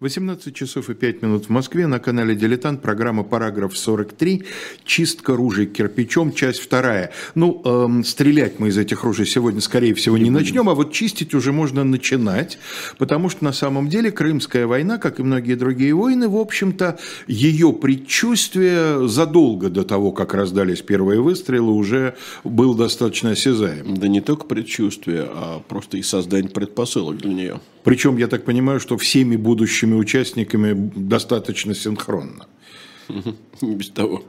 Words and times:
18 0.00 0.54
часов 0.54 0.90
и 0.90 0.94
5 0.94 1.22
минут 1.22 1.46
в 1.46 1.48
Москве 1.48 1.88
на 1.88 1.98
канале 1.98 2.36
«Дилетант» 2.36 2.80
программа 2.80 3.24
«Параграф 3.24 3.76
43. 3.76 4.44
Чистка 4.84 5.34
ружей 5.34 5.66
кирпичом. 5.66 6.32
Часть 6.32 6.60
вторая». 6.60 7.10
Ну, 7.34 7.60
эм, 7.64 8.04
стрелять 8.04 8.60
мы 8.60 8.68
из 8.68 8.78
этих 8.78 9.02
ружей 9.02 9.26
сегодня, 9.26 9.60
скорее 9.60 9.94
всего, 9.94 10.16
не, 10.16 10.24
не 10.24 10.30
начнем, 10.30 10.68
а 10.68 10.74
вот 10.76 10.92
чистить 10.92 11.34
уже 11.34 11.50
можно 11.50 11.82
начинать, 11.82 12.60
потому 12.96 13.28
что 13.28 13.42
на 13.42 13.52
самом 13.52 13.88
деле 13.88 14.12
Крымская 14.12 14.68
война, 14.68 14.98
как 14.98 15.18
и 15.18 15.24
многие 15.24 15.54
другие 15.56 15.94
войны, 15.94 16.28
в 16.28 16.36
общем-то, 16.36 17.00
ее 17.26 17.72
предчувствие 17.72 19.08
задолго 19.08 19.68
до 19.68 19.82
того, 19.82 20.12
как 20.12 20.32
раздались 20.32 20.80
первые 20.80 21.20
выстрелы, 21.20 21.72
уже 21.72 22.14
был 22.44 22.74
достаточно 22.74 23.30
осязаем. 23.30 23.96
Да 23.96 24.06
не 24.06 24.20
только 24.20 24.44
предчувствие, 24.44 25.28
а 25.28 25.60
просто 25.66 25.96
и 25.96 26.02
создание 26.02 26.50
предпосылок 26.52 27.16
для 27.16 27.34
нее. 27.34 27.60
Причем, 27.88 28.18
я 28.18 28.26
так 28.26 28.44
понимаю, 28.44 28.80
что 28.80 28.98
всеми 28.98 29.36
будущими 29.36 29.87
участниками 29.94 30.72
достаточно 30.96 31.74
синхронно. 31.74 32.46
Без 33.62 33.90
того. 33.90 34.22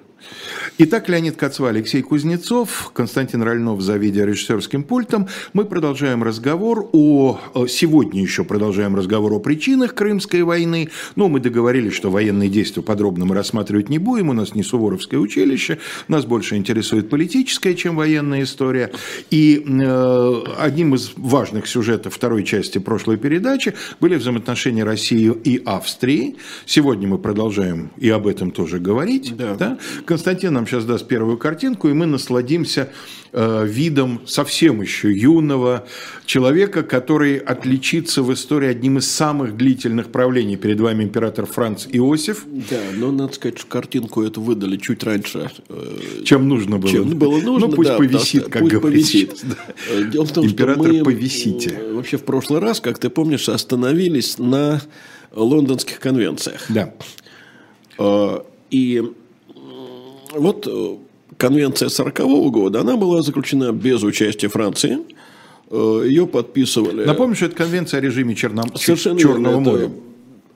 Итак, 0.77 1.09
Леонид 1.09 1.35
Кацва, 1.35 1.69
Алексей 1.69 2.01
Кузнецов, 2.01 2.91
Константин 2.93 3.43
Ральнов 3.43 3.81
за 3.81 3.97
видеорежиссерским 3.97 4.83
пультом. 4.83 5.27
Мы 5.53 5.65
продолжаем 5.65 6.23
разговор 6.23 6.89
о... 6.93 7.39
Сегодня 7.67 8.21
еще 8.21 8.43
продолжаем 8.43 8.95
разговор 8.95 9.33
о 9.33 9.39
причинах 9.39 9.93
Крымской 9.93 10.43
войны. 10.43 10.89
Но 11.15 11.27
мы 11.27 11.39
договорились, 11.39 11.93
что 11.93 12.11
военные 12.11 12.49
действия 12.49 12.81
подробно 12.81 13.25
мы 13.25 13.35
рассматривать 13.35 13.89
не 13.89 13.97
будем. 13.97 14.29
У 14.29 14.33
нас 14.33 14.55
не 14.55 14.63
Суворовское 14.63 15.19
училище. 15.19 15.79
Нас 16.07 16.25
больше 16.25 16.55
интересует 16.55 17.09
политическая, 17.09 17.73
чем 17.73 17.95
военная 17.95 18.43
история. 18.43 18.91
И 19.29 19.63
э, 19.65 20.43
одним 20.57 20.95
из 20.95 21.11
важных 21.15 21.67
сюжетов 21.67 22.15
второй 22.15 22.43
части 22.43 22.77
прошлой 22.77 23.17
передачи 23.17 23.73
были 23.99 24.15
взаимоотношения 24.15 24.83
России 24.83 25.31
и 25.43 25.61
Австрии. 25.65 26.37
Сегодня 26.65 27.07
мы 27.07 27.17
продолжаем 27.17 27.91
и 27.97 28.09
об 28.09 28.27
этом 28.27 28.51
тоже 28.51 28.79
говорить. 28.79 29.35
Да. 29.35 29.55
Да? 29.55 29.77
Константин 30.09 30.53
нам 30.55 30.65
сейчас 30.65 30.85
даст 30.85 31.07
первую 31.07 31.37
картинку, 31.37 31.87
и 31.87 31.93
мы 31.93 32.07
насладимся 32.07 32.89
э, 33.31 33.63
видом 33.67 34.21
совсем 34.25 34.81
еще 34.81 35.11
юного 35.15 35.85
человека, 36.25 36.81
который 36.81 37.37
отличится 37.37 38.23
в 38.23 38.33
истории 38.33 38.69
одним 38.69 38.97
из 38.97 39.05
самых 39.11 39.55
длительных 39.55 40.07
правлений. 40.11 40.57
Перед 40.57 40.79
вами 40.79 41.03
император 41.03 41.45
Франц 41.45 41.85
Иосиф. 41.91 42.43
Да, 42.71 42.79
но 42.95 43.11
надо 43.11 43.33
сказать, 43.33 43.59
что 43.59 43.67
картинку 43.67 44.23
эту 44.23 44.41
выдали 44.41 44.77
чуть 44.77 45.03
раньше. 45.03 45.51
Э, 45.69 45.97
чем 46.25 46.49
нужно 46.49 46.79
было. 46.79 46.91
Чем 46.91 47.09
было 47.09 47.39
нужно, 47.39 47.67
Ну, 47.67 47.73
пусть 47.75 47.89
да, 47.91 47.97
повисит, 47.97 48.45
как 48.49 48.63
пусть 48.63 48.73
говорится. 48.73 49.11
повисит. 49.27 49.43
Да. 49.43 50.01
Дело 50.11 50.25
в 50.25 50.31
том, 50.33 50.45
Император, 50.47 50.85
что 50.87 50.93
мы 50.95 51.03
повисите. 51.03 51.69
э, 51.79 51.93
вообще 51.93 52.17
в 52.17 52.23
прошлый 52.23 52.59
раз, 52.61 52.79
как 52.81 52.97
ты 52.97 53.11
помнишь, 53.11 53.47
остановились 53.47 54.39
на 54.39 54.81
лондонских 55.35 55.99
конвенциях. 55.99 56.65
Да. 56.67 56.95
Э, 57.99 58.39
И 58.71 59.03
вот 60.35 60.67
э, 60.67 60.95
конвенция 61.37 61.89
40 61.89 62.19
года, 62.51 62.81
она 62.81 62.97
была 62.97 63.21
заключена 63.21 63.71
без 63.71 64.03
участия 64.03 64.47
Франции. 64.47 64.99
Э, 65.69 66.03
Ее 66.05 66.27
подписывали... 66.27 67.05
Напомню, 67.05 67.35
что 67.35 67.45
это 67.45 67.55
конвенция 67.55 67.99
о 67.99 68.01
режиме 68.01 68.35
Черном... 68.35 68.75
Совершенно 68.75 69.19
Черного 69.19 69.53
верно, 69.55 69.71
моря. 69.71 69.91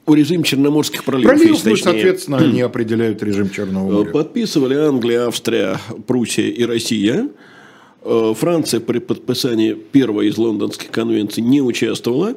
О 0.06 0.16
режиме 0.16 0.44
Черноморских 0.44 1.04
проливов. 1.04 1.38
Ну, 1.38 1.54
точнее. 1.56 1.78
соответственно, 1.78 2.38
они 2.38 2.62
определяют 2.62 3.24
режим 3.24 3.50
Черного 3.50 3.90
Э, 3.90 3.94
моря. 3.94 4.12
Подписывали 4.12 4.76
Англия, 4.76 5.28
Австрия, 5.28 5.80
Пруссия 6.08 6.50
и 6.50 6.66
Россия. 6.66 7.30
Э, 8.02 8.34
Франция 8.38 8.80
при 8.80 9.00
подписании 9.00 9.74
первой 9.74 10.28
из 10.28 10.38
лондонских 10.38 10.92
конвенций 10.92 11.42
не 11.42 11.62
участвовала. 11.62 12.36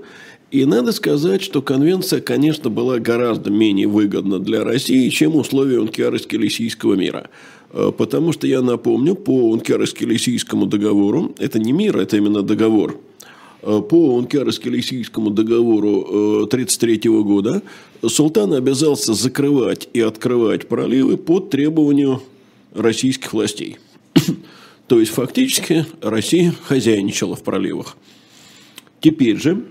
И 0.50 0.64
надо 0.64 0.92
сказать, 0.92 1.42
что 1.42 1.60
конвенция, 1.60 2.20
конечно, 2.20 2.70
была 2.70 2.98
гораздо 2.98 3.50
менее 3.50 3.88
выгодна 3.88 4.38
для 4.38 4.64
России, 4.64 5.08
чем 5.08 5.36
условия 5.36 5.80
Ункероско-Лисийского 5.80 6.96
мира. 6.96 7.30
Э, 7.72 7.90
Потому 7.96 8.32
что, 8.32 8.46
я 8.46 8.62
напомню, 8.62 9.14
по 9.14 9.52
Ункероско-Лисийскому 9.54 10.66
договору, 10.66 11.34
это 11.38 11.58
не 11.58 11.72
мир, 11.72 11.98
это 11.98 12.16
именно 12.16 12.42
договор, 12.42 13.00
Э, 13.66 13.82
по 13.82 14.16
Ункероско-Лисийскому 14.18 15.30
договору 15.30 16.46
1933 16.46 17.10
года 17.22 17.62
султан 18.06 18.52
обязался 18.52 19.12
закрывать 19.12 19.88
и 19.92 20.00
открывать 20.00 20.68
проливы 20.68 21.16
под 21.16 21.50
требованию 21.50 22.22
российских 22.72 23.32
властей. 23.32 23.78
То 24.86 25.00
есть, 25.00 25.10
фактически, 25.12 25.84
Россия 26.00 26.54
хозяйничала 26.62 27.34
в 27.34 27.42
проливах. 27.42 27.96
Теперь 29.00 29.36
же 29.36 29.52
э, 29.52 29.62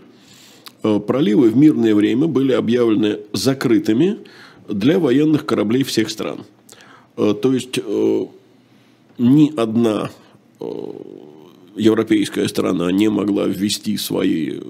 проливы 0.99 1.49
в 1.49 1.57
мирное 1.57 1.95
время 1.95 2.27
были 2.27 2.51
объявлены 2.53 3.19
закрытыми 3.33 4.17
для 4.67 4.99
военных 4.99 5.45
кораблей 5.45 5.83
всех 5.83 6.09
стран. 6.09 6.45
Э, 7.17 7.33
То 7.39 7.53
есть, 7.53 7.77
э, 7.77 8.25
ни 9.17 9.53
одна 9.55 10.09
э, 10.59 10.65
европейская 11.75 12.47
страна 12.47 12.91
не 12.91 13.09
могла 13.09 13.45
ввести 13.45 13.97
свои 13.97 14.51
э, 14.51 14.61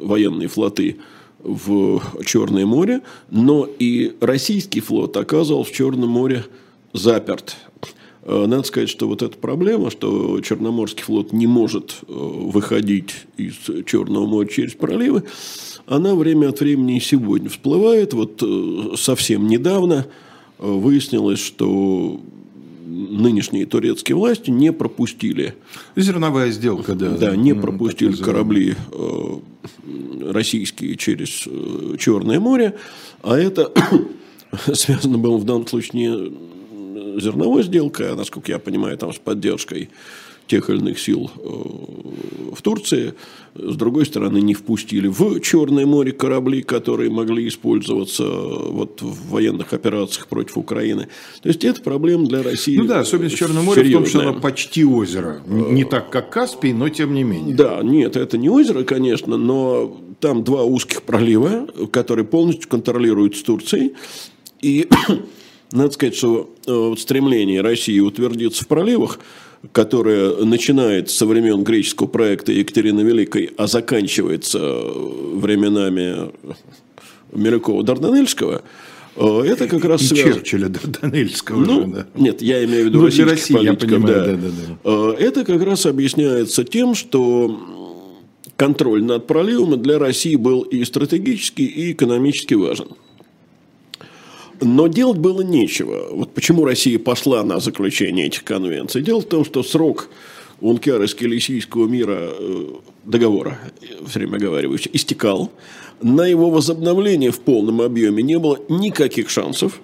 военные 0.00 0.48
флоты 0.48 0.96
в 1.38 2.02
Черное 2.24 2.66
море, 2.66 3.02
но 3.30 3.68
и 3.78 4.16
российский 4.20 4.80
флот 4.80 5.16
оказывал 5.16 5.64
в 5.64 5.70
Черном 5.70 6.08
море 6.08 6.44
заперт. 6.92 7.56
Э, 8.26 8.46
Надо 8.46 8.64
сказать, 8.64 8.88
что 8.88 9.06
вот 9.06 9.22
эта 9.22 9.38
проблема, 9.38 9.90
что 9.90 10.40
Черноморский 10.40 11.04
флот 11.04 11.32
не 11.32 11.46
может 11.46 11.98
э, 12.02 12.12
выходить 12.12 13.14
из 13.36 13.54
Черного 13.86 14.26
моря 14.26 14.48
через 14.48 14.74
проливы, 14.74 15.22
она 15.86 16.14
время 16.16 16.48
от 16.48 16.60
времени 16.60 16.96
и 16.96 17.00
сегодня 17.00 17.48
всплывает. 17.48 18.12
Вот 18.14 18.42
э, 18.42 18.96
совсем 18.96 19.46
недавно 19.46 20.06
выяснилось, 20.58 21.38
что 21.38 22.20
нынешние 22.86 23.66
турецкие 23.66 24.16
власти 24.16 24.50
не 24.50 24.72
пропустили 24.72 25.54
Зерновая 25.96 26.50
сделка, 26.50 26.94
да. 26.94 27.10
да, 27.10 27.36
не 27.36 27.52
Ну, 27.52 27.60
пропустили 27.60 28.16
корабли 28.16 28.74
российские 30.22 30.96
через 30.96 31.46
Черное 31.98 32.40
море, 32.40 32.76
а 33.22 33.36
это 33.36 33.70
связано 34.72 35.18
было 35.18 35.36
в 35.36 35.44
данном 35.44 35.66
случае 35.66 35.90
не 35.92 36.55
зерновой 37.20 37.62
сделкой, 37.62 38.12
а, 38.12 38.16
насколько 38.16 38.52
я 38.52 38.58
понимаю, 38.58 38.96
там 38.98 39.12
с 39.12 39.18
поддержкой 39.18 39.88
тех 40.46 40.70
или 40.70 40.78
иных 40.78 40.98
сил 40.98 41.30
э, 41.36 42.54
в 42.54 42.62
Турции. 42.62 43.14
С 43.54 43.74
другой 43.74 44.06
стороны, 44.06 44.38
не 44.38 44.54
впустили 44.54 45.08
в 45.08 45.40
Черное 45.40 45.86
море 45.86 46.12
корабли, 46.12 46.62
которые 46.62 47.10
могли 47.10 47.48
использоваться 47.48 48.22
э, 48.22 48.70
вот 48.70 49.02
в 49.02 49.30
военных 49.30 49.72
операциях 49.72 50.28
против 50.28 50.58
Украины. 50.58 51.08
То 51.42 51.48
есть, 51.48 51.64
это 51.64 51.80
проблема 51.80 52.26
для 52.26 52.42
России 52.42 52.76
Ну 52.76 52.86
да, 52.86 53.00
особенность 53.00 53.36
Черного 53.36 53.64
моря 53.64 53.82
в 53.82 53.92
том, 53.92 54.02
что 54.04 54.10
серьезная. 54.10 54.32
оно 54.32 54.40
почти 54.40 54.84
озеро. 54.84 55.42
Не 55.46 55.84
так, 55.84 56.10
как 56.10 56.30
Каспий, 56.30 56.72
но 56.72 56.88
тем 56.88 57.14
не 57.14 57.24
менее. 57.24 57.54
Да, 57.54 57.80
нет, 57.82 58.16
это 58.16 58.38
не 58.38 58.48
озеро, 58.48 58.84
конечно, 58.84 59.36
но 59.36 60.00
там 60.20 60.44
два 60.44 60.64
узких 60.64 61.02
пролива, 61.02 61.66
которые 61.90 62.24
полностью 62.24 62.68
контролируются 62.68 63.44
Турцией. 63.44 63.94
И 64.62 64.88
надо 65.72 65.92
сказать, 65.92 66.14
что 66.16 66.50
э, 66.66 66.72
вот 66.72 67.00
стремление 67.00 67.60
России 67.60 67.98
утвердиться 68.00 68.64
в 68.64 68.68
проливах, 68.68 69.18
которое 69.72 70.44
начинается 70.44 71.16
со 71.16 71.26
времен 71.26 71.64
греческого 71.64 72.06
проекта 72.06 72.52
Екатерины 72.52 73.00
Великой, 73.00 73.50
а 73.56 73.66
заканчивается 73.66 74.58
э, 74.60 74.92
временами 75.34 76.30
Милюкова-Дарданельского, 77.32 78.62
э, 79.16 79.40
это 79.46 79.66
как 79.68 79.84
раз 79.84 80.02
И 80.02 80.06
связано... 80.06 80.34
Черчилля 80.34 80.68
Дарданельского 80.68 81.64
Ну, 81.64 81.80
же, 81.82 81.86
да. 81.88 82.06
Нет, 82.14 82.42
я 82.42 82.64
имею 82.64 82.84
в 82.84 82.86
виду 82.86 82.98
Ну, 83.00 83.04
российских 83.06 83.30
России, 83.30 83.54
я 83.54 83.72
политиков, 83.74 83.90
понимаю, 84.02 84.24
да. 84.24 84.32
да-да-да. 84.32 84.78
Э, 84.84 85.14
Это 85.18 85.44
как 85.44 85.62
раз 85.62 85.86
объясняется 85.86 86.64
тем, 86.64 86.94
что 86.94 87.58
контроль 88.56 89.04
над 89.04 89.26
проливом 89.26 89.80
для 89.82 89.98
России 89.98 90.36
был 90.36 90.62
и 90.62 90.84
стратегически, 90.84 91.62
и 91.62 91.92
экономически 91.92 92.54
важен. 92.54 92.88
Но 94.60 94.86
делать 94.86 95.18
было 95.18 95.42
нечего. 95.42 96.08
Вот 96.12 96.32
почему 96.32 96.64
Россия 96.64 96.98
пошла 96.98 97.42
на 97.42 97.60
заключение 97.60 98.26
этих 98.26 98.44
конвенций. 98.44 99.02
Дело 99.02 99.20
в 99.20 99.26
том, 99.26 99.44
что 99.44 99.62
срок 99.62 100.08
Ункероско-Лисийского 100.60 101.86
мира 101.86 102.30
э, 102.38 102.66
договора, 103.04 103.58
все 104.08 104.20
время 104.20 104.36
оговариваюсь, 104.36 104.88
истекал. 104.92 105.50
На 106.00 106.26
его 106.26 106.50
возобновление 106.50 107.30
в 107.30 107.40
полном 107.40 107.82
объеме 107.82 108.22
не 108.22 108.38
было 108.38 108.58
никаких 108.68 109.30
шансов. 109.30 109.80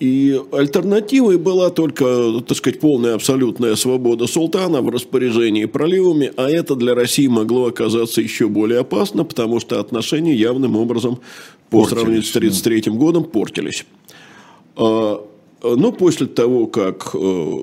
И 0.00 0.40
альтернативой 0.52 1.38
была 1.38 1.70
только, 1.70 2.42
так 2.46 2.56
сказать, 2.56 2.80
полная 2.80 3.14
абсолютная 3.14 3.76
свобода 3.76 4.26
султана 4.26 4.82
в 4.82 4.88
распоряжении 4.88 5.66
проливами, 5.66 6.32
а 6.36 6.50
это 6.50 6.74
для 6.74 6.94
России 6.94 7.28
могло 7.28 7.66
оказаться 7.66 8.20
еще 8.20 8.48
более 8.48 8.80
опасно, 8.80 9.24
потому 9.24 9.60
что 9.60 9.78
отношения 9.78 10.34
явным 10.34 10.76
образом 10.76 11.20
по 11.82 11.88
сравнению 11.88 12.22
с 12.22 12.34
1933 12.34 12.92
годом 12.92 13.24
портились. 13.24 13.84
А, 14.76 15.26
Но 15.62 15.92
после 15.92 16.26
того, 16.26 16.66
как 16.66 17.10
э, 17.14 17.58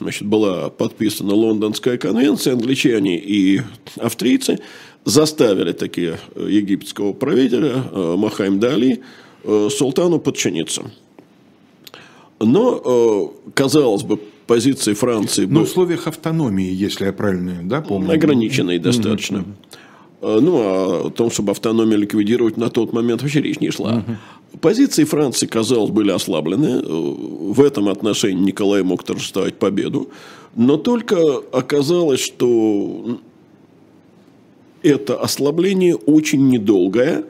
значит, 0.00 0.26
была 0.26 0.70
подписана 0.70 1.34
Лондонская 1.34 1.98
конвенция, 1.98 2.54
англичане 2.54 3.18
и 3.18 3.62
австрийцы 3.96 4.58
заставили 5.04 5.72
такие 5.72 6.18
египетского 6.36 7.12
правителя 7.12 7.84
Махайм 7.92 8.58
Дали 8.58 9.02
султану 9.44 10.18
подчиниться. 10.18 10.90
Но, 12.40 13.34
казалось 13.54 14.02
бы, 14.02 14.18
позиции 14.46 14.94
Франции... 14.94 15.46
Но 15.46 15.60
в 15.60 15.62
условиях 15.64 16.06
автономии, 16.06 16.70
если 16.70 17.06
я 17.06 17.12
правильно 17.12 17.60
да, 17.62 17.80
помню. 17.80 18.12
Ограниченной 18.12 18.78
достаточно. 18.78 19.38
Mm-hmm. 19.38 19.54
Ну, 20.24 20.58
а 20.58 21.06
о 21.06 21.10
том, 21.10 21.30
чтобы 21.30 21.50
автономию 21.50 21.98
ликвидировать 21.98 22.56
на 22.56 22.70
тот 22.70 22.92
момент 22.92 23.22
вообще 23.22 23.42
речь 23.42 23.60
не 23.60 23.70
шла. 23.70 24.04
Позиции 24.60 25.04
Франции, 25.04 25.46
казалось, 25.46 25.90
были 25.90 26.10
ослаблены. 26.10 26.82
В 26.82 27.60
этом 27.60 27.88
отношении 27.88 28.42
Николай 28.42 28.82
мог 28.82 29.04
торжествовать 29.04 29.58
победу. 29.58 30.08
Но 30.56 30.76
только 30.76 31.18
оказалось, 31.52 32.20
что 32.20 33.18
это 34.82 35.16
ослабление 35.16 35.96
очень 35.96 36.48
недолгое. 36.48 37.24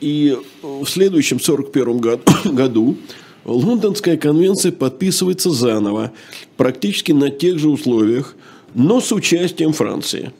И 0.00 0.36
в 0.62 0.86
следующем 0.86 1.38
1941 1.38 2.54
году 2.54 2.96
Лондонская 3.44 4.16
конвенция 4.16 4.72
подписывается 4.72 5.50
заново, 5.50 6.12
практически 6.56 7.12
на 7.12 7.30
тех 7.30 7.58
же 7.58 7.70
условиях, 7.70 8.36
но 8.74 9.00
с 9.00 9.12
участием 9.12 9.72
Франции. 9.72 10.32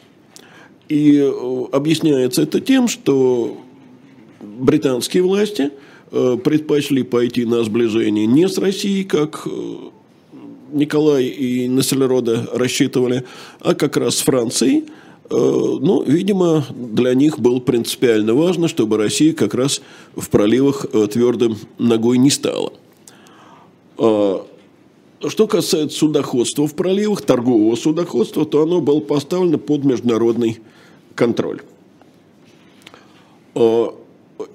И 0.89 1.19
э, 1.19 1.65
объясняется 1.73 2.43
это 2.43 2.61
тем, 2.61 2.89
что 2.89 3.57
британские 4.41 5.23
власти 5.23 5.71
э, 6.13 6.37
предпочли 6.43 7.03
пойти 7.03 7.45
на 7.45 7.65
сближение 7.65 8.27
не 8.27 8.49
с 8.49 8.59
Россией, 8.59 9.05
как 9.05 9.47
э, 9.47 9.51
Николай 10.73 11.25
и 11.25 11.69
Населерода 11.69 12.49
рассчитывали, 12.53 13.25
а 13.61 13.75
как 13.75 13.97
раз 13.97 14.17
с 14.17 14.21
Францией. 14.21 14.85
Ну, 15.29 16.05
видимо, 16.05 16.65
для 16.71 17.13
них 17.15 17.41
было 17.41 17.59
принципиально 17.59 18.33
важно, 18.35 18.69
чтобы 18.69 18.97
Россия 18.97 19.33
как 19.33 19.55
раз 19.55 19.83
в 20.15 20.31
проливах 20.31 20.87
твердым 21.11 21.57
ногой 21.79 22.19
не 22.19 22.31
стала. 22.31 22.73
А, 23.99 24.47
что 25.27 25.47
касается 25.47 25.99
судоходства 25.99 26.67
в 26.67 26.75
проливах, 26.75 27.23
торгового 27.23 27.75
судоходства, 27.77 28.45
то 28.45 28.63
оно 28.63 28.81
было 28.81 29.01
поставлено 29.01 29.59
под 29.59 29.85
международный 29.85 30.61
контроль. 31.17 31.63
А, 33.57 33.95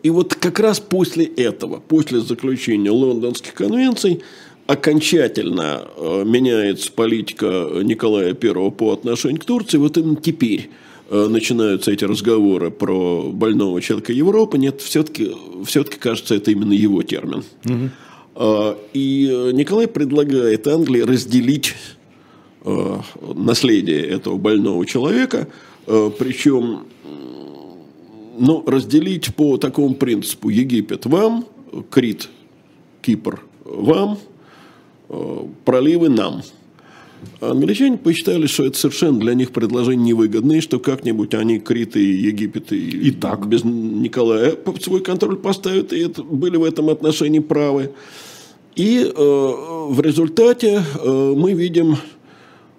и 0.04 0.10
вот 0.10 0.36
как 0.36 0.60
раз 0.60 0.80
после 0.80 1.26
этого, 1.26 1.80
после 1.80 2.22
заключения 2.22 2.92
лондонских 2.92 3.54
конвенций, 3.54 4.22
окончательно 4.68 5.88
а, 5.98 6.24
меняется 6.24 6.92
политика 6.94 7.70
Николая 7.84 8.30
I 8.30 8.72
по 8.72 8.94
отношению 8.94 9.42
к 9.42 9.46
Турции. 9.46 9.78
Вот 9.78 9.98
именно 9.98 10.16
теперь 10.16 10.70
начинаются 11.10 11.92
эти 11.92 12.06
разговоры 12.06 12.72
про 12.72 13.24
больного 13.34 13.82
человека 13.82 14.14
Европы. 14.14 14.58
Нет, 14.58 14.80
все-таки 14.80 15.36
все 15.66 15.84
кажется, 15.84 16.36
это 16.36 16.52
именно 16.52 16.72
его 16.72 17.04
термин. 17.04 17.44
Угу. 17.66 17.90
А, 18.36 18.78
и 18.94 19.52
Николай 19.52 19.90
предлагает 19.90 20.68
Англии 20.68 21.02
разделить 21.02 21.76
наследие 22.64 24.06
этого 24.06 24.38
больного 24.38 24.86
человека, 24.86 25.48
причем 26.18 26.86
ну, 28.38 28.64
разделить 28.66 29.36
по 29.36 29.58
такому 29.58 29.96
принципу 29.96 30.50
Египет 30.50 31.06
вам, 31.06 31.46
Крит, 31.90 32.30
Кипр 33.02 33.42
вам, 33.66 34.18
проливы 35.66 36.10
нам. 36.10 36.42
Англичане 37.40 37.98
посчитали, 37.98 38.48
что 38.48 38.66
это 38.66 38.78
совершенно 38.78 39.20
для 39.20 39.34
них 39.34 39.52
предложение 39.52 40.08
невыгодное, 40.08 40.62
что 40.62 40.80
как-нибудь 40.80 41.34
они 41.34 41.60
Крит 41.60 41.96
и 41.96 42.04
Египет 42.04 42.72
и, 42.72 42.78
и 42.78 43.12
так 43.12 43.48
без 43.48 43.64
Николая 43.64 44.54
под 44.54 44.82
свой 44.84 45.02
контроль 45.02 45.38
поставят, 45.38 45.94
и 45.94 46.00
это, 46.00 46.24
были 46.24 46.58
в 46.58 46.64
этом 46.64 46.90
отношении 46.90 47.40
правы. 47.40 47.92
И 48.76 49.00
э, 49.04 49.12
в 49.16 50.00
результате 50.02 50.82
э, 51.04 51.34
мы 51.36 51.54
видим, 51.54 51.94
э, 51.94 51.98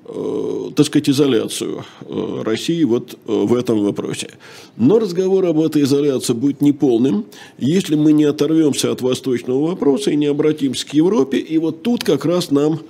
так 0.05 0.87
сказать, 0.87 1.09
изоляцию 1.09 1.85
э, 2.01 2.43
России 2.45 2.83
вот 2.85 3.13
э, 3.13 3.17
в 3.27 3.55
этом 3.55 3.85
вопросе. 3.85 4.31
Но 4.77 4.99
разговор 4.99 5.47
об 5.47 5.61
этой 5.61 5.83
изоляции 5.83 6.33
будет 6.33 6.61
неполным, 6.61 7.27
если 7.59 7.95
мы 7.95 8.13
не 8.13 8.25
оторвемся 8.25 8.91
от 8.91 9.01
восточного 9.01 9.69
вопроса 9.69 10.11
и 10.11 10.17
не 10.17 10.27
обратимся 10.27 10.87
к 10.87 10.95
Европе. 10.95 11.39
И 11.39 11.59
вот 11.59 11.83
тут 11.83 12.05
как 12.05 12.25
раз 12.25 12.51
нам 12.51 12.81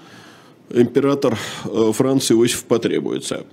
император 0.70 1.38
э, 1.64 1.92
Франции 1.92 2.34
Иосиф 2.34 2.64
потребуется. 2.64 3.44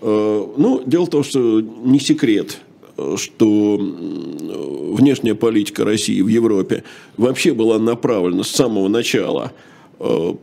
Э, 0.00 0.46
ну, 0.56 0.82
дело 0.86 1.06
в 1.06 1.10
том, 1.10 1.24
что 1.24 1.60
не 1.60 1.98
секрет– 1.98 2.58
что 3.16 3.78
внешняя 3.78 5.34
политика 5.34 5.82
России 5.82 6.20
в 6.20 6.28
Европе 6.28 6.84
вообще 7.16 7.54
была 7.54 7.78
направлена 7.78 8.44
с 8.44 8.50
самого 8.50 8.88
начала 8.88 9.52
э, 9.98 10.34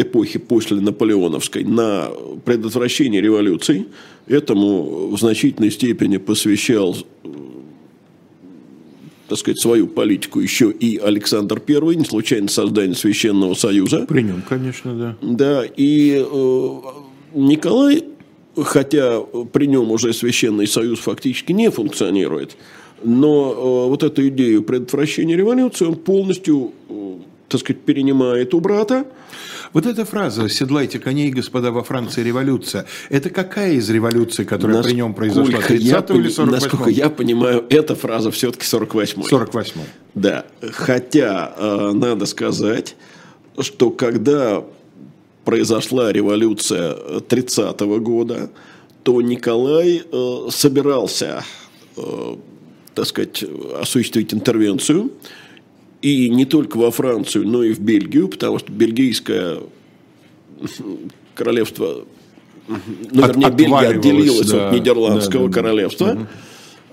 эпохи 0.00 0.38
после 0.38 0.80
Наполеоновской 0.80 1.64
на 1.64 2.10
предотвращение 2.44 3.20
революций. 3.20 3.86
Этому 4.26 5.08
в 5.08 5.18
значительной 5.18 5.70
степени 5.70 6.16
посвящал 6.18 6.96
так 9.28 9.38
сказать, 9.38 9.60
свою 9.60 9.88
политику 9.88 10.38
еще 10.38 10.70
и 10.70 10.98
Александр 10.98 11.60
I, 11.66 11.96
не 11.96 12.04
случайно 12.04 12.46
создание 12.46 12.94
Священного 12.94 13.54
Союза. 13.54 14.06
При 14.06 14.22
нем, 14.22 14.40
конечно, 14.48 14.94
да. 14.94 15.16
Да, 15.20 15.64
и 15.64 16.24
э, 16.24 16.80
Николай 17.34 18.04
хотя 18.64 19.20
при 19.52 19.66
нем 19.66 19.90
уже 19.90 20.12
Священный 20.12 20.66
Союз 20.66 21.00
фактически 21.00 21.52
не 21.52 21.70
функционирует, 21.70 22.56
но 23.02 23.52
э, 23.52 23.88
вот 23.88 24.02
эту 24.02 24.26
идею 24.28 24.62
предотвращения 24.62 25.36
революции 25.36 25.84
он 25.84 25.96
полностью, 25.96 26.72
э, 26.88 27.14
так 27.48 27.60
сказать, 27.60 27.82
перенимает 27.82 28.54
у 28.54 28.60
брата. 28.60 29.06
Вот 29.76 29.84
эта 29.84 30.06
фраза 30.06 30.48
«седлайте 30.48 30.98
коней, 30.98 31.30
господа, 31.30 31.70
во 31.70 31.84
Франции 31.84 32.22
революция»– 32.22 32.86
это 33.10 33.28
какая 33.28 33.72
из 33.72 33.90
революций, 33.90 34.46
которая 34.46 34.78
насколько 34.78 34.88
при 34.88 34.96
нем 34.96 35.12
произошла? 35.12 35.60
30 35.60 35.84
я, 35.84 35.98
или 36.16 36.30
48 36.30 36.50
Насколько 36.50 36.88
я 36.88 37.10
понимаю, 37.10 37.62
эта 37.68 37.94
фраза 37.94 38.30
все-таки 38.30 38.64
48-й. 38.64 39.28
48 39.28 39.80
Да. 40.14 40.46
Хотя, 40.72 41.52
э, 41.58 41.92
надо 41.92 42.24
сказать, 42.24 42.96
что 43.58 43.90
когда 43.90 44.64
произошла 45.44 46.10
революция 46.10 47.20
30 47.28 47.82
-го 47.82 48.00
года, 48.00 48.48
то 49.02 49.20
Николай 49.20 50.02
э, 50.10 50.48
собирался, 50.52 51.44
э, 51.98 52.36
так 52.94 53.06
сказать, 53.06 53.44
осуществить 53.78 54.32
интервенцию. 54.32 55.10
И 56.06 56.28
не 56.30 56.44
только 56.44 56.76
во 56.76 56.90
Францию, 56.90 57.48
но 57.48 57.64
и 57.64 57.72
в 57.72 57.80
Бельгию, 57.80 58.28
потому 58.28 58.58
что 58.58 58.70
бельгийское 58.70 59.58
королевство, 61.34 62.04
ну, 62.68 63.22
от, 63.22 63.36
вернее, 63.36 63.50
Бельгия 63.50 63.88
отделилась 63.88 64.50
да, 64.50 64.68
от 64.68 64.74
Нидерландского 64.74 65.44
да, 65.44 65.48
да, 65.48 65.54
королевства. 65.54 66.28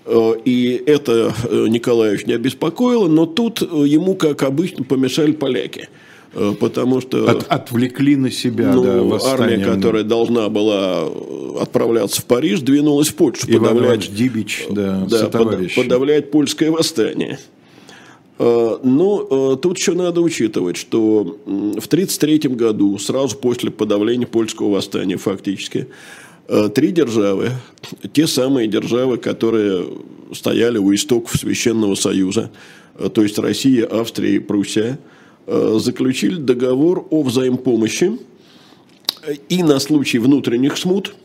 Да. 0.05 0.33
И 0.45 0.83
это 0.85 1.33
э, 1.49 1.65
Николаевич 1.69 2.25
не 2.25 2.33
обеспокоило, 2.33 3.07
но 3.07 3.25
тут 3.25 3.61
ему, 3.61 4.15
как 4.15 4.43
обычно, 4.43 4.83
помешали 4.83 5.31
поляки– 5.31 5.89
Э, 6.35 6.53
потому 6.59 7.01
что... 7.01 7.29
От, 7.29 7.45
отвлекли 7.47 8.15
на 8.15 8.31
себя, 8.31 8.73
ну, 8.73 8.83
да, 8.83 9.03
восстание. 9.03 9.57
Армия, 9.57 9.65
которая 9.65 10.03
должна 10.03 10.49
была 10.49 11.07
отправляться 11.59 12.21
в 12.21 12.25
Париж, 12.25 12.61
двинулась 12.61 13.09
в 13.09 13.15
Польшу. 13.15 13.45
Иван 13.47 13.75
подавлять, 13.75 14.13
Дибич, 14.13 14.65
да, 14.69 15.05
да 15.09 15.27
под, 15.27 15.75
подавлять 15.75 16.31
польское 16.31 16.71
восстание. 16.71 17.39
Э, 18.39 18.77
Но 18.83 19.27
ну, 19.29 19.53
э, 19.53 19.57
тут 19.57 19.77
еще 19.77 19.93
надо 19.93 20.21
учитывать, 20.21 20.77
что 20.77 21.23
в 21.45 21.87
1933 21.87 22.49
году, 22.55 22.97
сразу 22.97 23.37
после 23.37 23.71
подавления 23.71 24.27
польского 24.27 24.71
восстания 24.71 25.17
фактически, 25.17 25.87
три 26.75 26.91
державы, 26.91 27.51
те 28.11 28.27
самые 28.27 28.67
державы, 28.67 29.17
которые 29.17 29.85
стояли 30.33 30.77
у 30.77 30.93
истоков 30.93 31.37
Священного 31.39 31.95
Союза, 31.95 32.51
то 33.13 33.23
есть 33.23 33.39
Россия, 33.39 33.87
Австрия 33.89 34.35
и 34.35 34.39
Пруссия– 34.39 34.99
Э, 35.45 35.77
заключили 35.79 36.35
договор 36.35 37.05
о 37.09 37.21
взаимопомощи 37.21 38.17
и 39.49 39.61
на 39.61 39.79
случай 39.79 40.19
внутренних 40.19 40.77
смут, 40.77 41.15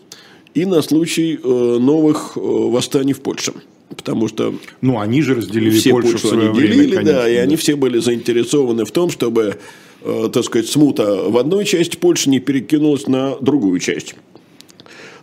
и 0.54 0.64
на 0.66 0.82
случай 0.82 1.38
э, 1.40 1.48
новых 1.78 2.36
э, 2.36 2.40
восстаний 2.40 3.12
в 3.12 3.20
Польше. 3.20 3.52
Потому 3.96 4.28
что 4.28 4.54
ну, 4.80 5.00
они 5.00 5.22
же 5.22 5.34
разделили 5.34 5.78
все 5.78 5.90
Польшу, 5.90 6.12
Польшу 6.12 6.32
они 6.32 6.48
время, 6.48 6.74
делили, 6.74 6.94
конечно, 6.96 7.12
да, 7.12 7.28
и 7.28 7.36
да. 7.36 7.42
они 7.42 7.56
все 7.56 7.76
были 7.76 7.98
заинтересованы 7.98 8.84
в 8.84 8.92
том, 8.92 9.10
чтобы, 9.10 9.58
так 10.04 10.44
сказать, 10.44 10.68
смута 10.68 11.22
в 11.28 11.36
одной 11.38 11.64
части 11.64 11.96
Польши 11.96 12.28
не 12.28 12.38
перекинулась 12.38 13.06
на 13.06 13.36
другую 13.40 13.80
часть. 13.80 14.14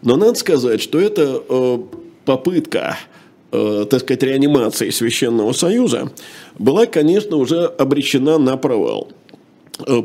Но 0.02 0.16
надо 0.16 0.36
сказать, 0.36 0.82
что 0.82 1.00
это 1.00 1.44
попытка 2.26 2.98
э, 3.52 3.86
так 3.90 4.02
сказать, 4.02 4.24
реанимации 4.24 4.90
Священного 4.90 5.54
Союза, 5.54 6.12
была, 6.58 6.86
конечно, 6.86 7.38
уже 7.38 7.66
обречена 7.66 8.38
на 8.38 8.58
провал. 8.58 9.12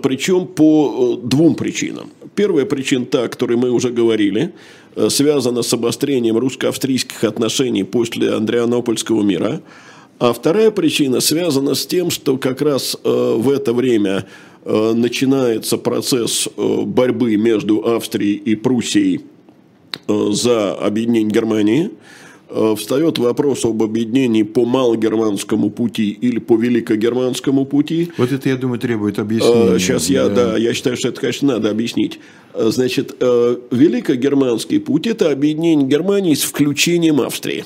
Причем 0.02 0.46
по 0.46 1.18
двум 1.22 1.54
причинам. 1.54 2.10
Первая 2.34 2.64
причина, 2.64 3.06
та, 3.06 3.24
о 3.24 3.28
которой 3.28 3.56
мы 3.56 3.70
уже 3.70 3.90
говорили, 3.90 4.52
связана 5.08 5.62
с 5.62 5.72
обострением 5.72 6.38
русско-австрийских 6.38 7.22
отношений 7.24 7.84
после 7.84 8.34
Андрианопольского 8.34 9.22
мира. 9.22 9.62
А 10.18 10.32
вторая 10.32 10.70
причина 10.70 11.20
связана 11.20 11.74
с 11.74 11.86
тем, 11.86 12.10
что 12.10 12.36
как 12.36 12.62
раз 12.62 12.96
в 13.04 13.48
это 13.48 13.72
время 13.72 14.26
начинается 14.64 15.78
процесс 15.78 16.48
борьбы 16.56 17.36
между 17.36 17.86
Австрией 17.86 18.36
и 18.36 18.56
Пруссией 18.56 19.22
за 20.08 20.74
объединение 20.74 21.30
Германии– 21.30 21.90
Э, 22.00 22.19
встает 22.76 23.18
вопрос 23.18 23.64
об 23.64 23.82
объединении 23.82 24.42
по 24.42 24.64
малогерманскому 24.64 25.70
пути 25.70 26.10
или 26.10 26.38
по 26.38 26.56
великогерманскому 26.56 27.64
пути. 27.64 28.10
Вот 28.16 28.32
это, 28.32 28.48
я 28.48 28.56
думаю, 28.56 28.78
требует 28.78 29.18
объяснения. 29.18 29.78
Сейчас 29.78 30.08
да. 30.08 30.12
я, 30.12 30.28
да, 30.28 30.56
я 30.56 30.74
считаю, 30.74 30.96
что 30.96 31.08
это, 31.08 31.20
конечно, 31.20 31.48
надо 31.54 31.70
объяснить. 31.70 32.18
Э, 32.54 32.70
значит, 32.72 33.16
э, 33.20 33.56
великогерманский 33.70 34.80
путь– 34.80 35.06
это 35.08 35.30
объединение 35.30 35.86
Германии 35.86 36.34
с 36.34 36.42
включением 36.42 37.20
Австрии. 37.20 37.64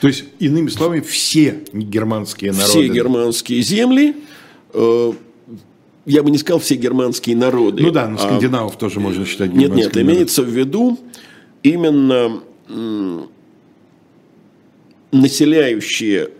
То 0.00 0.08
есть, 0.08 0.24
иными 0.38 0.68
словами, 0.68 1.00
все 1.00 1.60
германские 1.72 2.52
народы. 2.52 2.70
Все 2.70 2.88
германские 2.88 3.62
земли, 3.62 4.14
я 6.06 6.22
бы 6.22 6.30
не 6.30 6.38
сказал 6.38 6.60
все 6.60 6.74
германские 6.76 7.36
народы. 7.36 7.82
Ну 7.82 7.90
да, 7.90 8.08
но 8.08 8.18
скандинавов 8.18 8.74
а... 8.74 8.78
тоже 8.78 9.00
можно 9.00 9.24
считать 9.24 9.52
Нет, 9.52 9.74
нет, 9.74 9.96
имеется 9.96 10.42
в 10.42 10.48
виду 10.48 10.98
именно 11.62 12.40
населяющие 15.12 16.30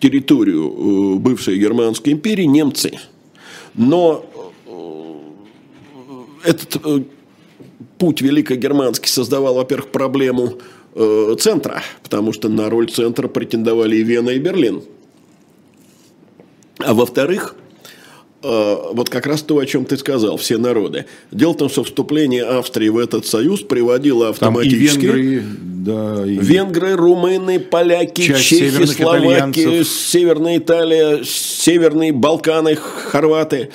территорию 0.00 0.64
э, 0.66 1.18
бывшей 1.18 1.58
Германской 1.58 2.12
империи 2.12 2.44
немцы. 2.44 2.98
Но 3.74 4.24
э, 4.66 6.48
этот 6.48 6.80
э, 6.84 7.02
путь 7.98 8.22
великогерманский 8.22 9.08
создавал, 9.08 9.56
во-первых, 9.56 9.88
проблему 9.88 10.58
центра, 11.38 11.82
потому 12.02 12.32
что 12.32 12.48
на 12.48 12.70
роль 12.70 12.90
центра 12.90 13.28
претендовали 13.28 13.96
и 13.96 14.02
Вена, 14.02 14.30
и 14.30 14.38
Берлин. 14.38 14.82
А 16.78 16.94
во-вторых, 16.94 17.54
вот 18.92 19.08
как 19.08 19.26
раз 19.26 19.42
то, 19.42 19.58
о 19.58 19.66
чем 19.66 19.84
ты 19.84 19.96
сказал, 19.96 20.36
все 20.36 20.58
народы. 20.58 21.06
Дело 21.30 21.52
в 21.52 21.56
том, 21.56 21.68
что 21.68 21.84
вступление 21.84 22.44
Австрии 22.44 22.88
в 22.88 22.98
этот 22.98 23.26
союз 23.26 23.60
приводило 23.60 24.28
автоматически... 24.28 25.06
Там 25.06 25.16
и 25.16 25.22
венгры, 25.22 25.44
да, 25.86 26.26
и... 26.26 26.38
Венгры, 26.38 26.96
румыны, 26.96 27.58
поляки, 27.58 28.22
чехи, 28.22 28.84
словаки, 28.86 29.82
Северная 29.84 30.58
Италия, 30.58 31.22
Северные 31.24 32.12
Балканы, 32.12 32.76
хорваты. 32.76 33.70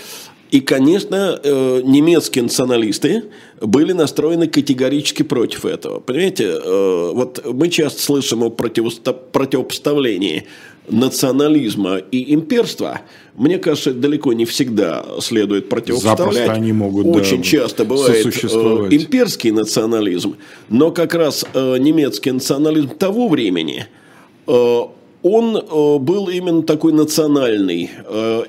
И, 0.51 0.59
конечно, 0.59 1.39
э, 1.41 1.81
немецкие 1.83 2.43
националисты 2.43 3.23
были 3.61 3.93
настроены 3.93 4.47
категорически 4.47 5.23
против 5.23 5.63
этого. 5.65 6.01
Понимаете, 6.01 6.43
э, 6.43 7.11
вот 7.13 7.45
мы 7.53 7.69
часто 7.69 8.01
слышим 8.01 8.43
о 8.43 8.49
противопоставлении 8.49 10.47
национализма 10.89 11.97
и 11.97 12.33
имперства– 12.33 13.01
мне 13.35 13.57
кажется, 13.57 13.93
далеко 13.93 14.33
не 14.33 14.45
всегда 14.45 15.05
следует 15.19 15.69
противопоставлять. 15.69 16.35
Запросто 16.35 16.51
они 16.51 16.73
могут, 16.73 17.07
Очень 17.07 17.37
да, 17.37 17.43
часто 17.43 17.85
бывает 17.85 18.25
э, 18.25 18.47
имперский 18.91 19.51
национализм, 19.51 20.35
но 20.69 20.91
как 20.91 21.15
раз 21.15 21.45
э, 21.53 21.77
немецкий 21.77 22.31
национализм 22.31 22.89
того 22.89 23.29
времени, 23.29 23.87
э, 24.47 24.79
он 25.23 25.53
был 26.03 26.29
именно 26.29 26.63
такой 26.63 26.93
национальный. 26.93 27.91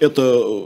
Это 0.01 0.65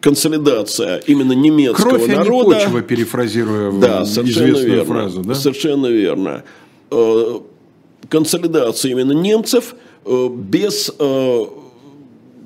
консолидация 0.00 0.98
именно 1.06 1.32
немецкого 1.32 1.90
Кровь, 1.90 2.08
народа. 2.08 2.24
Кровь, 2.24 2.56
а 2.56 2.64
почва, 2.64 2.82
перефразируя 2.82 3.72
да, 3.72 4.02
известную 4.02 4.66
верно, 4.66 4.84
фразу. 4.84 5.22
Да? 5.22 5.34
Совершенно 5.36 5.86
верно. 5.86 6.42
Консолидация 8.08 8.90
именно 8.90 9.12
немцев 9.12 9.76
без 10.30 10.90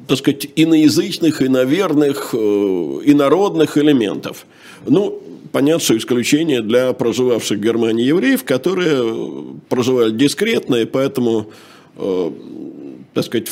так 0.06 0.18
сказать, 0.18 0.48
иноязычных, 0.56 1.42
иноверных, 1.42 2.34
э, 2.34 2.36
инородных 2.36 3.78
элементов. 3.78 4.46
Ну, 4.86 5.22
понятно, 5.52 5.80
что 5.80 5.96
исключение 5.96 6.62
для 6.62 6.92
проживавших 6.92 7.58
в 7.58 7.62
Германии 7.62 8.04
евреев, 8.04 8.44
которые 8.44 9.54
проживали 9.68 10.10
дискретно, 10.10 10.76
и 10.76 10.84
поэтому, 10.84 11.46
э, 11.96 12.30
так 13.14 13.24
сказать, 13.24 13.48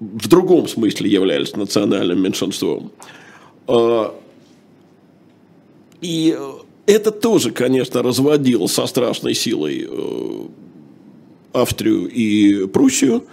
в, 0.00 0.28
другом 0.28 0.68
смысле 0.68 1.10
являлись 1.10 1.54
национальным 1.56 2.22
меньшинством. 2.22 2.90
Э, 3.68 4.10
и 6.00 6.38
это 6.86 7.10
тоже, 7.10 7.50
конечно, 7.50 8.02
разводило 8.02 8.66
со 8.68 8.86
страшной 8.86 9.34
силой 9.34 9.86
э, 9.88 10.46
Австрию 11.54 12.08
и 12.08 12.66
Пруссию. 12.66 13.24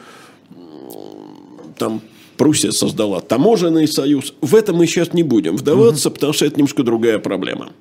Там 1.78 2.02
Пруссия 2.38 2.72
создала 2.72 3.20
таможенный 3.20 3.88
союз. 3.88 4.34
В 4.42 4.56
этом 4.56 4.78
мы 4.78 4.88
сейчас 4.88 5.14
не 5.14 5.24
будем 5.24 5.58
вдаваться, 5.58 6.10
угу. 6.10 6.16
потому 6.16 6.34
что 6.34 6.46
это 6.46 6.56
немножко 6.56 6.84
другая 6.84 7.20
проблема. 7.20 7.72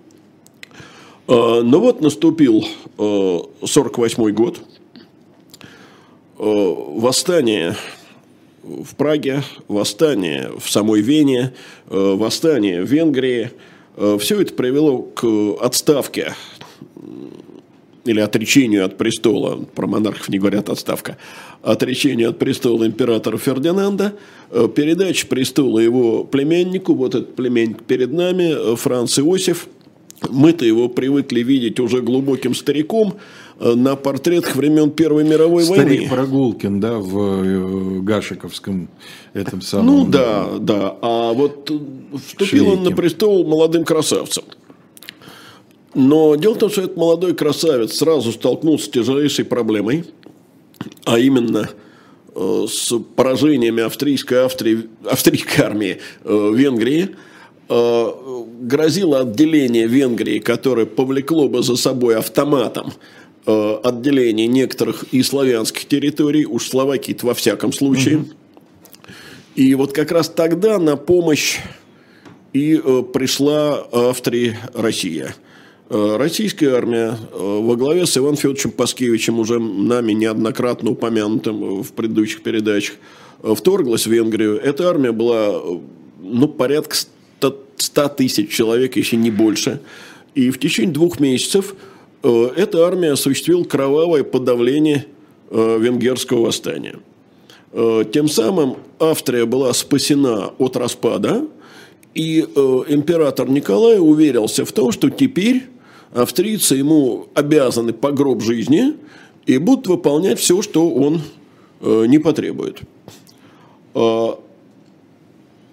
А, 1.27 1.63
но 1.63 1.81
вот 1.81 2.01
наступил 2.01 2.67
1948 2.97 4.23
а, 4.23 4.33
год. 4.33 4.61
А, 6.39 6.75
восстание 6.99 7.77
в 8.63 8.95
Праге, 8.97 9.43
восстание 9.69 10.51
в 10.59 10.71
самой 10.71 11.01
Вене, 11.01 11.55
восстание 11.87 12.83
в 12.83 12.87
Венгрии. 12.87 13.53
Все 14.19 14.41
это 14.41 14.53
привело 14.53 15.03
к 15.03 15.25
отставке 15.61 16.35
или 18.05 18.21
отречению 18.21 18.85
от 18.85 18.97
престола, 18.97 19.65
про 19.75 19.87
монархов 19.87 20.29
не 20.29 20.39
говорят 20.39 20.69
отставка, 20.69 21.17
отречению 21.63 22.31
от 22.31 22.39
престола 22.39 22.87
императора 22.87 23.37
Фердинанда, 23.37 24.15
э, 24.51 24.69
передача 24.75 25.27
престола 25.27 25.79
его 25.79 26.25
племяннику, 26.25 26.95
вот 26.95 27.15
этот 27.15 27.35
племянник 27.35 27.83
перед 27.83 28.13
нами, 28.13 28.73
э, 28.73 28.77
Франц 28.77 29.19
Иосиф, 29.19 29.69
мы-то 30.29 30.65
его 30.65 30.89
привыкли 30.89 31.41
видеть 31.41 31.81
уже 31.81 32.03
глубоким 32.03 32.55
стариком 32.55 33.15
э, 33.59 33.75
на 33.75 33.97
портретах 33.97 34.57
времен 34.57 34.91
Первой 34.91 35.25
мировой 35.25 35.65
Старик 35.65 35.79
войны. 35.79 35.95
Старик 35.97 36.11
Прогулкин, 36.11 36.81
да, 36.81 36.99
в 36.99 38.03
Гашиковском 38.03 38.89
этом 39.33 39.63
самом. 39.63 39.87
Ну 39.87 40.07
да, 40.07 40.47
да. 40.59 40.97
А 41.01 41.33
вот 41.33 41.71
вступил 42.27 42.47
Швейке. 42.47 42.71
он 42.71 42.85
на 42.85 42.91
престол 42.93 43.47
молодым 43.47 43.85
красавцем. 43.85 44.45
Но 45.95 46.37
дело 46.37 46.55
в 46.55 46.59
том, 46.59 46.71
что 46.71 46.83
этот 46.83 46.97
молодой 46.97 47.35
красавец 47.35 47.95
сразу 47.95 48.33
столкнулся 48.33 48.87
с 48.87 48.89
тяжелейшей 48.91 49.45
проблемой, 49.45 50.05
а 51.05 51.19
именно 51.19 51.69
э, 52.35 52.67
с 52.69 52.97
поражениями 53.17 53.83
австрийской, 53.83 54.45
Австрии, 54.45 54.89
австрийской 55.05 55.65
армии 55.65 55.99
э, 56.23 56.33
в 56.33 56.55
Венгрии. 56.55 57.17
Э, 57.69 58.11
грозило 58.61 59.21
отделение 59.21 59.89
Венгрии, 59.89 60.39
которое 60.39 60.87
повлекло 60.87 61.49
бы 61.49 61.63
за 61.63 61.77
собой 61.77 62.17
автоматом 62.17 62.93
отделение 63.47 64.47
некоторых 64.47 65.05
и 65.13 65.23
славянских 65.23 65.89
территорий, 65.89 66.45
уж 66.45 66.69
Словакии 66.69 67.17
во 67.23 67.33
всяком 67.33 67.73
случае. 67.73 68.27
И 69.57 69.75
вот 69.75 69.93
как 69.93 70.13
раз 70.13 70.29
тогда 70.29 70.79
на 70.79 70.97
помощь 70.97 71.59
и 72.53 72.77
пришла 73.13 73.87
Австрия 73.91 74.59
Россия– 74.75 75.35
Э, 75.45 75.50
российская 75.91 76.77
армия 76.77 77.17
э, 77.33 77.37
во 77.37 77.75
главе 77.75 78.07
с 78.07 78.17
Иваном 78.17 78.37
Федоровичем 78.37 78.71
Паскевичем, 78.71 79.41
уже 79.41 79.59
нами 79.59 80.13
неоднократно 80.13 80.93
упомянутым 80.93 81.83
в 81.83 81.93
предыдущих 81.93 82.43
передачах, 82.43 82.97
э, 83.43 83.55
вторглась 83.57 84.07
в 84.07 84.11
Венгрию. 84.11 84.61
Эта 84.61 84.89
армия 84.89 85.11
была 85.11 85.61
ну, 86.23 86.47
порядка 86.47 86.97
100 87.77 88.09
тысяч 88.11 88.51
человек, 88.51 88.97
если 88.97 89.17
не 89.17 89.33
больше. 89.33 89.81
И 90.37 90.51
в 90.51 90.61
течение 90.61 90.93
двух 90.93 91.19
месяцев 91.19 91.75
эта 92.23 92.87
армия 92.87 93.13
осуществила 93.13 93.65
кровавое 93.65 94.23
подавление 94.23 95.07
венгерского 95.51 96.43
восстания. 96.47 97.01
Тем 97.73 98.29
самым 98.29 98.77
Австрия 99.01 99.47
была 99.47 99.73
спасена 99.73 100.53
от 100.59 100.77
распада, 100.77 101.49
и 102.15 102.41
император 102.41 103.49
Николай 103.49 103.99
уверился 103.99 104.65
в 104.65 104.73
том, 104.73 104.93
что 104.93 105.09
теперь 105.09 105.65
австрийцы 106.13 106.77
ему 106.77 107.29
обязаны 107.35 107.93
по 107.93 108.13
гроб 108.13 108.43
жизни 108.43 108.95
и 109.47 109.59
будут 109.59 109.87
выполнять 109.87 110.39
все, 110.39 110.63
что 110.63 110.91
он 110.91 111.23
э, 111.81 112.07
не 112.07 112.19
потребует. 112.19 112.81
А, 113.95 114.39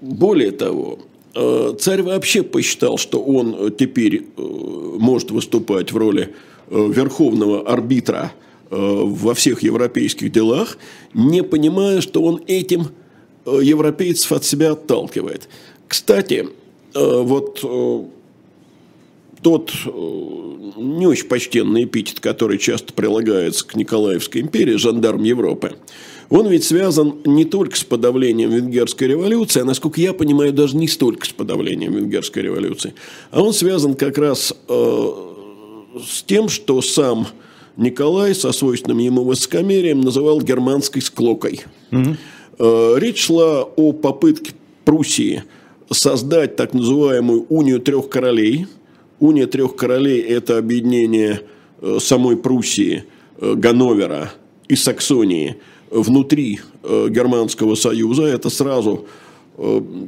более 0.01 0.51
того, 0.51 1.00
э, 1.34 1.74
царь 1.79 2.03
вообще 2.03 2.44
посчитал, 2.44 2.98
что 2.98 3.22
он 3.22 3.72
теперь 3.77 4.27
э, 4.38 4.41
может 4.41 5.32
выступать 5.32 5.91
в 5.91 5.98
роли 5.98 6.34
верховного 6.70 7.62
арбитра 7.62 8.34
во 8.70 9.34
всех 9.34 9.63
европейских 9.63 10.34
делах, 10.34 10.77
не 11.13 11.41
понимая, 11.41 12.01
что 12.01 12.22
он 12.22 12.41
этим 12.46 12.88
европейцев 13.46 14.34
от 14.34 14.44
себя 14.44 14.74
отталкивает. 14.74 15.48
Кстати, 15.88 16.50
вот 16.94 17.63
тот 19.48 19.72
не 20.75 21.08
очень 21.08 21.27
почтенный 21.27 21.86
эпитет, 21.86 22.20
который 22.20 22.58
часто 22.58 22.92
прилагается 22.92 23.66
к 23.66 23.75
Николаевской 23.75 24.42
империи, 24.42 24.75
жандарм 24.75 25.24
Европы, 25.24 25.77
он 26.30 26.50
ведь 26.50 26.66
связан 26.66 27.16
не 27.24 27.46
только 27.46 27.77
с 27.77 27.86
подавлением 27.86 28.50
венгерской 28.50 29.08
революции, 29.08 29.62
а, 29.62 29.63
насколько 29.63 30.01
я 30.01 30.12
понимаю, 30.12 30.51
даже 30.51 30.75
не 30.75 30.89
столько 30.89 31.25
с 31.25 31.30
подавлением 31.30 31.94
венгерской 31.94 32.44
революции, 32.44 32.94
а 33.32 33.42
он 33.42 33.54
связан 33.54 33.94
как 33.94 34.18
раз 34.18 34.54
э, 34.68 35.12
с 36.06 36.24
тем, 36.24 36.50
что 36.50 36.82
сам 36.82 37.25
Николай 37.77 38.36
со 38.36 38.51
свойственным 38.51 38.98
ему 38.98 39.24
высокомерием 39.24 40.01
называл 40.01 40.42
германской 40.42 41.01
склокой. 41.01 41.62
Угу. 41.94 42.18
Э, 42.60 42.96
речь 42.98 43.24
шла 43.24 43.63
о 43.63 43.94
попытке 43.94 44.51
Пруссии 44.84 45.46
создать 45.89 46.58
так 46.58 46.74
называемую 46.74 47.46
унию 47.48 47.80
трех 47.80 48.10
королей. 48.10 48.68
Уния 49.20 49.48
трех 49.48 49.76
королей– 49.76 50.22
это 50.22 50.58
объединение 50.58 51.42
э, 51.82 51.98
самой 52.00 52.38
Пруссии, 52.38 53.06
э, 53.40 53.54
Ганновера 53.56 54.32
и 54.68 54.76
Саксонии– 54.76 55.58
внутри 55.92 56.60
э, 56.84 57.08
Германского 57.10 57.76
Союза. 57.76 58.24
Это 58.24 58.50
сразу, 58.50 59.08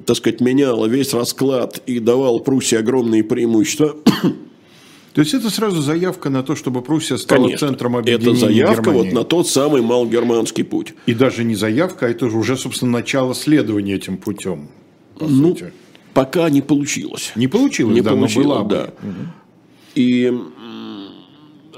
так 0.06 0.16
сказать, 0.18 0.42
меняло 0.42 0.86
весь 0.86 1.14
расклад 1.14 1.82
и 1.86 2.00
давал 2.00 2.40
Пруссии 2.40 2.78
огромные 2.78 3.24
преимущества. 3.24 3.96
То 5.14 5.22
есть 5.22 5.34
это 5.34 5.50
сразу 5.50 5.82
заявка 5.82 6.30
на 6.30 6.44
то, 6.44 6.56
чтобы 6.56 6.82
Пруссия 6.82 7.18
стала 7.18 7.44
Конечно. 7.44 7.68
центром 7.68 7.96
объединения 7.98 8.32
Это 8.32 8.40
заявка 8.40 8.82
Германии. 8.84 9.10
вот 9.10 9.14
на 9.14 9.24
тот 9.24 9.48
самый 9.48 9.82
малогерманский 9.82 10.64
путь. 10.64 10.94
И 11.08 11.14
даже 11.14 11.44
не 11.44 11.56
заявка, 11.56 12.06
а 12.06 12.10
это 12.10 12.28
уже, 12.28 12.56
собственно, 12.56 12.92
начало 12.92 13.34
следования 13.34 13.96
этим 13.96 14.18
путем. 14.18 14.70
По 15.18 15.26
ну, 15.26 15.50
сути. 15.50 15.74
Пока 16.14 16.50
не 16.50 16.62
получилось. 16.62 17.32
Не 17.36 17.48
получилось, 17.48 17.96
не 17.96 18.02
да, 18.02 18.12
получилось, 18.12 18.48
но 18.48 18.64
была 18.64 18.64
да. 18.64 18.94
Угу. 19.02 19.40
И 19.96 20.34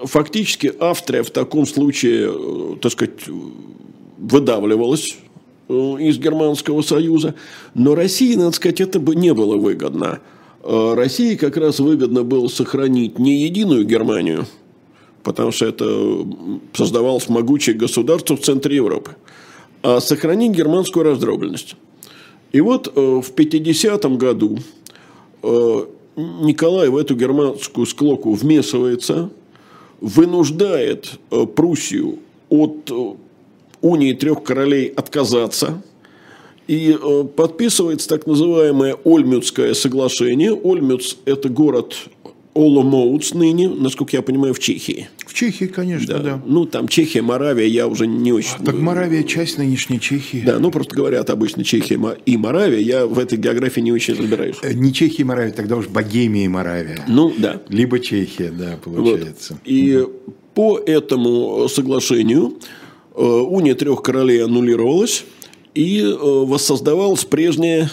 фактически 0.06 0.74
Австрия 0.80 1.24
в 1.24 1.32
таком 1.32 1.66
случае, 1.66 2.32
э, 2.34 2.76
так 2.82 2.92
сказать, 2.92 3.28
выдавливалась 4.18 5.18
э, 5.70 5.74
из 5.74 6.18
Германского 6.18 6.82
Союза. 6.82 7.36
Но 7.74 7.96
России, 7.96 8.36
надо 8.36 8.52
сказать, 8.52 8.82
это 8.82 9.00
бы 9.00 9.16
не 9.16 9.34
было 9.34 9.58
выгодно. 9.58 10.20
Э, 10.64 10.94
России 10.96 11.36
как 11.36 11.58
раз 11.58 11.80
выгодно 11.80 12.24
было 12.24 12.48
сохранить 12.48 13.20
не 13.20 13.44
единую 13.44 13.86
Германию, 13.86 14.46
потому 15.24 15.52
что 15.52 15.66
это 15.66 16.26
создавалось 16.74 17.30
могучее 17.30 17.76
государство 17.76 18.36
в 18.36 18.42
центре 18.42 18.76
Европы, 18.76 19.16
а 19.84 20.00
сохранить 20.00 20.52
германскую 20.52 21.06
раздробленность. 21.06 21.76
И 22.52 22.62
вот 22.62 22.88
э, 22.88 23.00
в 23.00 23.32
50-м 23.34 24.18
году 24.18 24.60
Николай 26.16 26.90
в 26.90 26.98
эту 26.98 27.16
германскую 27.16 27.88
склоку 27.88 28.34
вмешивается, 28.34 29.32
вынуждает 30.02 31.20
Пруссию 31.56 32.20
от 32.50 32.92
унии 33.82 34.14
трех 34.14 34.44
королей 34.44 34.88
отказаться. 34.88 35.82
И 36.68 36.98
э, 36.98 37.24
подписывается 37.36 38.08
так 38.08 38.28
называемое 38.28 38.96
Ольмютское 39.04 39.74
соглашение. 39.74 40.54
Ольмюц– 40.54 41.18
это 41.26 41.50
город 41.50 41.96
Оломоуц 42.54 43.34
ныне, 43.34 43.70
насколько 43.70 44.16
я 44.16 44.22
понимаю, 44.22 44.54
в 44.54 44.60
Чехии. 44.60 45.08
В 45.26 45.34
Чехии, 45.34 45.66
конечно, 45.66 46.16
да. 46.16 46.20
да. 46.20 46.42
Ну, 46.46 46.66
там 46.66 46.88
Чехия, 46.88 47.22
Моравия, 47.22 47.66
я 47.66 47.88
уже 47.88 48.08
не 48.08 48.34
очень... 48.34 48.56
А, 48.60 48.64
так 48.64 48.76
Моравия– 48.76 49.24
часть 49.28 49.58
нынешней 49.58 50.00
Чехии. 50.00 50.44
Да, 50.46 50.60
ну, 50.60 50.72
просто 50.72 50.96
говорят 50.96 51.30
обычно 51.30 51.64
Чехия 51.64 52.00
и 52.26 52.38
Моравия, 52.38 52.80
я 52.80 53.06
в 53.06 53.18
этой 53.20 53.38
географии 53.38 53.80
не 53.82 53.94
очень 53.94 54.16
разбираюсь. 54.16 54.58
Э, 54.64 54.74
не 54.74 54.94
Чехия 54.94 55.22
и 55.22 55.26
Моравия, 55.26 55.54
тогда 55.54 55.78
уж 55.78 55.88
Богемия 55.88 56.46
и 56.46 56.48
Моравия. 56.50 57.06
Ну, 57.08 57.34
да. 57.38 57.62
Либо 57.70 58.00
Чехия, 58.00 58.52
да, 58.52 58.78
получается. 58.84 59.54
Вот. 59.54 59.62
И 59.66 60.06
по 60.54 60.78
этому 60.78 61.70
соглашению 61.70 62.58
Э, 63.14 63.24
уния 63.24 63.76
трех 63.76 64.02
королей 64.02 64.44
аннулировалась 64.44 65.26
и 65.74 66.00
э, 66.02 66.16
воссоздавалось 66.16 67.26
прежнее 67.26 67.84
э, 67.84 67.88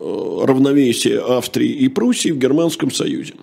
равновесие 0.00 1.20
Австрии 1.20 1.70
и 1.70 1.88
Пруссии 1.88 2.30
в 2.30 2.38
Германском 2.38 2.90
Союзе. 2.90 3.34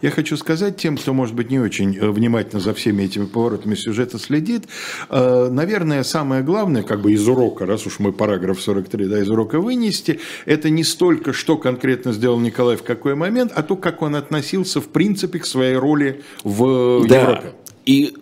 Я 0.00 0.10
хочу 0.10 0.36
сказать 0.36 0.76
тем, 0.76 0.96
кто, 0.96 1.12
может 1.12 1.34
быть, 1.34 1.50
не 1.50 1.58
очень 1.58 1.98
внимательно 1.98 2.60
за 2.60 2.72
всеми 2.72 3.02
этими 3.02 3.26
поворотами 3.26 3.74
сюжета 3.74 4.18
следит, 4.18 4.68
наверное, 5.10 6.04
самое 6.04 6.42
главное, 6.42 6.82
как 6.82 7.00
бы 7.00 7.12
из 7.12 7.26
урока, 7.26 7.66
раз 7.66 7.86
уж 7.86 7.98
мы 7.98 8.12
параграф 8.12 8.60
43, 8.60 9.06
да, 9.06 9.20
из 9.20 9.28
урока 9.28 9.58
вынести, 9.58 10.20
это 10.46 10.70
не 10.70 10.84
столько, 10.84 11.32
что 11.32 11.56
конкретно 11.56 12.12
сделал 12.12 12.38
Николай 12.38 12.76
в 12.76 12.84
какой 12.84 13.16
момент, 13.16 13.52
а 13.54 13.62
то, 13.62 13.76
как 13.76 14.00
он 14.02 14.14
относился, 14.14 14.80
в 14.80 14.88
принципе, 14.88 15.40
к 15.40 15.46
своей 15.46 15.74
роли 15.74 16.22
в 16.44 17.06
да. 17.08 17.20
Европе. 17.20 17.52
И 17.84 18.14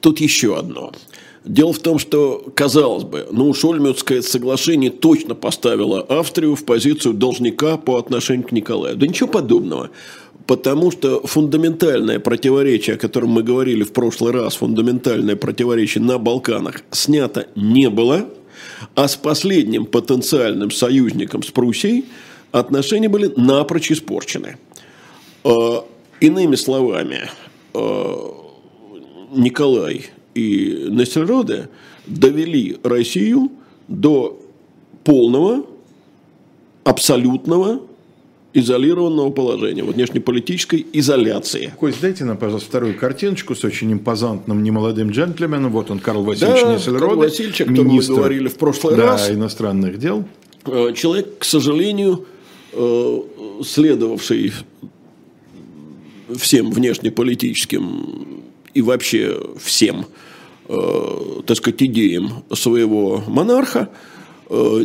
тут 0.00 0.20
еще 0.20 0.58
одно– 0.58 0.92
Дело 1.44 1.72
в 1.72 1.78
том, 1.78 1.98
что, 1.98 2.44
казалось 2.54 3.04
бы, 3.04 3.26
ну, 3.30 3.52
Шольмютское 3.54 4.22
соглашение 4.22 4.90
точно 4.90 5.34
поставило 5.34 6.00
Австрию 6.00 6.54
в 6.54 6.64
позицию 6.64 7.14
должника 7.14 7.76
по 7.76 7.96
отношению 7.96 8.46
к 8.46 8.52
Николаю. 8.52 8.96
Да 8.96 9.06
ничего 9.06 9.28
подобного. 9.28 9.90
Потому 10.46 10.90
что 10.90 11.20
фундаментальное 11.26 12.18
противоречие, 12.20 12.96
о 12.96 12.98
котором 12.98 13.30
мы 13.30 13.42
говорили 13.42 13.82
в 13.82 13.92
прошлый 13.92 14.32
раз, 14.32 14.56
фундаментальное 14.56 15.36
противоречие 15.36 16.02
на 16.02 16.18
Балканах, 16.18 16.82
снято 16.90 17.46
не 17.54 17.90
было, 17.90 18.26
а 18.94 19.08
с 19.08 19.16
последним 19.16 19.84
потенциальным 19.84 20.70
союзником, 20.70 21.42
с 21.42 21.50
Пруссией, 21.50 22.06
отношения 22.50 23.08
были 23.08 23.32
напрочь 23.36 23.92
испорчены. 23.92 24.56
А, 25.44 25.84
иными 26.20 26.56
словами, 26.56 27.28
а, 27.74 28.34
Николай 29.32 30.06
и 30.34 30.86
Нессельроде 30.90 31.68
довели 32.06 32.78
Россию 32.82 33.50
до 33.88 34.40
полного, 35.04 35.64
абсолютного 36.84 37.80
изолированного 38.54 39.30
положения, 39.30 39.84
вот 39.84 39.94
внешнеполитической 39.94 40.86
изоляции. 40.92 41.72
Кость, 41.78 42.00
дайте 42.00 42.24
нам, 42.24 42.38
пожалуйста, 42.38 42.68
вторую 42.68 42.98
картиночку 42.98 43.54
с 43.54 43.62
очень 43.64 43.92
импозантным 43.92 44.62
немолодым 44.62 45.10
джентльменом. 45.10 45.70
Вот 45.70 45.90
он, 45.90 45.98
Карл 45.98 46.24
Васильевич 46.24 46.62
да, 46.62 46.74
Нессельроде. 46.74 47.04
Карл 47.04 47.16
Васильевич, 47.18 47.60
о 47.60 47.64
котором 47.66 47.88
мы 47.88 48.02
говорили 48.02 48.48
в 48.48 48.56
прошлый 48.56 48.96
да, 48.96 49.06
раз. 49.06 49.30
иностранных 49.30 49.98
дел. 49.98 50.26
Э, 50.64 50.92
человек, 50.94 51.38
к 51.38 51.44
сожалению, 51.44 52.26
э, 52.72 53.22
следовавший 53.64 54.52
всем 56.36 56.70
внешнеполитическим 56.70 58.42
и 58.78 58.82
вообще 58.82 59.36
всем 59.58 60.06
э, 60.68 61.40
так 61.46 61.56
сказать, 61.56 61.82
идеям 61.82 62.44
своего 62.52 63.24
монарха 63.26 63.88
э, 64.48 64.84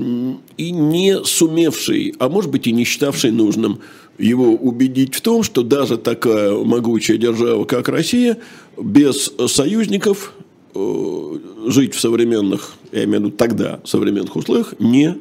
и 0.58 0.72
не 0.72 1.24
сумевший, 1.24 2.16
а 2.18 2.28
может 2.28 2.50
быть 2.50 2.66
и 2.66 2.72
не 2.72 2.86
считавший 2.86 3.30
нужным 3.30 3.82
его 4.18 4.54
убедить 4.54 5.14
в 5.14 5.22
том, 5.22 5.44
что 5.44 5.62
даже 5.62 5.98
такая 5.98 6.56
могучая 6.56 7.18
держава, 7.18 7.66
как 7.66 7.88
Россия, 7.88 8.40
без 8.82 9.32
союзников 9.48 10.34
э, 10.74 11.38
жить 11.68 11.94
в 11.94 12.00
современных, 12.00 12.74
я 12.92 13.04
имею 13.04 13.22
в 13.22 13.26
виду 13.26 13.38
тогда, 13.38 13.80
современных 13.84 14.36
условиях 14.36 14.74
не 14.80 15.18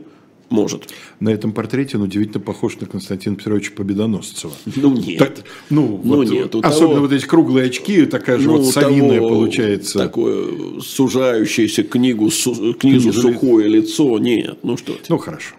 может. 0.52 0.88
На 1.18 1.30
этом 1.30 1.52
портрете 1.52 1.96
он 1.96 2.04
удивительно 2.04 2.40
похож 2.40 2.78
на 2.80 2.86
Константина 2.86 3.36
Петровича 3.36 3.72
Победоносцева. 3.74 4.52
Ну, 4.76 4.92
нет. 4.92 5.18
Так, 5.18 5.32
ну, 5.70 6.00
ну 6.02 6.16
вот, 6.16 6.28
нет. 6.28 6.54
Особенно 6.54 6.94
того, 6.94 7.00
вот 7.00 7.12
эти 7.12 7.26
круглые 7.26 7.66
очки, 7.66 8.06
такая 8.06 8.38
же 8.38 8.46
ну, 8.46 8.58
вот 8.58 8.66
совиная 8.72 9.20
получается. 9.20 9.98
Такое 9.98 10.80
сужающееся 10.80 11.82
книгу, 11.82 12.30
су, 12.30 12.74
к 12.74 12.84
низу 12.84 13.12
сухое 13.12 13.68
лицо. 13.68 14.18
Нет, 14.18 14.58
ну 14.62 14.76
что 14.76 14.94
Ну, 15.08 15.18
хорошо. 15.18 15.54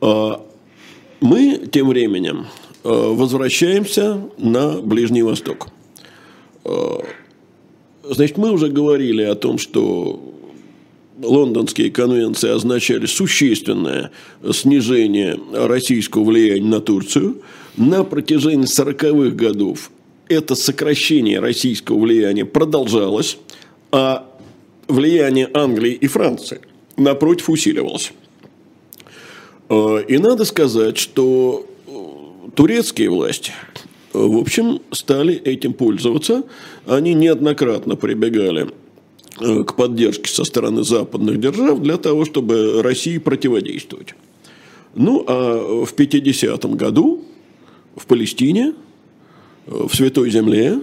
А, 0.00 0.46
мы 1.20 1.66
тем 1.70 1.88
временем 1.88 2.46
а, 2.84 3.14
возвращаемся 3.14 4.20
на 4.38 4.80
Ближний 4.80 5.22
Восток. 5.22 5.68
А, 6.64 7.02
значит, 8.02 8.36
мы 8.36 8.52
уже 8.52 8.68
говорили 8.68 9.22
о 9.22 9.34
том, 9.34 9.58
что 9.58 10.33
лондонские 11.22 11.90
конвенции 11.90 12.50
означали 12.50 13.06
существенное 13.06 14.10
снижение 14.52 15.38
российского 15.52 16.24
влияния 16.24 16.64
на 16.64 16.80
Турцию. 16.80 17.42
На 17.76 18.04
протяжении 18.04 18.66
40-х 18.66 19.34
годов 19.34 19.90
это 20.28 20.54
сокращение 20.54 21.40
российского 21.40 21.98
влияния 21.98 22.44
продолжалось, 22.44 23.38
а 23.92 24.26
влияние 24.88 25.50
Англии 25.54 25.92
и 25.92 26.06
Франции, 26.06 26.60
напротив, 26.96 27.50
усиливалось. 27.50 28.12
Э, 29.68 30.04
и 30.06 30.18
надо 30.18 30.44
сказать, 30.44 30.98
что 30.98 31.66
турецкие 32.54 33.10
власти, 33.10 33.52
в 34.12 34.38
общем, 34.38 34.80
стали 34.92 35.34
этим 35.34 35.72
пользоваться. 35.74 36.44
Они 36.86 37.14
неоднократно 37.14 37.96
прибегали 37.96 38.68
Э, 38.68 38.83
к 39.36 39.74
поддержке 39.74 40.30
со 40.30 40.44
стороны 40.44 40.84
западных 40.84 41.40
держав 41.40 41.80
для 41.80 41.96
того, 41.96 42.24
чтобы 42.24 42.82
России 42.82 43.18
противодействовать. 43.18 44.14
Ну, 44.94 45.24
а 45.26 45.84
в 45.84 45.92
50-м 45.92 46.76
году 46.76 47.24
в 47.96 48.06
Палестине, 48.06 48.74
в 49.66 49.94
Святой 49.94 50.30
Земле, 50.30 50.80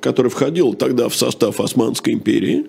который 0.00 0.30
входил 0.30 0.74
тогда 0.74 1.08
в 1.08 1.14
состав 1.14 1.60
Османской 1.60 2.14
империи, 2.14 2.66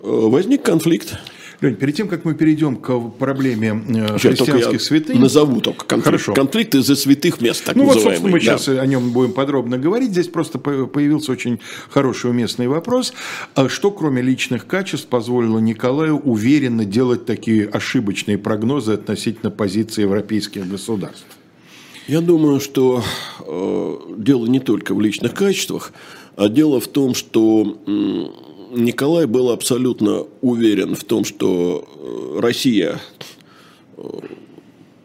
возник 0.00 0.62
конфликт. 0.62 1.18
Лень, 1.64 1.76
перед 1.76 1.94
тем, 1.94 2.08
как 2.08 2.24
мы 2.24 2.34
перейдем 2.34 2.76
к 2.76 2.98
проблеме 3.18 3.82
э, 3.88 4.18
христианских 4.18 4.80
святынь... 4.80 5.18
Назову 5.18 5.60
только 5.60 5.84
конфликт. 5.84 6.04
Хорошо. 6.04 6.34
Конфликт 6.34 6.74
из-за 6.74 6.96
святых 6.96 7.40
мест, 7.40 7.64
так 7.64 7.76
ну, 7.76 7.84
вот, 7.84 8.00
собственно, 8.00 8.28
мы 8.28 8.40
да. 8.40 8.58
сейчас 8.58 8.68
о 8.68 8.86
нем 8.86 9.10
будем 9.10 9.32
подробно 9.32 9.78
говорить. 9.78 10.10
Здесь 10.10 10.28
просто 10.28 10.58
появился 10.58 11.32
очень 11.32 11.60
хороший 11.90 12.30
уместный 12.30 12.68
вопрос. 12.68 13.12
А 13.54 13.68
что, 13.68 13.90
кроме 13.90 14.22
личных 14.22 14.66
качеств, 14.66 15.08
позволило 15.08 15.58
Николаю 15.58 16.18
уверенно 16.18 16.84
делать 16.84 17.26
такие 17.26 17.66
ошибочные 17.66 18.38
прогнозы 18.38 18.92
относительно 18.92 19.50
позиции 19.50 20.02
европейских 20.02 20.68
государств? 20.68 21.26
Я 22.06 22.20
думаю, 22.20 22.60
что 22.60 23.02
э, 23.40 23.96
дело 24.18 24.46
не 24.46 24.60
только 24.60 24.94
в 24.94 25.00
личных 25.00 25.32
качествах, 25.32 25.92
а 26.36 26.48
дело 26.48 26.80
в 26.80 26.88
том, 26.88 27.14
что 27.14 27.78
Николай 28.74 29.26
был 29.26 29.50
абсолютно 29.50 30.24
уверен 30.40 30.94
в 30.94 31.04
том, 31.04 31.24
что 31.24 31.86
э, 32.36 32.40
Россия, 32.40 33.00
э, 33.96 34.02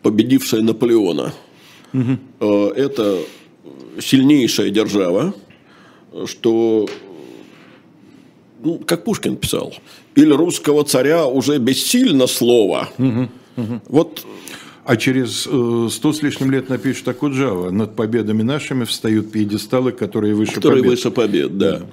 победившая 0.01 0.61
Наполеона, 0.61 1.33
угу. 1.93 2.55
это 2.75 3.19
сильнейшая 3.99 4.69
держава, 4.69 5.33
что, 6.25 6.87
ну, 8.63 8.79
как 8.79 9.03
Пушкин 9.03 9.35
писал, 9.35 9.73
или 10.15 10.31
русского 10.31 10.83
царя 10.83 11.25
уже 11.25 11.57
бессильно 11.57 12.27
слово. 12.27 12.89
Угу. 12.97 13.29
Угу. 13.57 13.81
Вот 13.89 14.25
а 14.85 14.95
через 14.97 15.41
сто 15.93 16.13
с 16.13 16.23
лишним 16.23 16.49
лет 16.49 16.69
напишет 16.69 17.07
Акуджава. 17.07 17.69
Над 17.69 17.95
победами 17.95 18.41
нашими 18.41 18.85
встают 18.85 19.31
пьедесталы, 19.31 19.91
которые 19.91 20.33
выше 20.33 20.55
которые 20.55 20.81
побед. 20.81 20.91
выше 20.91 21.11
побед, 21.11 21.57
да. 21.59 21.83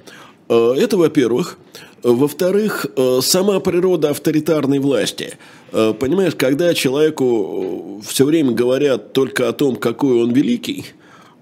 Да. 0.49 0.75
Это, 0.75 0.97
во-первых. 0.97 1.57
Во-вторых, 2.03 2.85
э, 2.95 3.19
сама 3.21 3.59
природа 3.59 4.11
авторитарной 4.11 4.79
власти. 4.79 5.37
Э, 5.71 5.93
понимаешь, 5.99 6.35
когда 6.35 6.73
человеку 6.73 7.99
э, 7.99 8.07
все 8.07 8.23
время 8.23 8.51
говорят 8.51 9.13
только 9.13 9.49
о 9.49 9.53
том, 9.53 9.75
какой 9.75 10.21
он 10.23 10.31
великий, 10.31 10.85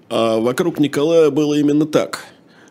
а 0.08 0.38
вокруг 0.38 0.80
Николая 0.80 1.30
было 1.30 1.54
именно 1.54 1.86
так. 1.86 2.24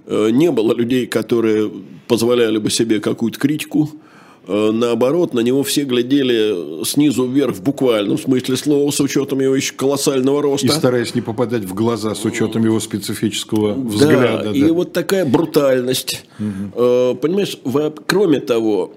Не 0.08 0.52
было 0.52 0.74
людей, 0.74 1.08
которые 1.08 1.71
позволяли 2.08 2.60
бы 2.60 2.69
себе 2.69 3.00
какую-то 3.00 3.39
критику, 3.39 3.89
Э, 3.89 4.14
наоборот, 4.48 5.34
на 5.34 5.40
него 5.40 5.64
все 5.64 5.84
глядели 5.84 6.84
снизу 6.86 7.26
вверх 7.26 7.56
в 7.56 7.64
буквальном 7.64 8.18
смысле 8.18 8.58
слова, 8.58 8.92
с 8.92 9.00
учетом 9.00 9.40
его 9.40 9.56
еще 9.56 9.74
колоссального 9.74 10.42
роста. 10.42 10.68
И 10.68 10.70
стараясь 10.70 11.16
не 11.16 11.22
попадать 11.22 11.64
в 11.64 11.74
глаза 11.74 12.16
с 12.16 12.26
учетом 12.26 12.64
его 12.64 12.80
специфического 12.80 13.74
взгляда. 13.74 14.44
Да, 14.44 14.52
да. 14.52 14.58
и 14.58 14.70
вот 14.72 14.94
такая 14.94 15.26
брутальность. 15.26 16.26
Угу. 16.40 17.18
Понимаешь, 17.22 17.58
кроме 18.06 18.40
того, 18.40 18.94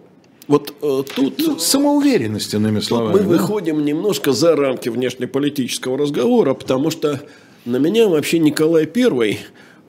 вот 0.48 0.74
э, 0.80 1.02
тут... 1.14 1.38
Ну, 1.38 1.58
самоуверенность, 1.58 2.54
иными 2.54 2.80
словами. 2.80 3.12
Мы 3.12 3.20
да? 3.20 3.26
выходим 3.26 3.84
немножко 3.84 4.32
за 4.32 4.56
рамки 4.56 4.88
внешнеполитического 4.88 5.98
разговора, 5.98 6.54
потому 6.54 6.90
что 6.90 7.20
на 7.66 7.76
меня 7.76 8.08
вообще 8.08 8.38
Николай 8.38 8.88
I, 8.94 9.38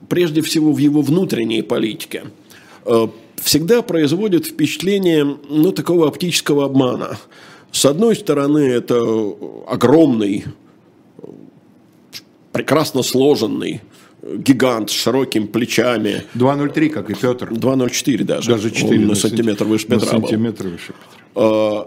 прежде 0.08 0.42
всего 0.42 0.72
в 0.72 0.78
его 0.78 1.00
внутренней 1.00 1.62
политике, 1.62 2.24
всегда 3.42 3.82
производит 3.82 4.46
впечатление 4.46 5.24
ну, 5.24 5.72
такого 5.72 6.08
оптического 6.08 6.66
обмана. 6.66 7.18
С 7.72 7.84
одной 7.84 8.16
стороны, 8.16 8.58
это 8.58 9.00
огромный, 9.68 10.44
прекрасно 12.52 13.02
сложенный 13.02 13.80
гигант 14.22 14.90
с 14.90 14.92
широкими 14.92 15.46
плечами. 15.46 16.24
2,03, 16.34 16.88
как 16.90 17.10
и 17.10 17.14
Петр. 17.14 17.50
2,04 17.52 18.24
даже. 18.24 18.50
Даже 18.50 18.70
4 18.70 19.00
Он 19.00 19.06
на 19.08 19.14
сантиметр 19.14 19.64
выше 19.64 19.86
Петра 19.86 20.00
на 20.00 20.06
сантиметр 20.06 20.68
выше 20.68 20.92
Петра. 21.34 21.86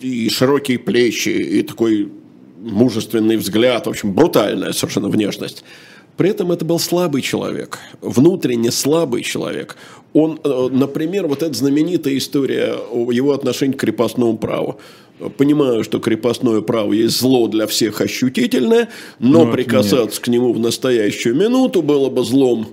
И 0.00 0.30
широкие 0.30 0.78
плечи, 0.78 1.28
и 1.28 1.62
такой 1.62 2.10
мужественный 2.58 3.36
взгляд, 3.36 3.86
в 3.86 3.90
общем, 3.90 4.12
брутальная 4.14 4.72
совершенно 4.72 5.08
внешность. 5.08 5.62
При 6.16 6.28
этом 6.28 6.52
это 6.52 6.64
был 6.64 6.78
слабый 6.78 7.22
человек, 7.22 7.78
внутренне 8.00 8.70
слабый 8.70 9.22
человек. 9.22 9.76
Он, 10.12 10.40
э, 10.42 10.68
например, 10.70 11.26
вот 11.26 11.42
эта 11.42 11.54
знаменитая 11.54 12.16
история 12.18 12.74
о 12.90 13.10
его 13.10 13.32
отношении 13.32 13.74
к 13.74 13.80
крепостному 13.80 14.36
праву. 14.36 14.78
Понимаю, 15.36 15.84
что 15.84 15.98
крепостное 16.00 16.62
право 16.62 16.92
есть 16.92 17.18
зло 17.18 17.46
для 17.46 17.66
всех 17.66 18.00
ощутительное, 18.00 18.88
но, 19.18 19.44
но 19.44 19.52
прикасаться 19.52 20.16
нет. 20.16 20.18
к 20.18 20.28
нему 20.28 20.52
в 20.52 20.58
настоящую 20.58 21.36
минуту 21.36 21.82
было 21.82 22.08
бы 22.08 22.24
злом 22.24 22.68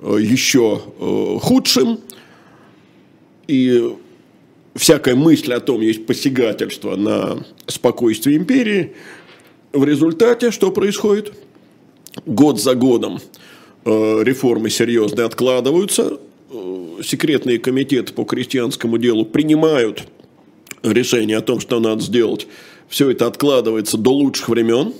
э, 0.00 0.18
еще 0.20 0.82
э, 0.98 1.38
худшим. 1.40 2.00
И 3.46 3.94
всякая 4.74 5.14
мысль 5.14 5.52
о 5.52 5.60
том, 5.60 5.80
есть 5.80 6.06
посягательство 6.06 6.96
на 6.96 7.44
спокойствие 7.66 8.36
империи. 8.36 8.94
В 9.72 9.84
результате 9.84 10.50
что 10.50 10.70
происходит? 10.70 11.32
Год 12.26 12.60
за 12.60 12.74
годом 12.74 13.20
э, 13.84 14.22
реформы 14.22 14.70
серьезные 14.70 15.26
откладываются, 15.26 16.18
э, 16.50 17.02
секретные 17.02 17.58
комитеты 17.58 18.12
по 18.12 18.24
крестьянскому 18.24 18.98
делу 18.98 19.24
принимают 19.24 20.04
решение 20.82 21.36
о 21.36 21.42
том, 21.42 21.60
что 21.60 21.80
надо 21.80 22.02
сделать. 22.02 22.46
Все 22.88 23.10
это 23.10 23.26
откладывается 23.26 23.96
до 23.96 24.12
лучших 24.12 24.48
времен. 24.48 24.92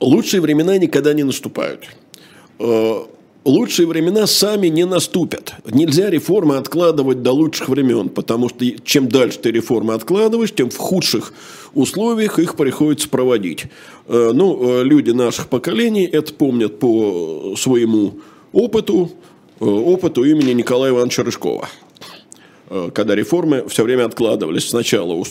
Лучшие 0.00 0.40
времена 0.40 0.76
никогда 0.78 1.12
не 1.12 1.24
наступают. 1.24 1.84
Лучшие 3.48 3.86
времена 3.86 4.26
сами 4.26 4.66
не 4.66 4.84
наступят. 4.84 5.54
Нельзя 5.64 6.10
реформы 6.10 6.58
откладывать 6.58 7.22
до 7.22 7.32
лучших 7.32 7.70
времен, 7.70 8.10
потому 8.10 8.50
что 8.50 8.62
чем 8.84 9.08
дальше 9.08 9.38
ты 9.38 9.50
реформы 9.50 9.94
откладываешь, 9.94 10.52
тем 10.52 10.68
в 10.68 10.76
худших 10.76 11.32
условиях 11.72 12.38
их 12.38 12.56
приходится 12.56 13.08
проводить. 13.08 13.64
Э, 14.06 14.32
ну, 14.34 14.80
э, 14.80 14.84
люди 14.84 15.12
наших 15.12 15.48
поколений 15.48 16.04
это 16.04 16.34
помнят 16.34 16.78
по 16.78 17.54
своему 17.56 18.18
опыту, 18.52 19.12
э, 19.60 19.64
опыту 19.64 20.24
имени 20.24 20.52
Николая 20.52 20.92
Ивановича 20.92 21.22
Рыжкова, 21.22 21.70
когда 22.92 23.14
реформы 23.14 23.66
все 23.70 23.82
время 23.82 24.04
откладывались. 24.04 24.68
Сначала, 24.68 25.24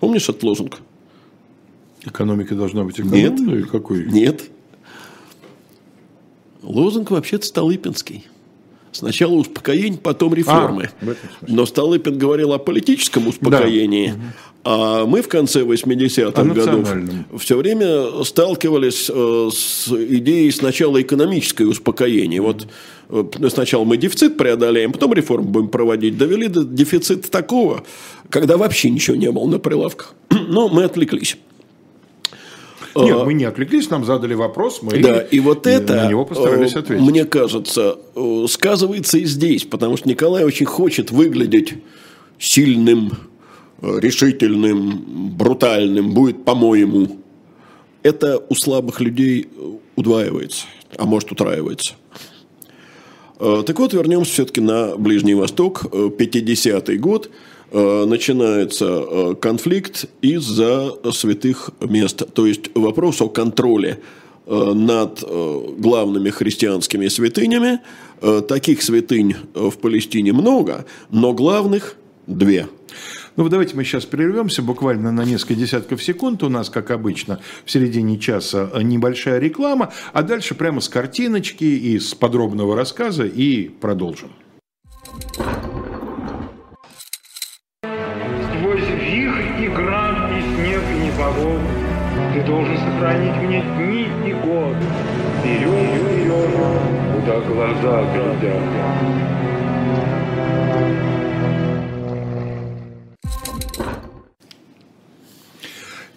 помнишь 0.00 0.26
этот 0.30 0.42
лозунг? 0.42 0.78
Экономика 2.06 2.54
должна 2.54 2.82
быть 2.84 2.98
экономной? 2.98 3.58
Нет. 3.58 3.70
Какой? 3.70 4.06
Нет. 4.06 4.44
Лозунг 6.64 7.10
вообще-то 7.10 7.46
Столыпинский. 7.46 8.26
Сначала 8.92 9.32
успокоение, 9.34 9.98
потом 9.98 10.34
реформы. 10.34 10.90
А, 11.02 11.14
Но 11.48 11.66
Столыпин 11.66 12.16
говорил 12.16 12.52
о 12.52 12.58
политическом 12.58 13.26
успокоении, 13.26 14.08
да. 14.08 14.14
А 14.66 15.04
мы 15.04 15.20
в 15.20 15.28
конце 15.28 15.60
80-х 15.60 16.42
годов 16.42 16.88
все 17.38 17.56
время 17.56 18.24
сталкивались 18.24 19.10
э, 19.12 19.50
с 19.52 19.88
идеей 19.88 20.50
сначала 20.52 21.02
экономическое 21.02 21.66
успокоение. 21.66 22.40
Вот 22.40 22.66
э, 23.10 23.24
сначала 23.50 23.84
мы 23.84 23.98
дефицит 23.98 24.38
преодолеем, 24.38 24.92
потом 24.92 25.12
реформу 25.12 25.48
будем 25.48 25.68
проводить. 25.68 26.16
Довели 26.16 26.48
до 26.48 26.64
дефицита 26.64 27.30
такого, 27.30 27.84
когда 28.30 28.56
вообще 28.56 28.88
ничего 28.88 29.16
не 29.16 29.30
было 29.30 29.46
на 29.46 29.58
прилавках. 29.58 30.14
Но 30.30 30.68
мы 30.68 30.84
отвлеклись. 30.84 31.36
Нет, 32.96 33.16
а, 33.18 33.24
мы 33.24 33.34
не 33.34 33.44
отвлеклись, 33.44 33.90
нам 33.90 34.04
задали 34.04 34.34
вопрос, 34.34 34.80
мы 34.82 34.98
да, 34.98 35.20
и 35.20 35.40
вот 35.40 35.66
это, 35.66 35.94
на 35.94 36.08
него 36.08 36.24
постарались 36.24 36.74
э, 36.74 36.78
ответить. 36.78 37.04
Мне 37.04 37.24
кажется, 37.24 37.98
сказывается 38.48 39.18
и 39.18 39.24
здесь, 39.24 39.64
потому 39.64 39.96
что 39.96 40.08
Николай 40.08 40.44
очень 40.44 40.66
хочет 40.66 41.10
выглядеть 41.10 41.74
сильным, 42.38 43.12
решительным, 43.82 45.32
брутальным 45.36 46.14
будет, 46.14 46.44
по-моему, 46.44 47.18
это 48.02 48.40
у 48.48 48.54
слабых 48.54 49.00
людей 49.00 49.48
удваивается, 49.96 50.66
а 50.96 51.04
может 51.04 51.32
утраивается. 51.32 51.94
Э, 53.40 53.62
так 53.66 53.78
вот, 53.78 53.92
вернемся 53.92 54.32
все-таки 54.32 54.60
на 54.60 54.96
Ближний 54.96 55.34
Восток. 55.34 55.84
50-й 55.84 56.94
э, 56.94 56.98
год 56.98 57.26
э, 57.26 57.30
начинается 57.74 59.34
конфликт 59.40 60.06
из-за 60.22 60.94
святых 61.12 61.70
мест. 61.80 62.22
То 62.32 62.46
есть 62.46 62.70
вопрос 62.74 63.20
о 63.20 63.28
контроле 63.28 64.00
над 64.46 65.22
главными 65.22 66.30
христианскими 66.30 67.08
святынями. 67.08 67.80
Таких 68.48 68.82
святынь 68.82 69.34
в 69.54 69.76
Палестине 69.78 70.32
много, 70.32 70.86
но 71.10 71.34
главных 71.34 71.96
две– 72.26 72.68
ну, 73.36 73.48
давайте 73.48 73.74
мы 73.74 73.82
сейчас 73.82 74.04
прервемся 74.04 74.62
буквально 74.62 75.10
на 75.10 75.24
несколько 75.24 75.54
десятков 75.54 76.02
секунд. 76.02 76.42
У 76.44 76.48
нас, 76.48 76.70
как 76.70 76.92
обычно, 76.92 77.40
в 77.64 77.70
середине 77.70 78.18
часа 78.18 78.70
небольшая 78.80 79.40
реклама, 79.40 79.92
а 80.12 80.22
дальше 80.22 80.54
прямо 80.54 80.80
с 80.80 80.88
картиночки 80.88 81.64
и 81.64 81.98
с 81.98 82.14
подробного 82.14 82.76
рассказа 82.76 83.24
и 83.24 83.68
продолжим. 83.68 84.30
Ты 92.34 92.42
должен 92.42 92.76
сохранить 92.78 93.36
мне 93.42 93.60
дни 93.60 94.08
и 94.26 94.32
годы. 94.32 94.84
Вперед, 95.38 95.70
вперед, 96.02 96.50
куда 97.14 97.40
глаза 97.40 98.02
глядят. 98.12 99.53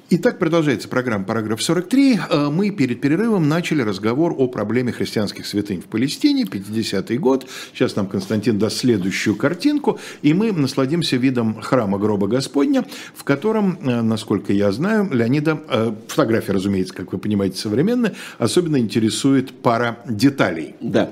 Итак, 0.09 0.39
продолжается 0.39 0.87
программа 0.87 1.25
«Параграф 1.25 1.59
43». 1.59 2.19
Э, 2.29 2.49
мы 2.49 2.69
перед 2.69 3.01
перерывом 3.01 3.49
начали 3.49 3.81
разговор 3.81 4.33
о 4.37 4.47
проблеме 4.47 4.93
христианских 4.93 5.45
святынь 5.45 5.81
в 5.81 5.87
Палестине, 5.87 6.45
50-й 6.45 7.17
год. 7.17 7.45
Сейчас 7.73 7.97
нам 7.97 8.07
Константин 8.07 8.57
даст 8.57 8.77
следующую 8.77 9.35
картинку, 9.35 9.99
и 10.21 10.33
мы 10.33 10.53
насладимся 10.53 11.17
видом 11.17 11.59
храма 11.59 11.97
гроба 11.97 12.27
Господня, 12.27 12.85
в 13.13 13.25
котором, 13.25 13.79
э, 13.81 14.01
насколько 14.01 14.53
я 14.53 14.71
знаю, 14.71 15.09
Леонида, 15.11 15.59
э, 15.67 15.93
фотография, 16.07 16.53
разумеется, 16.53 16.93
как 16.93 17.11
вы 17.11 17.17
понимаете, 17.17 17.57
современная, 17.57 18.15
особенно 18.37 18.79
интересует 18.79 19.51
пара 19.61 19.99
деталей. 20.07 20.75
Да. 20.79 21.11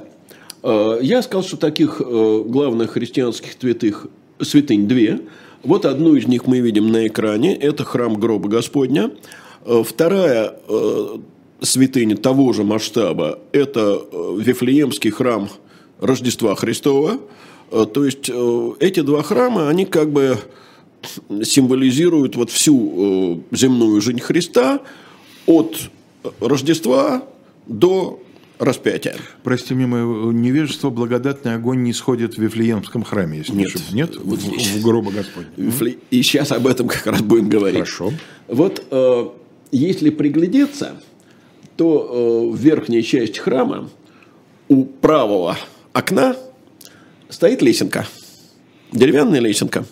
Я 0.63 1.21
сказал, 1.21 1.43
что 1.43 1.58
таких 1.58 1.97
главных 1.99 2.93
христианских 2.93 3.58
святых, 3.60 4.08
святынь 4.39 4.88
две– 4.88 5.19
вот 5.65 5.86
одну 5.86 6.15
из 6.15 6.28
них 6.28 6.45
мы 6.45 6.60
видим 6.60 6.91
на 6.91 7.08
экране. 7.08 7.56
Это 7.56 7.84
храм 7.84 8.13
гроба 8.15 8.47
Господня. 8.49 9.12
Э, 9.65 9.84
вторая 9.86 10.54
э, 10.67 11.17
святыня 11.62 12.15
того 12.15 12.54
же 12.54 12.63
масштаба– 12.63 13.39
это 13.51 13.99
э, 13.99 14.38
Вифлеемский 14.39 15.10
храм 15.10 15.49
Рождества 15.99 16.56
Христова. 16.56 17.19
То 17.71 18.06
есть 18.06 18.30
эти 18.80 18.99
два 18.99 19.23
храма, 19.23 19.69
они 19.69 19.86
как 19.86 20.12
бы 20.12 20.38
символизируют 21.43 22.36
вот 22.36 22.51
всю 22.51 23.43
земную 23.51 23.99
жизнь 24.01 24.19
Христа 24.19 24.82
от 25.47 25.75
Рождества 26.39 27.23
до 27.65 28.19
распятия. 28.59 29.15
Прости 29.43 29.73
мне 29.73 29.87
мое 29.87 30.31
невежество, 30.31 30.89
благодатный 30.89 31.55
огонь 31.55 31.83
не 31.83 31.93
сходит 31.93 32.35
в 32.35 32.41
Вифлеемском 32.41 33.03
храме, 33.03 33.39
если 33.39 33.53
нет. 33.53 33.75
Не 33.91 33.95
Нет? 33.95 34.15
Вот 34.17 34.39
в, 34.39 34.45
в 34.45 34.83
гроба 34.83 35.11
Господня. 35.11 35.51
Вифле... 35.57 35.97
И 36.11 36.21
сейчас 36.21 36.51
об 36.51 36.67
этом 36.67 36.87
как 36.87 37.05
раз 37.05 37.21
будем 37.21 37.49
говорить. 37.49 37.79
Хорошо. 37.79 38.13
Вот 38.47 38.85
э, 38.89 39.29
если 39.71 40.09
приглядеться, 40.09 41.01
то 41.75 42.49
э, 42.51 42.55
в 42.55 42.57
верхней 42.57 43.03
части 43.03 43.39
храма 43.39 43.89
у 44.67 44.85
правого 44.85 45.57
окна 45.93 46.35
стоит 47.29 47.61
лесенка. 47.61 48.07
Деревянная 48.91 49.39
лесенка. 49.39 49.85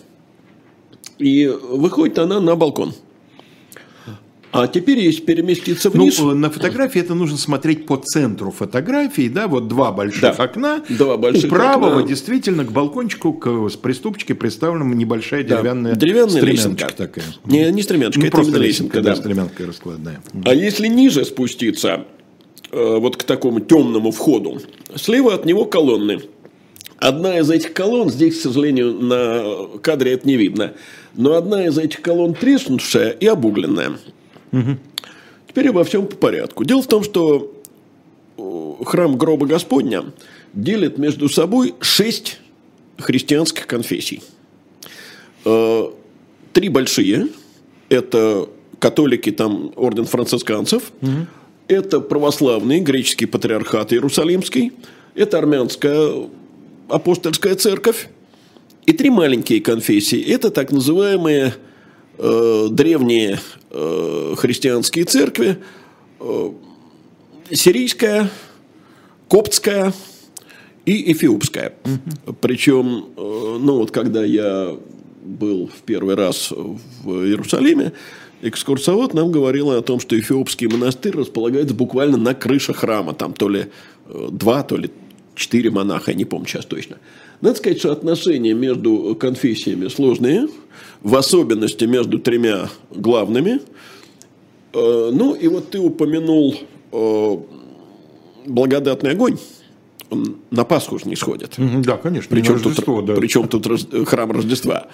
И 1.18 1.46
выходит 1.46 2.18
она 2.18 2.40
на 2.40 2.56
балкон. 2.56 2.94
А 4.54 4.68
теперь, 4.68 5.00
если 5.00 5.20
переместиться 5.20 5.90
ну, 5.92 6.04
вниз... 6.04 6.16
Ну, 6.20 6.32
на 6.32 6.48
фотографии 6.48 7.00
это 7.00 7.14
нужно 7.14 7.36
смотреть 7.36 7.86
по 7.86 7.96
центру 7.96 8.52
фотографии, 8.52 9.28
да, 9.28 9.48
вот 9.48 9.66
два 9.66 9.90
больших 9.90 10.20
да, 10.22 10.30
окна. 10.30 10.80
Два 10.88 11.16
больших 11.16 11.50
У 11.50 11.54
правого 11.56 11.96
окна. 11.96 12.08
действительно 12.08 12.64
к 12.64 12.70
балкончику, 12.70 13.32
к 13.32 13.68
приступчике 13.82 14.36
представлена 14.36 14.84
небольшая 14.94 15.42
деревянная, 15.42 15.94
да, 15.94 16.00
деревянная 16.00 16.40
лесенка. 16.42 16.86
такая. 16.96 17.24
Не, 17.44 17.68
не 17.72 17.82
стремяночка, 17.82 18.20
ну, 18.20 18.26
это 18.28 18.36
просто 18.36 18.58
лесенка. 18.58 19.02
Да, 19.02 19.10
да, 19.10 19.16
стремянка 19.16 19.66
раскладная. 19.66 20.22
А 20.44 20.54
если 20.54 20.86
ниже 20.86 21.24
спуститься, 21.24 22.04
э, 22.70 22.96
вот 23.00 23.16
к 23.16 23.24
такому 23.24 23.58
темному 23.58 24.12
входу, 24.12 24.60
слева 24.94 25.34
от 25.34 25.46
него 25.46 25.64
колонны. 25.64 26.20
Одна 26.98 27.40
из 27.40 27.50
этих 27.50 27.72
колонн, 27.72 28.08
здесь, 28.08 28.38
к 28.38 28.42
сожалению, 28.42 28.92
на 28.92 29.78
кадре 29.82 30.12
это 30.12 30.28
не 30.28 30.36
видно, 30.36 30.74
но 31.16 31.34
одна 31.34 31.66
из 31.66 31.76
этих 31.76 32.02
колонн 32.02 32.34
треснувшая 32.34 33.10
и 33.10 33.26
обугленная. 33.26 33.94
Теперь 35.48 35.68
обо 35.68 35.84
всем 35.84 36.06
по 36.06 36.16
порядку. 36.16 36.64
Дело 36.64 36.82
в 36.82 36.88
том, 36.88 37.04
что 37.04 37.54
э, 38.36 38.84
храм 38.84 39.16
гроба 39.16 39.46
Господня 39.46 40.06
делит 40.52 40.98
между 40.98 41.28
собой 41.28 41.74
шесть 41.80 42.40
христианских 42.98 43.66
конфессий. 43.66 44.22
Э, 45.44 45.84
три 46.52 46.68
большие– 46.68 47.28
это 47.88 48.48
католики, 48.78 49.30
там 49.30 49.72
орден 49.76 50.04
францисканцев, 50.04 50.92
угу. 51.00 51.26
это 51.68 52.00
православный 52.00 52.80
греческий 52.80 53.26
патриархат 53.26 53.92
Иерусалимский, 53.92 54.72
это 55.14 55.38
армянская 55.38 56.28
апостольская 56.88 57.54
церковь, 57.54 58.08
и 58.86 58.92
три 58.92 59.10
маленькие 59.10 59.60
конфессии– 59.60 60.20
это 60.28 60.50
так 60.50 60.70
называемые 60.72 61.54
э, 62.18 62.68
древние 62.70 63.40
э, 63.70 64.34
христианские 64.36 65.04
церкви, 65.04 65.58
э, 66.20 66.50
сирийская, 67.50 68.30
коптская 69.28 69.92
и 70.86 71.12
эфиопская. 71.12 71.74
Угу. 71.84 72.36
Причем, 72.40 73.06
э, 73.16 73.58
ну 73.60 73.78
вот 73.78 73.90
когда 73.90 74.24
я 74.24 74.76
был 75.24 75.68
в 75.68 75.82
первый 75.82 76.14
раз 76.14 76.50
в 76.50 77.24
Иерусалиме, 77.24 77.92
экскурсовод 78.42 79.14
нам 79.14 79.32
говорил 79.32 79.70
о 79.70 79.80
том, 79.82 80.00
что 80.00 80.18
эфиопский 80.18 80.66
монастырь 80.66 81.16
располагается 81.16 81.74
буквально 81.74 82.18
на 82.18 82.34
крыше 82.34 82.74
храма. 82.74 83.14
Там 83.14 83.32
то 83.32 83.48
ли 83.48 83.66
два, 84.06 84.62
то 84.62 84.76
ли 84.76 84.90
четыре 85.34 85.70
монаха, 85.70 86.10
я 86.10 86.16
не 86.16 86.24
помню 86.24 86.46
сейчас 86.46 86.64
точно. 86.64 86.98
Надо 87.40 87.56
сказать, 87.56 87.78
что 87.78 87.92
отношения 87.92 88.54
между 88.54 89.16
конфессиями 89.18 89.88
сложные, 89.88 90.48
в 91.02 91.14
особенности 91.16 91.84
между 91.84 92.18
тремя 92.18 92.68
главными. 92.90 93.60
Э, 94.72 95.10
ну, 95.12 95.34
и 95.34 95.48
вот 95.48 95.70
ты 95.70 95.78
упомянул 95.78 96.54
э, 96.92 97.36
благодатный 98.46 99.10
огонь. 99.10 99.38
Он 100.10 100.36
на 100.50 100.64
Пасху 100.64 100.98
же 100.98 101.06
не 101.06 101.16
сходит. 101.16 101.54
Да, 101.58 101.96
конечно. 101.96 102.34
Причем, 102.34 102.60
тут, 102.60 103.04
да. 103.04 103.14
причем 103.14 103.48
тут 103.48 104.08
храм 104.08 104.30
Рождества. 104.30 104.86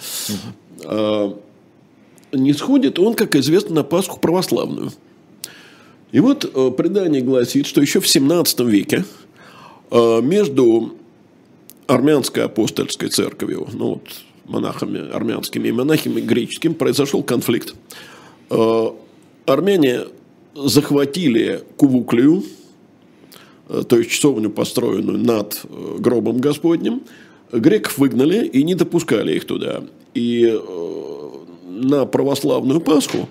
Угу. 0.83 1.39
Не 2.33 2.53
сходит 2.53 2.99
он, 2.99 3.15
как 3.15 3.35
известно, 3.35 3.77
на 3.77 3.85
Пасху 3.85 4.21
православную. 4.21 4.93
И 6.13 6.21
вот 6.21 6.77
предание 6.77 7.23
гласит, 7.23 7.67
что 7.67 7.81
еще 7.81 8.01
в 8.01 8.09
17 8.09 8.61
веке 8.61 9.05
между 9.91 10.93
армянской 11.87 12.45
апостольской 12.45 13.09
церковью, 13.09 13.67
ну 13.73 13.95
вот 13.95 14.03
монахами 14.51 15.11
армянскими 15.11 15.69
и 15.69 15.73
монахами 15.73 16.21
греческими, 16.21 16.73
произошел 16.73 17.23
конфликт. 17.23 17.75
Э, 18.51 18.87
армяне 19.47 20.03
захватили 20.55 21.63
Кувуклию, 21.77 22.45
э, 23.69 23.83
то 23.89 23.97
есть 23.97 24.11
часовню, 24.11 24.51
построенную 24.51 25.19
над 25.19 25.63
э, 25.65 25.97
гробом 25.99 26.39
Господним, 26.39 27.03
греков 27.53 27.99
выгнали 27.99 28.47
и 28.47 28.63
не 28.63 28.75
допускали 28.75 29.35
их 29.35 29.45
туда. 29.45 29.83
И 30.15 30.57
на 31.65 32.07
православную 32.07 32.81
Пасху 32.81 33.29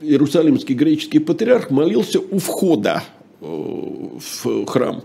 Иерусалимский 0.00 0.74
греческий 0.74 1.20
патриарх 1.20 1.70
молился 1.70 2.18
у 2.20 2.38
входа 2.38 3.04
в 3.40 4.66
храм. 4.66 5.02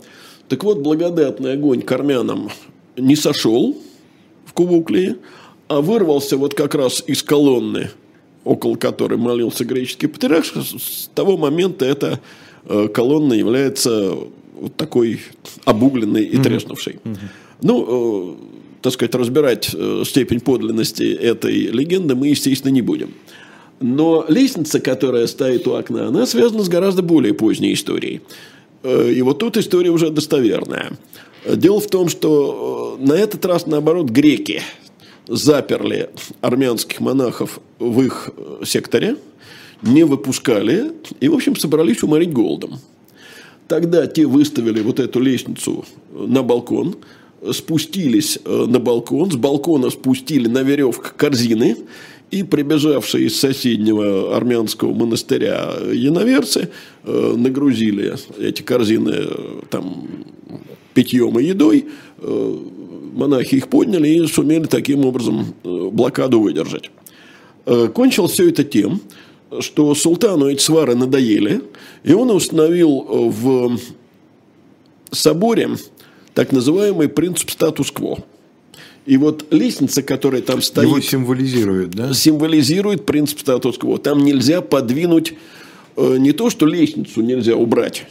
Так 0.48 0.64
вот, 0.64 0.80
благодатный 0.80 1.54
огонь 1.54 1.82
к 1.82 1.92
армянам 1.92 2.50
не 2.98 3.16
сошел 3.16 3.76
в 4.46 4.54
Кубуклии, 4.54 5.16
а 5.68 5.82
вырвался 5.82 6.38
вот 6.38 6.54
как 6.54 6.76
раз 6.76 7.04
из 7.08 7.24
колонны, 7.24 7.90
около 8.44 8.76
которой 8.76 9.18
молился 9.18 9.66
греческий 9.66 10.08
патриарх. 10.08 10.46
С 10.46 11.10
того 11.16 11.38
момента 11.38 11.86
эта 11.86 12.20
э, 12.66 12.88
колонна 12.90 13.34
является 13.34 14.16
вот 14.54 14.76
такой 14.76 15.22
обугленной 15.66 16.24
и 16.24 16.38
треснувшей. 16.38 17.00
Mm-hmm. 17.04 17.18
Ну, 17.62 18.34
э, 18.34 18.56
так 18.82 18.94
сказать, 18.94 19.16
разбирать 19.16 19.72
э, 19.74 20.04
степень 20.06 20.40
подлинности 20.40 21.12
этой 21.12 21.54
легенды 21.54 22.16
мы, 22.16 22.28
естественно, 22.28 22.72
не 22.72 22.84
будем. 22.84 23.14
Но 23.80 24.26
лестница, 24.28 24.80
которая 24.80 25.28
стоит 25.28 25.68
у 25.68 25.74
окна, 25.74 26.08
она 26.08 26.26
связана 26.26 26.64
с 26.64 26.70
гораздо 26.70 27.02
более 27.02 27.34
поздней 27.34 27.74
историей. 27.74 28.22
Э, 28.84 29.12
и 29.12 29.22
вот 29.22 29.40
тут 29.40 29.58
история 29.58 29.90
уже 29.90 30.10
достоверная. 30.10 30.94
Дело 31.46 31.80
в 31.80 31.88
том, 31.88 32.08
что 32.08 32.98
э, 33.00 33.06
на 33.06 33.14
этот 33.14 33.46
раз, 33.46 33.66
наоборот, 33.66 34.10
греки 34.10 34.62
заперли 35.28 36.10
армянских 36.42 37.00
монахов 37.02 37.60
в 37.80 38.02
их 38.02 38.30
э, 38.36 38.64
секторе, 38.66 39.18
не 39.82 40.04
выпускали 40.04 40.94
и, 41.20 41.28
в 41.28 41.34
общем, 41.34 41.56
собрались 41.56 42.02
уморить 42.02 42.32
голодом. 42.32 42.80
Тогда 43.68 44.08
те 44.08 44.26
выставили 44.26 44.82
вот 44.82 45.00
эту 45.00 45.20
лестницу 45.20 45.86
на 46.14 46.44
балкон, 46.44 46.96
спустились 47.52 48.40
на 48.46 48.80
балкон, 48.80 49.32
с 49.32 49.36
балкона 49.36 49.90
спустили 49.90 50.48
на 50.48 50.62
веревках 50.62 51.16
корзины, 51.16 51.78
и 52.36 52.44
прибежавшие 52.44 53.28
из 53.28 53.40
соседнего 53.40 54.36
армянского 54.36 54.94
монастыря 54.94 55.74
яноверцы 55.94 56.68
э, 57.06 57.34
нагрузили 57.38 58.16
эти 58.38 58.62
корзины 58.62 59.14
э, 59.16 59.62
там, 59.70 60.06
питьем 60.94 61.40
и 61.40 61.46
едой. 61.46 61.86
Э, 62.18 62.58
монахи 63.14 63.56
их 63.56 63.70
подняли 63.70 64.10
и 64.10 64.28
сумели 64.28 64.66
таким 64.66 65.06
образом 65.06 65.56
блокаду 65.64 66.42
выдержать. 66.42 66.92
Кончилось 67.94 68.34
все 68.34 68.50
это 68.50 68.66
тем, 68.66 69.00
что 69.62 69.96
султану 69.96 70.50
эти 70.50 70.62
свары 70.62 70.96
надоели, 70.96 71.62
и 72.04 72.12
он 72.12 72.32
установил 72.32 73.32
в 73.32 73.80
соборе 75.12 75.70
так 76.34 76.52
называемый 76.52 77.08
принцип 77.08 77.50
статус-кво. 77.50 78.18
И 79.06 79.18
вот 79.18 79.46
лестница, 79.52 80.02
которая 80.02 80.42
там 80.42 80.62
стоит, 80.62 80.88
Его 80.88 81.00
символизирует, 81.00 81.92
да? 81.92 82.14
символизирует 82.14 83.06
принцип 83.06 83.40
статус-кво. 83.40 84.00
Там 84.00 84.24
нельзя 84.24 84.62
подвинуть 84.62 85.34
э, 85.96 86.18
не 86.18 86.32
то, 86.32 86.50
что 86.50 86.66
лестницу 86.66 87.22
нельзя 87.22 87.56
убрать, 87.56 88.08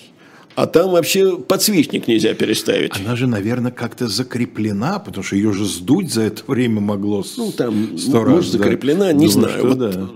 а 0.55 0.67
там 0.67 0.93
вообще 0.93 1.37
подсвечник 1.37 2.07
нельзя 2.07 2.33
переставить. 2.35 2.93
Она 2.97 3.17
же, 3.17 3.27
наверное, 3.27 3.73
как-то 3.73 4.07
закреплена, 4.07 5.01
потому 5.01 5.25
что 5.25 5.35
ее 5.35 5.53
же 5.53 5.65
сдуть 5.65 6.13
за 6.13 6.23
это 6.23 6.43
время 6.47 6.81
могло 6.81 7.25
Ну, 7.37 7.51
там, 7.51 7.99
сто 7.99 8.21
может, 8.21 8.29
раз, 8.29 8.51
да. 8.53 8.59
закреплена, 8.59 9.13
не 9.13 9.27
Думаю, 9.27 9.31
знаю. 9.31 9.59
что 9.59 9.69
Вот, 9.69 9.79
да. 9.79 10.09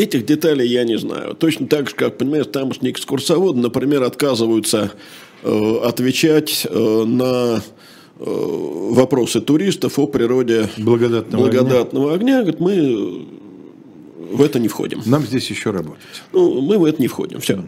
Этих 0.00 0.24
деталей 0.24 0.68
я 0.68 0.84
не 0.84 0.96
знаю. 0.96 1.34
Точно 1.34 1.66
так 1.66 1.90
же, 1.90 1.96
как, 1.96 2.16
понимаешь, 2.18 2.46
тамошние 2.46 2.92
экскурсоводы, 2.92 3.58
например, 3.60 4.04
отказываются 4.04 4.92
э, 5.42 5.76
отвечать 5.84 6.66
э, 6.70 7.04
на 7.04 7.56
э, 7.56 7.60
вопросы 8.24 9.40
туристов 9.40 9.98
о 9.98 10.06
природе 10.06 10.68
Благодатного 10.76 11.42
благодатного 11.44 12.14
огня. 12.14 12.40
Говорят, 12.42 12.60
мы 12.60 12.72
э, 12.72 14.34
в 14.34 14.42
это 14.42 14.58
не 14.58 14.68
входим. 14.68 15.02
Нам 15.06 15.24
здесь 15.24 15.50
еще 15.50 15.70
работать. 15.70 16.02
Ну, 16.32 16.60
мы 16.60 16.78
в 16.78 16.84
это 16.84 17.00
не 17.00 17.08
входим. 17.08 17.40
Все. 17.40 17.64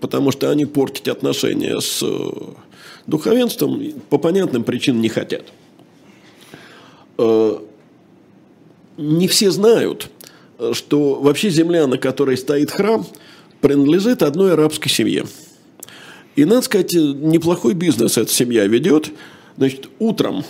Потому 0.00 0.32
что 0.32 0.50
они 0.50 0.66
портить 0.66 1.08
отношения 1.08 1.80
с 1.80 2.02
э, 2.02 2.30
духовенством 3.06 3.80
по 4.10 4.18
понятным 4.18 4.64
причинам 4.64 5.00
не 5.00 5.08
хотят. 5.08 5.44
Э, 7.18 7.58
Не 8.98 9.28
все 9.28 9.50
знают, 9.50 10.10
э, 10.58 10.72
что 10.74 11.14
вообще 11.14 11.48
земля, 11.50 11.86
на 11.86 11.96
которой 11.96 12.36
стоит 12.36 12.70
храм, 12.70 13.06
принадлежит 13.60 14.22
одной 14.22 14.52
арабской 14.52 14.90
семье. 14.90 15.24
И, 16.36 16.44
надо 16.44 16.62
сказать, 16.62 16.92
неплохой 16.92 17.74
бизнес 17.74 18.18
эта 18.18 18.30
семья 18.30 18.66
ведет. 18.66 19.10
Значит, 19.56 19.88
утром 19.98 20.44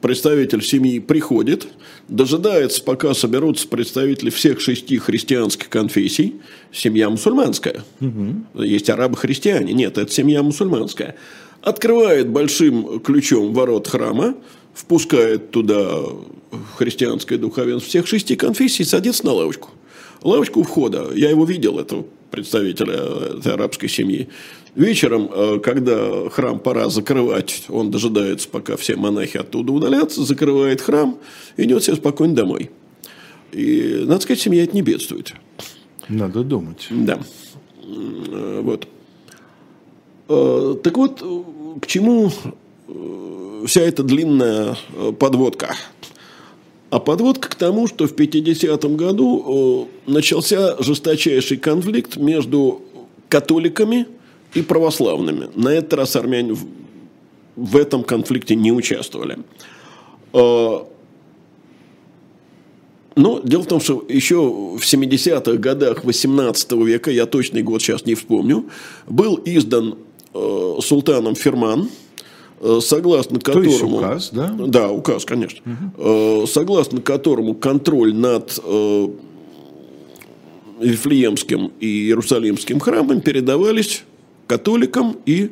представитель 0.00 0.62
семьи 0.62 0.98
приходит, 0.98 1.66
дожидается, 2.08 2.82
пока 2.82 3.14
соберутся 3.14 3.66
представители 3.68 4.30
всех 4.30 4.60
шести 4.60 4.98
христианских 4.98 5.68
конфессий. 5.68 6.36
Семья 6.72 7.10
мусульманская. 7.10 7.84
Есть 8.54 8.90
арабы-христиане. 8.90 9.72
Нет, 9.72 9.98
это 9.98 10.10
семья 10.12 10.42
мусульманская. 10.42 11.16
Открывает 11.62 12.28
большим 12.28 13.00
ключом 13.00 13.52
ворот 13.52 13.86
храма, 13.86 14.34
впускает 14.74 15.50
туда 15.50 16.00
христианское 16.76 17.36
духовенство 17.36 17.88
всех 17.88 18.06
шести 18.06 18.34
конфессий, 18.34 18.84
садится 18.84 19.26
на 19.26 19.32
лавочку. 19.32 19.70
Лавочку 20.22 20.60
у 20.60 20.62
входа. 20.62 21.08
Я 21.14 21.30
его 21.30 21.44
видел, 21.44 21.78
этого 21.78 22.04
представителя 22.30 22.94
этой 23.38 23.52
арабской 23.54 23.88
семьи. 23.88 24.28
Вечером, 24.76 25.28
э, 25.32 25.58
когда 25.60 26.28
храм 26.30 26.60
пора 26.60 26.88
закрывать, 26.88 27.64
он 27.68 27.90
дожидается, 27.90 28.48
пока 28.48 28.76
все 28.76 28.96
монахи 28.96 29.36
оттуда 29.36 29.72
удалятся, 29.72 30.22
закрывает 30.22 30.80
храм, 30.80 31.18
идет 31.56 31.82
себе 31.82 31.96
спокойно 31.96 32.34
домой. 32.34 32.70
И, 33.52 34.04
надо 34.06 34.20
сказать, 34.20 34.40
семья 34.40 34.62
это 34.62 34.74
не 34.74 34.82
бедствует. 34.82 35.32
Надо 36.08 36.44
думать. 36.44 36.86
Да. 36.90 37.18
М, 37.84 38.62
Вот. 38.62 38.86
Э, 40.28 40.76
Так 40.84 40.96
вот, 40.96 41.20
э, 41.22 41.80
к 41.80 41.86
чему 41.88 42.30
э, 42.88 43.64
вся 43.66 43.80
эта 43.80 44.04
длинная 44.04 44.76
э, 44.94 45.12
подводка? 45.18 45.74
А 46.90 46.98
подводка 46.98 47.48
к 47.48 47.54
тому, 47.54 47.86
что 47.86 48.08
в 48.08 48.14
50-м 48.14 48.96
году 48.96 49.88
э, 50.06 50.10
начался 50.10 50.76
жесточайший 50.82 51.56
конфликт 51.56 52.16
между 52.16 52.82
католиками 53.28 54.06
и 54.54 54.62
православными. 54.62 55.48
На 55.54 55.68
этот 55.68 55.94
раз 55.94 56.16
армяне 56.16 56.54
в, 56.54 56.66
в 57.54 57.76
этом 57.76 58.02
конфликте 58.02 58.56
не 58.56 58.72
участвовали. 58.72 59.38
Э, 60.32 60.80
но 63.14 63.40
дело 63.40 63.62
в 63.62 63.66
том, 63.66 63.80
что 63.80 64.04
еще 64.08 64.36
в 64.40 64.80
70-х 64.80 65.58
годах 65.58 66.04
18 66.04 66.72
века, 66.72 67.12
я 67.12 67.26
точный 67.26 67.62
год 67.62 67.82
сейчас 67.82 68.04
не 68.04 68.16
вспомню, 68.16 68.68
был 69.06 69.40
издан 69.44 69.96
э, 70.34 70.78
султаном 70.82 71.36
ферман, 71.36 71.88
э, 72.60 72.80
согласно 72.82 73.38
То 73.40 73.60
есть 73.60 73.78
которому... 73.78 73.98
указ, 73.98 74.30
да? 74.32 74.54
Да, 74.58 74.90
указ, 74.90 75.24
конечно. 75.24 75.60
Э, 75.96 76.44
согласно 76.46 77.00
которому 77.00 77.54
контроль 77.54 78.14
над 78.14 78.58
э, 78.62 79.08
Вифлеемским 80.80 81.72
и 81.80 81.86
Иерусалимским 81.86 82.80
храмом 82.80 83.20
передавались 83.20 84.04
католикам 84.46 85.16
и 85.26 85.50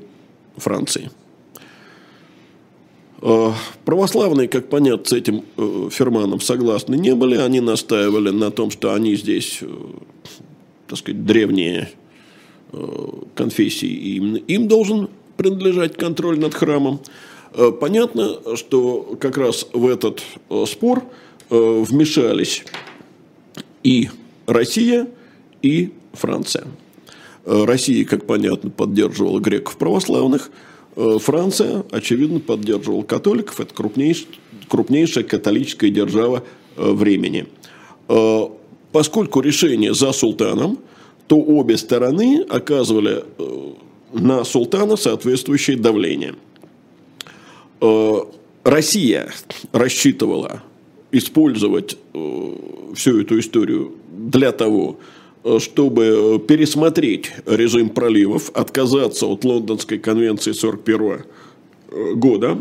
Франции. 0.56 1.10
Православные, 3.84 4.46
как 4.46 4.68
понятно, 4.68 5.04
с 5.04 5.12
этим 5.12 5.42
ферманом 5.90 6.40
согласны 6.40 6.94
не 6.94 7.14
были. 7.16 7.34
Они 7.34 7.60
настаивали 7.60 8.30
на 8.30 8.52
том, 8.52 8.70
что 8.70 8.94
они 8.94 9.16
здесь, 9.16 9.60
так 10.86 10.98
сказать, 10.98 11.26
древние 11.26 11.90
конфессии, 13.34 13.88
и 13.88 14.16
именно 14.16 14.36
им 14.36 14.68
должен 14.68 15.08
принадлежать 15.38 15.96
контроль 15.96 16.38
над 16.38 16.52
храмом. 16.52 17.00
Э, 17.54 17.70
Понятно, 17.70 18.56
что 18.56 19.16
как 19.18 19.38
раз 19.38 19.66
в 19.72 19.86
этот 19.86 20.22
э, 20.50 20.64
спор 20.66 21.04
э, 21.48 21.84
вмешались 21.88 22.64
и 23.82 24.10
Россия, 24.46 25.06
и 25.62 25.94
Франция. 26.12 26.66
Россия, 27.44 28.04
как 28.04 28.26
понятно, 28.26 28.68
поддерживала 28.68 29.40
греков 29.40 29.78
православных. 29.78 30.50
Франция, 30.94 31.84
очевидно, 31.90 32.40
поддерживала 32.40 33.02
католиков. 33.02 33.60
Это 33.60 33.72
крупнейшая, 33.72 34.26
крупнейшая 34.68 35.24
католическая 35.24 35.90
держава 35.90 36.44
времени. 36.76 37.46
Поскольку 38.92 39.40
решение 39.40 39.94
за 39.94 40.12
султаном, 40.12 40.78
то 41.26 41.36
обе 41.36 41.78
стороны 41.78 42.44
оказывали 42.48 43.24
на 44.12 44.44
султана 44.44 44.96
соответствующее 44.96 45.76
давление. 45.76 46.34
Э, 47.80 48.20
Россия 48.64 49.30
рассчитывала 49.72 50.62
использовать 51.12 51.96
э, 52.12 52.54
всю 52.94 53.20
эту 53.20 53.38
историю 53.38 53.92
для 54.10 54.52
того, 54.52 54.98
э, 55.44 55.58
чтобы 55.60 56.42
пересмотреть 56.46 57.32
режим 57.46 57.90
проливов, 57.90 58.50
отказаться 58.54 59.26
от 59.26 59.44
Лондонской 59.44 59.98
конвенции 59.98 60.50
1941 60.50 61.24
года. 62.18 62.58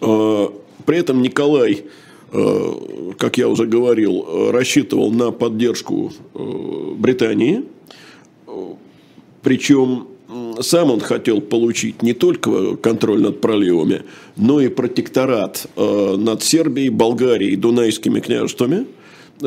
При 0.00 0.96
этом 0.96 1.20
Николай, 1.20 1.84
как 2.30 3.36
я 3.36 3.48
уже 3.48 3.66
говорил, 3.66 4.50
рассчитывал 4.50 5.10
на 5.10 5.30
поддержку 5.30 6.10
Британии. 6.34 7.64
Причем 9.42 10.06
сам 10.60 10.90
он 10.90 11.00
хотел 11.00 11.40
получить 11.40 12.02
не 12.02 12.12
только 12.12 12.76
контроль 12.76 13.22
над 13.22 13.40
проливами, 13.40 14.02
но 14.36 14.60
и 14.60 14.68
протекторат 14.68 15.66
э, 15.76 16.16
над 16.18 16.42
Сербией, 16.42 16.90
Болгарией, 16.90 17.56
Дунайскими 17.56 18.20
княжествами. 18.20 18.86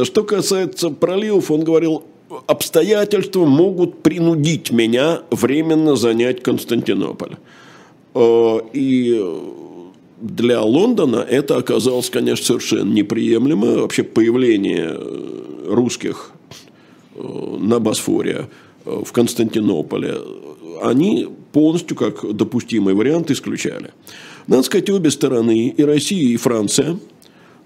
Что 0.04 0.24
касается 0.24 0.90
проливов, 0.90 1.52
он 1.52 1.64
говорил, 1.64 2.04
обстоятельства 2.48 3.46
могут 3.46 4.02
принудить 4.02 4.72
меня 4.72 5.22
временно 5.30 5.96
занять 5.96 6.42
Константинополь. 6.42 7.36
Э, 8.16 8.60
И 8.74 9.22
для 10.20 10.62
Лондона 10.64 11.18
это 11.18 11.58
оказалось, 11.58 12.10
конечно, 12.10 12.46
совершенно 12.46 12.92
неприемлемо. 12.92 13.82
Вообще 13.82 14.02
появление 14.02 14.98
русских 15.68 16.32
э, 17.14 17.22
на 17.60 17.80
Босфоре, 17.80 18.48
в 18.84 19.12
Константинополе, 19.12 20.16
они 20.82 21.28
полностью 21.52 21.96
как 21.98 22.24
допустимый 22.36 22.94
вариант 22.94 23.32
исключали. 23.32 23.92
Надо 24.48 24.64
сказать, 24.64 24.90
обе 24.90 25.12
стороны, 25.12 25.68
и 25.70 25.84
Россия, 25.84 26.24
и 26.34 26.38
Франция, 26.38 26.98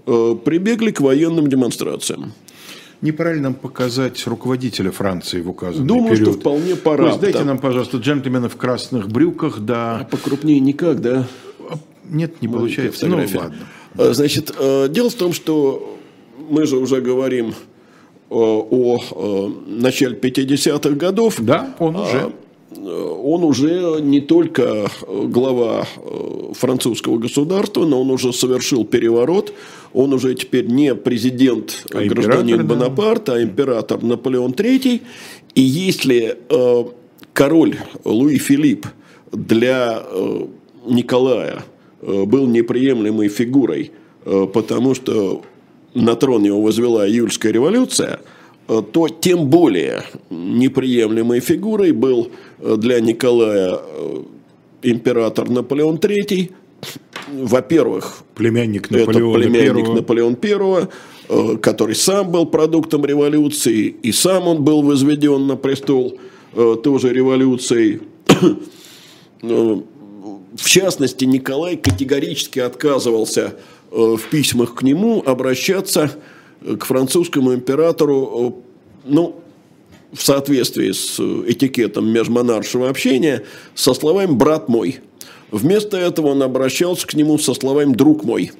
э, 0.06 0.36
прибегли 0.44 0.92
к 0.92 1.02
военным 1.02 1.48
демонстрациям. 1.48 2.34
Не 3.02 3.12
пора 3.12 3.34
ли 3.34 3.40
нам 3.40 3.54
показать 3.54 4.26
руководителя 4.28 4.92
Франции 4.92 5.42
в 5.42 5.50
указанный 5.50 5.88
Думаю, 5.88 6.16
что 6.16 6.26
период? 6.26 6.40
вполне 6.40 6.76
пора. 6.76 7.14
Ой, 7.14 7.20
дайте 7.20 7.38
Там- 7.40 7.48
нам, 7.48 7.58
пожалуйста, 7.60 7.98
джентльмена 7.98 8.50
в 8.50 8.56
красных 8.56 9.10
брюках, 9.10 9.58
А 9.58 9.62
да. 9.62 10.08
покрупнее 10.10 10.60
никак, 10.60 11.02
да? 11.02 11.28
Нет, 12.10 12.42
не 12.42 12.48
Маленькая 12.48 12.52
получается. 12.52 13.08
Ну, 13.08 13.18
ладно. 13.18 13.56
Э, 13.98 14.14
Значит, 14.14 14.54
э, 14.58 14.88
дело 14.90 15.10
в 15.10 15.16
том, 15.16 15.34
что 15.34 15.98
мы 16.50 16.66
же 16.66 16.78
уже 16.78 17.02
говорим 17.02 17.54
о 18.30 19.54
начале 19.68 20.16
50-х 20.16 20.96
годов. 20.96 21.36
Да, 21.40 21.76
он 21.80 21.96
уже. 21.96 22.32
А, 22.78 23.14
он 23.14 23.44
уже 23.44 24.00
не 24.02 24.22
только 24.22 24.88
глава 25.08 25.88
э, 25.98 26.54
французского 26.54 27.18
государства, 27.18 27.86
но 27.86 28.02
он 28.02 28.12
уже 28.12 28.34
совершил 28.34 28.86
переворот. 28.86 29.54
Он 29.94 30.14
уже 30.14 30.36
теперь 30.36 30.66
не 30.68 30.94
президент 30.96 31.86
А 31.94 32.04
гражданин 32.04 32.56
император, 32.56 32.66
да. 32.66 32.86
Бонапарт, 32.86 33.30
а 33.30 33.42
император 33.42 34.04
Наполеон 34.04 34.52
III. 34.52 35.02
И 35.56 35.62
если 35.62 36.38
э, 36.50 36.84
король 37.34 37.78
Луи 38.04 38.38
Филипп 38.38 38.88
для 39.32 40.04
э, 40.06 40.46
Николая 40.86 41.64
э, 42.02 42.24
был 42.26 42.48
неприемлемой 42.48 43.30
фигурой, 43.30 43.92
э, 44.26 44.48
потому 44.54 44.96
что 44.96 45.44
на 45.94 46.16
трон 46.16 46.44
его 46.44 46.62
возвела 46.62 47.08
июльская 47.08 47.52
революция, 47.52 48.20
э, 48.22 48.35
то 48.68 49.08
тем 49.08 49.48
более 49.48 50.04
неприемлемой 50.30 51.40
фигурой 51.40 51.92
был 51.92 52.32
э, 52.60 52.76
для 52.78 53.00
Николая 53.00 53.78
э, 53.80 54.24
император 54.82 55.50
Наполеон 55.50 55.98
III. 55.98 56.52
Во-первых, 57.32 58.24
Племянник 58.34 58.92
это 58.92 59.00
Наполеона 59.00 59.40
племянник 59.40 59.88
I. 59.90 59.94
Наполеон 59.96 60.38
I, 60.42 60.88
э, 61.30 61.58
который 61.58 61.96
сам 61.96 62.32
был 62.32 62.48
продуктом 62.48 63.06
революции, 63.06 63.96
и 64.02 64.12
сам 64.12 64.48
он 64.48 64.64
был 64.64 64.82
возведен 64.82 65.46
на 65.46 65.58
престол 65.58 66.18
э, 66.54 66.76
тоже 66.84 67.14
революцией. 67.14 68.02
Э, 69.42 69.78
В 70.56 70.70
частности, 70.70 71.26
Николай 71.26 71.76
категорически 71.76 72.60
отказывался 72.60 73.56
э, 73.92 74.16
в 74.16 74.22
письмах 74.32 74.74
к 74.74 74.84
нему 74.84 75.22
обращаться 75.26 76.12
э, 76.16 76.35
к 76.80 76.86
французскому 76.86 77.54
императору, 77.54 78.64
э, 79.06 79.10
ну, 79.12 79.36
в 80.14 80.22
соответствии 80.24 80.92
с 80.92 81.18
э, 81.20 81.44
этикетом 81.52 82.08
межмонаршего 82.12 82.90
общения, 82.90 83.44
со 83.76 83.94
словами 83.94 84.32
«брат 84.32 84.68
мой». 84.70 85.00
Вместо 85.52 85.98
этого 85.98 86.28
он 86.28 86.42
обращался 86.42 87.06
к 87.06 87.14
нему 87.14 87.38
со 87.38 87.54
словами 87.54 87.94
«друг 87.94 88.24
мой». 88.24 88.52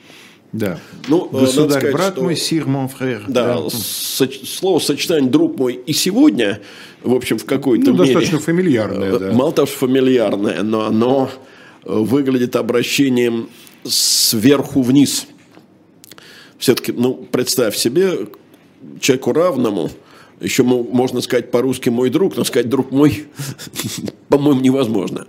Да. 0.52 0.80
Ну, 1.08 1.28
э, 1.34 1.40
Государь, 1.42 1.80
сказать, 1.80 1.94
брат 1.94 2.14
что- 2.14 2.24
мой, 2.24 2.36
сир, 2.36 2.66
мон 2.68 2.88
фрère. 2.88 3.24
Да, 3.28 3.58
соч- 3.68 4.46
слово 4.46 4.80
сочетание 4.80 5.30
«друг 5.30 5.58
мой» 5.58 5.74
и 5.74 5.94
«сегодня», 5.94 6.62
в 7.04 7.14
общем, 7.14 7.38
в 7.38 7.46
какой-то 7.46 7.86
Ну, 7.92 7.94
мере... 7.94 8.06
достаточно 8.06 8.40
фамильярное, 8.40 9.20
да. 9.20 9.32
Мало 9.32 9.52
того, 9.52 9.68
что 9.68 9.78
фамильярное, 9.80 10.64
но 10.64 10.86
оно 10.86 11.30
выглядит 11.84 12.56
обращением 12.56 13.50
сверху 13.84 14.82
вниз. 14.82 15.28
Все-таки, 16.58 16.92
ну, 16.92 17.14
представь 17.16 17.76
себе, 17.76 18.28
человеку 19.00 19.34
равному, 19.34 19.90
еще 20.40 20.64
мо- 20.64 20.84
можно 20.84 21.22
сказать 21.22 21.52
по-русски 21.52 21.90
«мой 21.90 22.10
друг», 22.10 22.38
но 22.38 22.44
сказать 22.44 22.70
«друг 22.70 22.92
мой», 22.92 23.26
по-моему, 24.30 24.62
невозможно. 24.62 25.28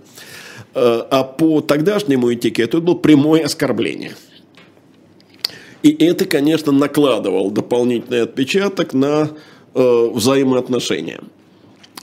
Э, 0.73 1.03
А 1.09 1.23
по 1.23 1.61
тогдашнему 1.61 2.33
этикету 2.33 2.77
это 2.77 2.85
было 2.85 2.95
прямое 2.95 3.45
оскорбление. 3.45 4.15
И 5.83 5.91
это, 6.03 6.25
конечно, 6.25 6.71
накладывало 6.71 7.51
дополнительный 7.51 8.23
отпечаток 8.23 8.93
на 8.93 9.29
э, 9.73 10.09
взаимоотношения. 10.13 11.21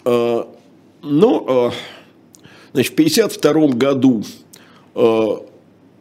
Э, 0.05 0.45
но, 1.03 1.73
э, 1.73 2.51
значит, 2.73 2.93
в 2.93 2.95
1952 2.95 3.69
году 3.77 4.25
э, 4.95 5.37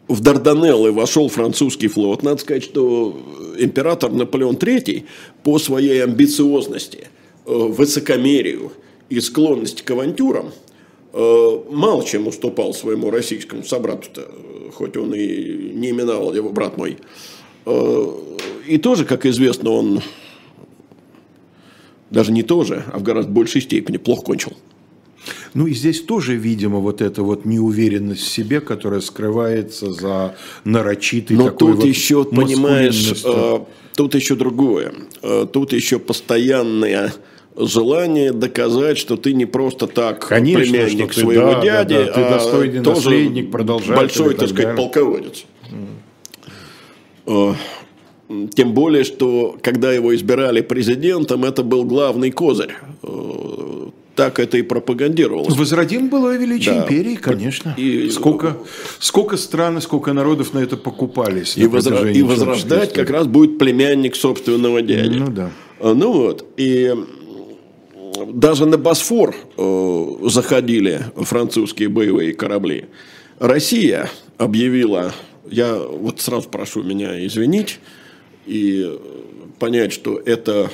в 0.08 0.20
Дарданеллы 0.20 0.92
вошел 0.92 1.30
французский 1.30 1.88
флот. 1.88 2.24
Надо 2.24 2.42
сказать, 2.42 2.64
что 2.64 3.18
император 3.58 4.12
Наполеон 4.12 4.56
III 4.56 5.06
по 5.44 5.60
своей 5.60 6.04
амбициозности, 6.04 7.08
э, 7.46 7.52
высокомерию 7.54 8.72
и 9.10 9.20
склонности 9.22 9.82
к 9.84 9.92
авантюрам 9.92 10.52
э, 11.14 11.60
мало 11.70 12.04
чем 12.04 12.28
уступал 12.28 12.74
своему 12.74 13.12
российскому 13.12 13.64
собрату-то, 13.64 14.22
э, 14.22 14.72
хоть 14.74 14.98
он 14.98 15.14
и 15.14 15.72
не 15.74 15.92
именовал 15.92 16.34
его 16.34 16.50
брат 16.50 16.78
мой. 16.78 16.98
И 18.68 18.78
тоже, 18.78 19.06
как 19.06 19.26
известно, 19.26 19.70
он 19.70 20.02
даже 22.10 22.34
не 22.34 22.44
тоже, 22.44 22.84
а 22.92 23.00
в 23.00 23.04
гораздо 23.04 23.32
большей 23.32 23.62
степени 23.62 23.96
плохо 23.96 24.24
кончил. 24.24 24.54
Ну 25.54 25.68
и 25.68 25.74
здесь 25.74 26.02
тоже, 26.02 26.36
видимо, 26.36 26.80
вот 26.80 27.02
эта 27.02 27.24
вот 27.24 27.46
неуверенность 27.46 28.22
в 28.24 28.28
себе, 28.30 28.60
которая 28.62 29.02
скрывается 29.02 29.92
за 29.94 30.36
нарочитый 30.64 31.38
Но 31.38 31.46
такой 31.46 31.72
тут 31.72 31.76
вот 31.78 31.86
еще, 31.86 32.24
понимаешь, 32.26 33.14
э, 33.24 33.60
тут 33.96 34.16
еще 34.16 34.36
другое. 34.36 34.94
Э, 35.22 35.46
Тут 35.52 35.74
еще 35.74 36.00
постоянное 36.00 37.14
желание 37.56 38.32
доказать, 38.34 38.98
что 38.98 39.16
ты 39.16 39.34
не 39.34 39.46
просто 39.46 39.88
так 39.88 40.28
Конечно, 40.28 40.64
племянник 40.64 41.14
ты, 41.14 41.22
своего 41.22 41.52
да, 41.52 41.54
да, 41.56 41.62
дяди, 41.62 42.06
да, 42.06 42.12
ты 42.12 42.22
а 42.22 42.30
достойный 42.32 42.82
тоже 42.84 42.96
наследник, 42.98 43.52
продолжатель 43.52 43.96
большой, 43.96 44.30
так 44.30 44.40
так 44.40 44.50
сказать, 44.50 44.76
далее. 44.76 44.78
полководец. 44.78 45.46
Э, 47.26 47.54
Тем 48.56 48.74
более, 48.74 49.04
что 49.04 49.56
когда 49.62 49.94
его 49.94 50.16
избирали 50.16 50.62
президентом, 50.62 51.46
это 51.46 51.64
был 51.64 51.84
главный 51.86 52.32
козырь. 52.32 52.74
Э, 54.14 54.16
Так 54.16 54.40
это 54.40 54.58
и 54.58 54.62
пропагандировалось. 54.62 55.56
Возродим 55.58 56.10
было 56.10 56.36
величие 56.38 56.76
Да. 56.76 56.84
империи, 56.84 57.16
конечно. 57.16 57.74
И- 57.78 58.10
сколько, 58.12 58.58
сколько 59.00 59.38
стран 59.38 59.78
и 59.78 59.82
сколько 59.82 60.14
народов 60.14 60.54
на 60.54 60.60
это 60.60 60.78
покупались. 60.78 61.58
И, 61.58 61.64
возра- 61.64 62.12
и 62.12 62.22
возрождать 62.22 62.90
истории. 62.90 63.06
как 63.06 63.10
раз 63.10 63.28
будет 63.28 63.58
племянник 63.58 64.16
собственного 64.16 64.82
дяди. 64.82 65.18
Ну 65.18 65.28
да. 65.32 65.50
А, 65.80 65.94
Ну 65.94 66.14
вот, 66.14 66.46
и 66.58 66.94
даже 68.32 68.66
на 68.66 68.78
Босфор 68.78 69.36
э, 69.58 70.16
заходили 70.30 71.06
французские 71.16 71.90
боевые 71.90 72.34
корабли. 72.34 72.86
Россия 73.40 74.10
объявила, 74.38 75.12
я 75.50 75.76
вот 75.76 76.22
сразу 76.22 76.48
прошу 76.50 76.84
меня 76.84 77.26
извинить 77.26 77.80
и 78.46 78.84
э, 78.86 78.98
понять, 79.60 79.92
что 79.92 80.22
это 80.24 80.70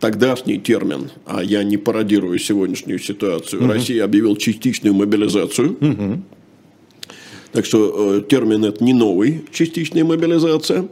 тогдашний 0.00 0.58
термин, 0.58 1.10
а 1.26 1.42
я 1.42 1.62
не 1.64 1.76
пародирую 1.76 2.38
сегодняшнюю 2.38 2.98
ситуацию. 2.98 3.66
Россия 3.66 4.04
объявила 4.04 4.36
частичную 4.36 4.94
мобилизацию. 4.94 6.22
Так 7.52 7.64
что 7.64 8.16
э, 8.16 8.22
термин 8.22 8.64
это 8.64 8.82
не 8.82 8.92
новый, 8.92 9.44
частичная 9.52 10.02
мобилизация. 10.04 10.88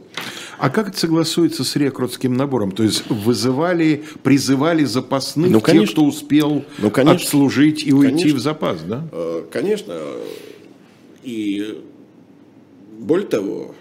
А 0.57 0.69
как 0.69 0.87
это 0.87 0.97
согласуется 0.97 1.65
с 1.65 1.75
рекрутским 1.75 2.35
набором? 2.35 2.71
То 2.71 2.83
есть 2.83 3.03
вызывали, 3.09 4.05
призывали 4.23 4.85
запасных 4.85 5.49
Ну, 5.51 5.57
тех, 5.59 5.65
конечно. 5.65 5.93
кто 5.93 6.05
успел 6.05 6.63
Ну, 6.77 6.89
конечно. 6.89 7.17
отслужить 7.17 7.85
и 7.85 7.91
уйти 7.91 8.13
Конечно. 8.13 8.39
в 8.39 8.41
запас, 8.41 8.81
да? 8.87 9.05
Э, 9.11 9.43
Конечно, 9.51 9.93
и 11.21 11.79
более 12.97 13.27
того, 13.27 13.75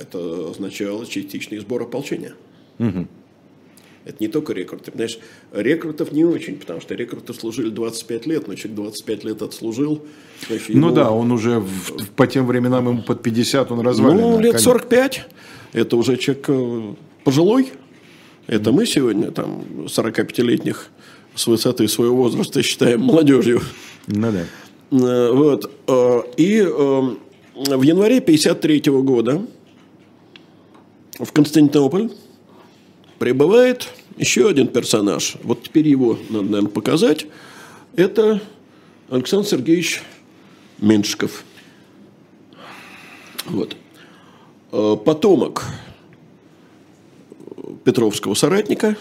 это 0.00 0.50
означало 0.50 1.04
частичный 1.04 1.58
сбор 1.58 1.82
ополчения. 1.82 2.32
Это 4.04 4.16
не 4.20 4.28
только 4.28 4.52
рекруты. 4.54 4.90
Понимаешь, 4.90 5.18
рекрутов 5.52 6.12
не 6.12 6.24
очень, 6.24 6.56
потому 6.56 6.80
что 6.80 6.94
рекруты 6.94 7.34
служили 7.34 7.68
25 7.68 8.26
лет, 8.26 8.48
но 8.48 8.54
человек 8.54 8.76
25 8.76 9.24
лет 9.24 9.42
отслужил. 9.42 10.02
значит, 10.48 10.68
Ну 10.70 10.86
ему- 10.88 10.94
да, 10.96 11.10
он 11.10 11.30
уже 11.32 11.58
в- 11.60 12.10
по 12.16 12.26
тем 12.26 12.46
временам 12.46 12.88
ему 12.88 13.02
под 13.02 13.22
50 13.22 13.70
он 13.70 13.80
развален. 13.80 14.20
Ну, 14.20 14.40
лет 14.40 14.60
45. 14.60 15.26
Это 15.74 15.96
уже 15.96 16.16
человек 16.16 16.44
э, 16.48 16.94
пожилой. 17.24 17.72
Это 18.46 18.72
мы 18.72 18.86
сегодня, 18.86 19.30
там, 19.30 19.62
45-летних 19.86 20.86
с 21.34 21.46
высоты 21.46 21.86
своего 21.88 22.16
возраста 22.16 22.62
считаем 22.62 23.00
молодежью. 23.02 23.60
Ну 24.06 24.32
да. 24.32 24.44
Э, 24.90 25.32
Вот. 25.32 25.70
э, 25.86 26.20
И 26.38 26.60
э, 26.60 26.66
в 27.76 27.82
январе 27.82 28.20
53 28.20 28.80
года 29.02 29.42
в 31.18 31.30
Константинополь 31.32 32.10
прибывает 33.18 33.88
еще 34.16 34.48
один 34.48 34.68
персонаж. 34.68 35.36
Вот 35.42 35.62
теперь 35.62 35.88
его 35.88 36.18
надо, 36.28 36.44
наверное, 36.44 36.70
показать. 36.70 37.26
Это 37.96 38.40
Александр 39.10 39.46
Сергеевич 39.46 40.02
Меньшиков. 40.78 41.44
Вот. 43.46 43.76
Э, 44.72 44.96
Потомок 45.04 45.64
Петровского 47.84 48.34
соратника. 48.34 48.96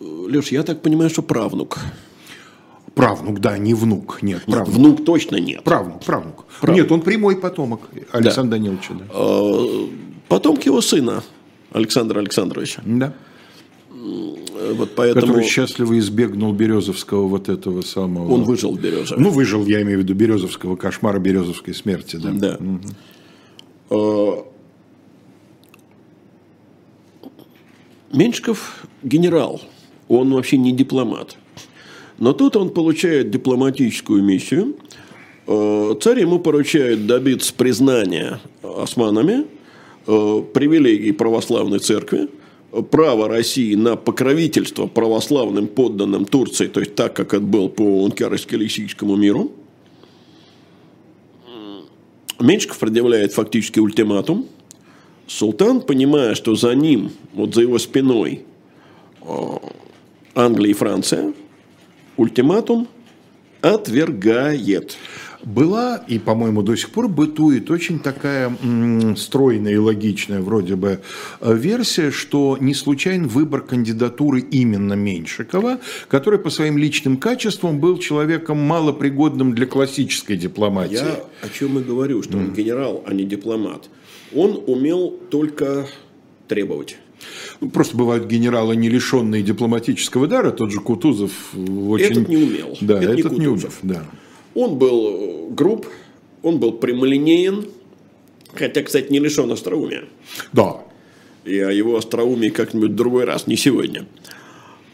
Леш, 0.00 0.48
я 0.52 0.62
так 0.62 0.82
понимаю, 0.82 1.10
что 1.10 1.22
правнук. 1.22 1.78
Правнук, 2.94 3.40
да, 3.40 3.56
не 3.58 3.74
внук. 3.74 4.18
Нет, 4.22 4.44
правнук. 4.44 4.74
Внук 4.74 5.04
точно 5.04 5.36
нет. 5.36 5.62
Правнук, 5.62 6.04
правнук. 6.04 6.44
Правнук. 6.60 6.82
Нет, 6.82 6.92
он 6.92 7.00
прямой 7.02 7.36
потомок 7.36 7.82
Александра 8.12 8.58
Даниловича. 8.58 8.94
Да. 8.94 9.04
Э, 9.10 9.86
Потомки 10.28 10.68
его 10.68 10.80
сына 10.80 11.22
Александра 11.72 12.18
Александровича. 12.20 12.82
да. 12.84 13.12
Вот 13.92 14.94
поэтому 14.94 15.26
Который 15.26 15.44
счастливо 15.44 15.98
избегнул 15.98 16.52
Березовского 16.52 17.26
вот 17.26 17.48
этого 17.48 17.82
самого. 17.82 18.32
он 18.32 18.44
выжил 18.44 18.72
в 18.72 18.80
Березове. 18.80 19.20
Ну, 19.20 19.30
выжил, 19.30 19.66
я 19.66 19.82
имею 19.82 19.98
в 19.98 20.02
виду, 20.02 20.14
Березовского 20.14 20.76
кошмара, 20.76 21.18
Березовской 21.18 21.74
смерти. 21.74 22.16
Да. 22.16 22.30
Да. 22.30 22.58
Э, 23.90 24.30
Меньшиков 28.12 28.86
генерал, 29.02 29.60
он 30.08 30.32
вообще 30.32 30.56
не 30.56 30.72
дипломат. 30.72 31.36
Но 32.18 32.32
тут 32.32 32.56
он 32.56 32.70
получает 32.70 33.30
дипломатическую 33.30 34.22
миссию. 34.22 34.76
Э, 35.46 35.94
Царь 36.00 36.20
ему 36.20 36.38
поручает 36.38 37.06
добиться 37.06 37.54
признания 37.54 38.40
османами, 38.62 39.46
привилегий 40.52 41.12
православной 41.12 41.78
церкви, 41.78 42.28
право 42.90 43.28
России 43.28 43.74
на 43.74 43.96
покровительство 43.96 44.86
православным 44.86 45.66
подданным 45.66 46.24
Турции, 46.24 46.66
то 46.66 46.80
есть 46.80 46.94
так, 46.94 47.14
как 47.14 47.34
это 47.34 47.44
было 47.44 47.68
по 47.68 48.06
Ункярско-Лисийскому 48.06 49.16
миру. 49.16 49.52
Меньшиков 52.40 52.78
предъявляет 52.78 53.32
фактически 53.34 53.80
ультиматум. 53.80 54.46
Султан, 55.26 55.82
понимая, 55.82 56.34
что 56.34 56.54
за 56.54 56.74
ним, 56.74 57.12
вот 57.34 57.54
за 57.54 57.60
его 57.60 57.78
спиной 57.78 58.44
э, 59.20 59.26
Англия 60.34 60.70
и 60.70 60.74
Франция, 60.74 61.34
ультиматум 62.16 62.88
отвергает. 63.60 64.96
Была 65.42 65.96
и, 66.06 66.18
по-моему, 66.18 66.62
до 66.62 66.76
сих 66.76 66.90
пор 66.90 67.08
бытует 67.08 67.70
очень 67.70 67.98
такая 67.98 68.54
стройная 69.16 69.72
и 69.72 69.76
логичная 69.76 70.40
вроде 70.40 70.76
бы 70.76 71.00
э, 71.40 71.54
версия, 71.54 72.10
что 72.10 72.58
не 72.60 72.74
случайен 72.74 73.26
выбор 73.26 73.62
кандидатуры 73.62 74.40
именно 74.40 74.92
Меньшикова, 74.92 75.78
который 76.08 76.38
по 76.38 76.50
своим 76.50 76.76
личным 76.76 77.16
качествам 77.16 77.80
был 77.80 77.98
человеком 77.98 78.58
малопригодным 78.58 79.54
для 79.54 79.66
классической 79.66 80.36
дипломатии. 80.36 80.94
Я 80.94 81.24
о 81.42 81.48
чем 81.48 81.78
и 81.78 81.82
говорю, 81.82 82.22
что 82.22 82.36
он 82.36 82.52
генерал, 82.52 83.02
а 83.06 83.14
не 83.14 83.24
дипломат. 83.24 83.88
Он 84.34 84.62
умел 84.66 85.10
только 85.30 85.86
требовать. 86.48 86.96
Ну, 87.60 87.70
Просто 87.70 87.96
бывают 87.96 88.26
генералы, 88.26 88.76
не 88.76 88.88
лишенные 88.88 89.42
дипломатического 89.42 90.26
дара. 90.26 90.50
Тот 90.50 90.70
же 90.70 90.80
Кутузов 90.80 91.32
очень... 91.54 92.12
Этот 92.12 92.28
не 92.28 92.36
умел. 92.36 92.76
Да, 92.80 93.02
Это 93.02 93.14
не 93.14 93.20
этот 93.20 93.32
не 93.32 93.46
умел. 93.46 93.54
Кутузов. 93.54 93.78
Да. 93.82 94.04
Он 94.60 94.76
был 94.76 95.08
э, 95.08 95.54
груб, 95.54 95.86
он 96.42 96.58
был 96.58 96.72
прямолинеен, 96.72 97.66
хотя, 98.54 98.82
кстати, 98.82 99.10
не 99.10 99.18
лишен 99.18 99.50
остроумия. 99.50 100.04
да. 100.52 100.76
И 101.46 101.58
о 101.58 101.70
его 101.70 101.96
остроумии 101.96 102.50
как-нибудь 102.50 102.90
в 102.90 102.94
другой 102.94 103.24
раз, 103.24 103.46
не 103.46 103.56
сегодня. 103.56 104.06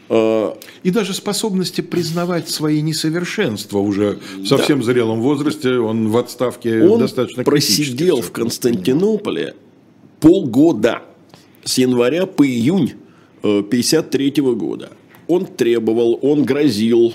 А, 0.08 0.56
И 0.84 0.90
даже 0.92 1.12
способности 1.12 1.80
признавать 1.80 2.48
свои 2.48 2.80
несовершенства 2.80 3.78
уже 3.78 4.20
в 4.36 4.46
совсем 4.46 4.84
зрелом 4.84 5.20
возрасте, 5.20 5.70
он 5.78 6.08
в 6.08 6.16
отставке 6.16 6.84
Он 6.84 7.00
достаточно 7.00 7.42
просидел 7.42 8.20
в 8.20 8.30
Константинополе 8.30 9.56
полгода, 10.20 11.02
с 11.64 11.78
января 11.78 12.26
по 12.26 12.46
июнь 12.46 12.92
1953 13.42 14.42
года. 14.54 14.90
Он 15.28 15.46
требовал, 15.46 16.18
он 16.22 16.44
грозил, 16.44 17.12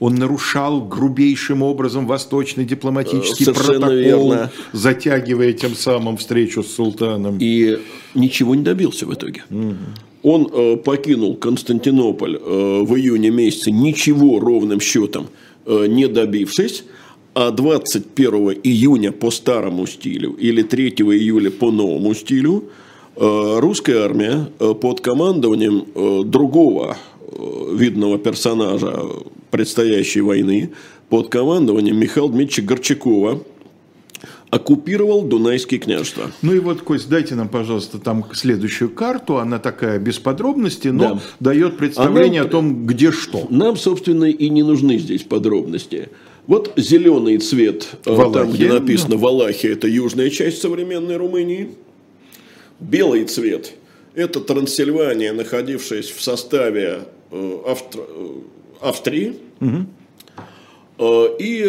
Он 0.00 0.16
нарушал 0.16 0.80
грубейшим 0.80 1.62
образом 1.62 2.06
восточный 2.06 2.64
дипломатический 2.64 3.44
Э, 3.44 3.54
совершенно 3.54 3.86
протокол, 3.86 4.30
верно. 4.32 4.50
затягивая 4.72 5.52
тем 5.52 5.74
самым 5.74 6.16
встречу 6.16 6.62
с 6.62 6.74
султаном. 6.74 7.38
и 7.40 7.78
ничего 8.14 8.54
не 8.54 8.62
добился 8.62 9.06
в 9.06 9.14
итоге. 9.14 9.44
Он 10.24 10.48
э, 10.50 10.76
покинул 10.76 11.36
Константинополь 11.36 12.36
э, 12.36 12.80
в 12.82 12.96
июне 12.96 13.30
месяце, 13.30 13.70
ничего 13.70 14.40
ровным 14.40 14.80
счетом 14.80 15.26
э, 15.66 15.86
не 15.86 16.08
добившись, 16.08 16.84
а 17.34 17.50
21 17.50 18.60
июня 18.62 19.12
по 19.12 19.30
старому 19.30 19.86
стилю 19.86 20.32
или 20.32 20.62
3 20.62 20.88
июля 20.88 21.50
по 21.50 21.70
новому 21.70 22.14
стилю 22.14 22.64
русская 23.16 23.98
армия 24.04 24.48
под 24.58 25.00
командованием 25.00 25.84
другого 26.30 26.96
видного 27.72 28.18
персонажа 28.18 28.94
предстоящей 29.50 30.20
войны, 30.20 30.70
под 31.08 31.28
командованием 31.28 31.98
Михаила 31.98 32.28
Дмитриевича 32.28 32.62
Горчакова, 32.62 33.42
оккупировал 34.50 35.22
Дунайские 35.22 35.80
княжества. 35.80 36.30
Ну 36.42 36.54
и 36.54 36.60
вот, 36.60 36.82
Кость, 36.82 37.08
дайте 37.08 37.34
нам, 37.34 37.48
пожалуйста, 37.48 37.98
там 37.98 38.24
следующую 38.34 38.90
карту. 38.90 39.38
Она 39.38 39.58
такая 39.58 39.98
без 39.98 40.18
подробностей, 40.18 40.90
но 40.92 41.14
Да. 41.14 41.20
дает 41.40 41.76
представление 41.76 42.42
Она- 42.42 42.48
о 42.48 42.52
том, 42.52 42.86
где 42.86 43.10
что. 43.10 43.46
Нам, 43.50 43.76
собственно, 43.76 44.24
и 44.24 44.48
не 44.48 44.62
нужны 44.62 44.98
здесь 44.98 45.22
подробности. 45.22 46.08
Вот 46.46 46.72
зеленый 46.76 47.38
цвет, 47.38 47.88
э, 48.04 48.04
там, 48.04 48.16
Валахия, 48.16 48.52
где 48.52 48.72
написано 48.72 49.16
Валахия, 49.16 49.72
это 49.72 49.88
южная 49.88 50.30
часть 50.30 50.60
современной 50.60 51.16
Румынии. 51.16 51.70
Белый 52.80 53.24
цвет– 53.24 53.72
это 54.14 54.40
Трансильвания, 54.40 55.32
находившаяся 55.32 56.14
в 56.14 56.20
составе 56.22 57.08
э, 57.30 57.58
Австр- 57.66 58.06
э, 58.08 58.40
Австрии. 58.80 59.36
Э, 60.98 61.36
И, 61.38 61.64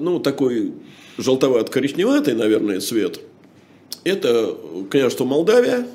ну, 0.00 0.20
такой 0.20 0.72
желтовато-коричневатый, 1.18 2.34
наверное, 2.34 2.80
цвет– 2.80 3.20
это 4.04 4.56
княжество 4.90 5.24
Молдавия. 5.24 5.86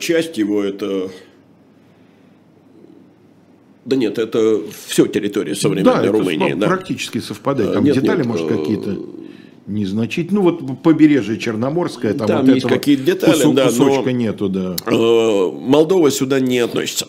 Часть 0.00 0.38
его– 0.38 0.64
это 0.64 1.10
да 3.84 3.96
нет, 3.96 4.18
это 4.18 4.60
все 4.86 5.06
территория 5.06 5.54
современной 5.54 5.94
да, 5.94 6.02
это 6.02 6.12
Румынии. 6.12 6.52
ну, 6.52 6.58
да. 6.58 6.66
практически 6.66 7.18
совпадает. 7.20 7.72
Там 7.72 7.84
Нет, 7.84 7.94
детали, 7.94 8.18
нет, 8.18 8.26
может, 8.26 8.46
какие-то 8.46 8.98
незначительные. 9.68 10.42
Ну, 10.42 10.50
вот 10.50 10.82
побережье 10.82 11.38
Черноморское, 11.38 12.14
там, 12.14 12.26
Там 12.26 12.46
вот 12.46 12.54
есть 12.54 12.66
какие-то 12.66 13.02
детали, 13.04 13.32
кусок- 13.44 13.54
да, 13.54 13.64
но- 13.64 13.70
кусочка 13.70 14.12
нету, 14.12 14.48
да. 14.48 14.76
Э, 14.86 15.50
Молдова 15.52 16.10
сюда 16.10 16.40
не 16.40 16.58
относится. 16.58 17.06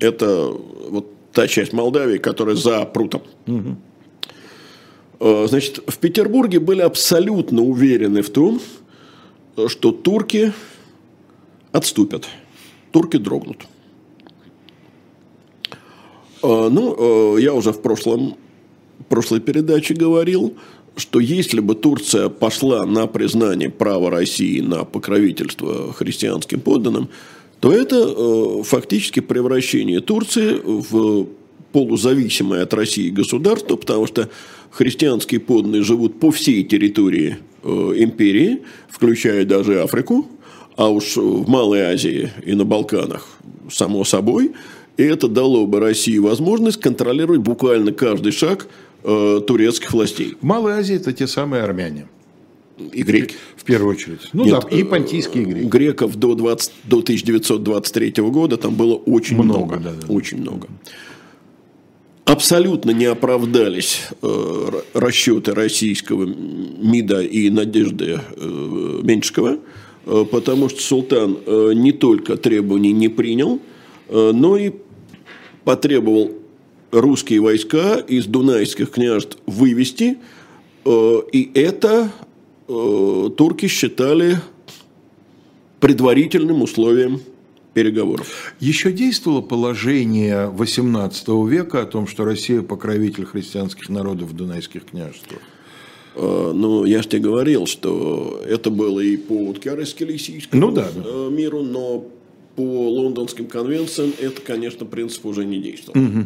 Это 0.00 0.52
вот 0.90 1.06
та 1.32 1.46
часть 1.48 1.72
Молдавии, 1.72 2.18
которая 2.18 2.56
за 2.56 2.84
прутом. 2.84 3.22
Э, 5.20 5.46
Значит, 5.48 5.80
в 5.86 5.98
Петербурге 5.98 6.58
были 6.60 6.80
абсолютно 6.80 7.62
уверены 7.62 8.22
в 8.22 8.30
том, 8.30 8.60
что 9.68 9.92
турки 9.92 10.52
отступят. 11.72 12.26
Турки 12.92 13.18
дрогнут. 13.18 13.58
Э, 16.42 16.68
Ну, 16.70 17.36
э, 17.36 17.40
я 17.42 17.52
уже 17.54 17.72
в 17.72 17.80
прошлом, 17.82 18.36
прошлой 19.08 19.40
передаче 19.40 19.94
говорил, 19.94 20.54
что 20.96 21.20
если 21.20 21.60
бы 21.60 21.74
Турция 21.74 22.28
пошла 22.28 22.84
на 22.84 23.06
признание 23.06 23.70
права 23.70 24.10
России 24.10 24.60
на 24.60 24.84
покровительство 24.84 25.92
христианским 25.92 26.60
подданным, 26.60 27.08
то 27.60 27.72
это 27.72 27.96
э, 27.96 28.62
фактически 28.64 29.20
превращение 29.20 30.00
Турции 30.00 30.60
в 30.64 31.28
полузависимое 31.72 32.62
от 32.62 32.74
России 32.74 33.10
государство, 33.10 33.76
потому 33.76 34.06
что 34.06 34.28
христианские 34.70 35.40
подданные 35.40 35.82
живут 35.82 36.18
по 36.18 36.30
всей 36.30 36.64
территории 36.64 37.38
э, 37.62 37.68
империи, 37.68 38.62
включая 38.88 39.44
даже 39.44 39.82
Африку, 39.82 40.26
а 40.76 40.88
уж 40.88 41.16
в 41.16 41.48
Малой 41.48 41.82
Азии 41.82 42.30
и 42.44 42.54
на 42.54 42.64
Балканах, 42.64 43.28
само 43.70 44.04
собой. 44.04 44.52
И 44.96 45.02
это 45.02 45.28
дало 45.28 45.66
бы 45.66 45.80
России 45.80 46.18
возможность 46.18 46.80
контролировать 46.80 47.40
буквально 47.40 47.92
каждый 47.92 48.32
шаг 48.32 48.66
э, 49.04 49.40
турецких 49.46 49.92
властей. 49.92 50.36
В 50.40 50.44
Малой 50.44 50.72
Азии 50.74 50.96
это 50.96 51.12
те 51.12 51.26
самые 51.26 51.62
армяне, 51.62 52.06
И 52.92 53.02
греки. 53.02 53.34
в 53.56 53.64
первую 53.64 53.94
очередь. 53.96 54.20
Ну 54.32 54.44
Нет, 54.44 54.64
да, 54.70 54.76
и 54.76 54.82
э, 54.82 54.84
понтийские 54.84 55.44
греки. 55.44 55.66
Греков 55.66 56.16
до, 56.16 56.34
20, 56.34 56.72
до 56.84 56.98
1923 56.98 58.12
года 58.24 58.56
там 58.56 58.74
было 58.74 58.94
очень 58.94 59.36
Много, 59.36 59.76
много. 59.76 59.78
да, 59.78 59.90
да. 60.06 60.12
Очень 60.12 60.38
много. 60.40 60.68
Абсолютно 62.24 62.92
не 62.92 63.06
оправдались 63.06 64.02
э, 64.22 64.70
расчеты 64.94 65.52
российского 65.52 66.26
МИДа 66.26 67.22
и 67.22 67.50
Надежды 67.50 68.20
э, 68.36 69.00
Меньшикова, 69.02 69.58
э, 70.06 70.24
потому 70.30 70.68
что 70.68 70.80
султан 70.80 71.38
э, 71.44 71.72
не 71.74 71.90
только 71.90 72.36
требований 72.36 72.92
не 72.92 73.08
принял, 73.08 73.58
э, 74.08 74.30
но 74.32 74.56
и 74.56 74.70
потребовал 75.64 76.30
русские 76.90 77.40
войска 77.40 77.96
из 77.96 78.26
дунайских 78.26 78.90
княжеств 78.90 79.38
вывести, 79.46 80.18
э, 80.84 81.20
и 81.32 81.50
это 81.54 82.10
э, 82.68 83.30
турки 83.36 83.66
считали 83.66 84.38
предварительным 85.80 86.62
условием 86.62 87.20
переговоров. 87.74 88.54
Еще 88.58 88.92
действовало 88.92 89.40
положение 89.40 90.52
XVIII 90.56 91.48
века 91.48 91.82
о 91.82 91.86
том, 91.86 92.06
что 92.06 92.24
Россия 92.24 92.62
покровитель 92.62 93.24
христианских 93.24 93.88
народов 93.88 94.30
в 94.30 94.36
Дунайских 94.36 94.86
княжествах? 94.86 95.40
Э, 96.16 96.52
Ну, 96.54 96.84
я 96.84 97.02
же 97.02 97.08
тебе 97.08 97.22
говорил, 97.22 97.66
что 97.66 98.42
это 98.46 98.70
было 98.70 99.00
и 99.00 99.16
по 99.16 99.34
Уткярско-Лисийскому 99.50 100.58
Ну 100.58 100.70
да, 100.72 100.88
да. 100.94 101.28
миру, 101.30 101.62
но 101.62 102.04
по 102.56 102.90
лондонским 102.90 103.46
конвенциям 103.46 104.12
это, 104.20 104.40
конечно, 104.42 104.84
принцип 104.84 105.24
уже 105.24 105.44
не 105.44 105.60
действовал. 105.60 105.98
Э, 105.98 106.24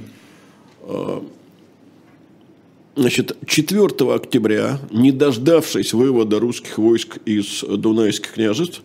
Значит, 2.97 3.37
4 3.47 4.15
октября, 4.15 4.79
не 4.93 5.11
дождавшись 5.11 5.93
вывода 5.93 6.39
русских 6.39 6.79
войск 6.79 7.19
из 7.25 7.65
Дунайских 7.65 8.35
княжеств, 8.35 8.83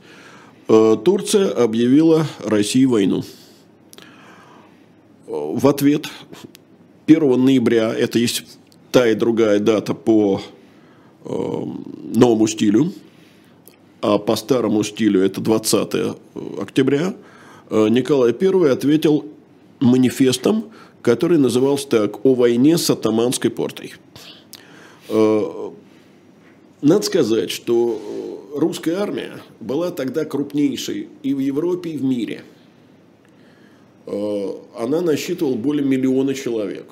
э, 0.68 0.98
Турция 1.06 1.52
объявила 1.52 2.26
России 2.44 2.86
войну. 2.86 3.24
Э, 5.28 5.32
В 5.32 5.68
ответ 5.68 6.08
1 7.06 7.46
ноября, 7.46 7.94
это 7.94 8.18
есть 8.18 8.46
та 8.92 9.08
и 9.08 9.14
другая 9.14 9.60
дата 9.60 9.94
по 9.94 10.42
э, 11.26 11.30
новому 11.30 12.48
стилю, 12.48 12.92
а 14.02 14.18
по 14.18 14.36
старому 14.36 14.84
стилю 14.84 15.22
это 15.22 15.40
20 15.40 16.16
октября, 16.60 17.14
э, 17.70 17.88
Николай 17.90 18.32
I 18.32 18.72
ответил 18.72 19.26
манифестом, 19.80 20.66
который 21.02 21.38
назывался 21.38 21.88
так 21.88 22.26
«О 22.26 22.34
войне 22.34 22.78
с 22.78 22.90
атаманской 22.90 23.50
портой». 23.50 23.94
Э, 25.10 25.72
надо 26.82 27.02
сказать, 27.04 27.52
что 27.52 28.50
русская 28.56 28.96
армия 28.96 29.42
была 29.60 29.92
тогда 29.92 30.26
крупнейшей 30.26 31.10
и 31.24 31.34
в 31.34 31.40
Европе, 31.40 31.92
и 31.92 31.98
в 31.98 32.04
мире. 32.04 32.44
Э, 34.06 34.52
она 34.78 35.02
насчитывала 35.02 35.56
более 35.56 35.86
миллиона 35.86 36.34
человек. 36.34 36.86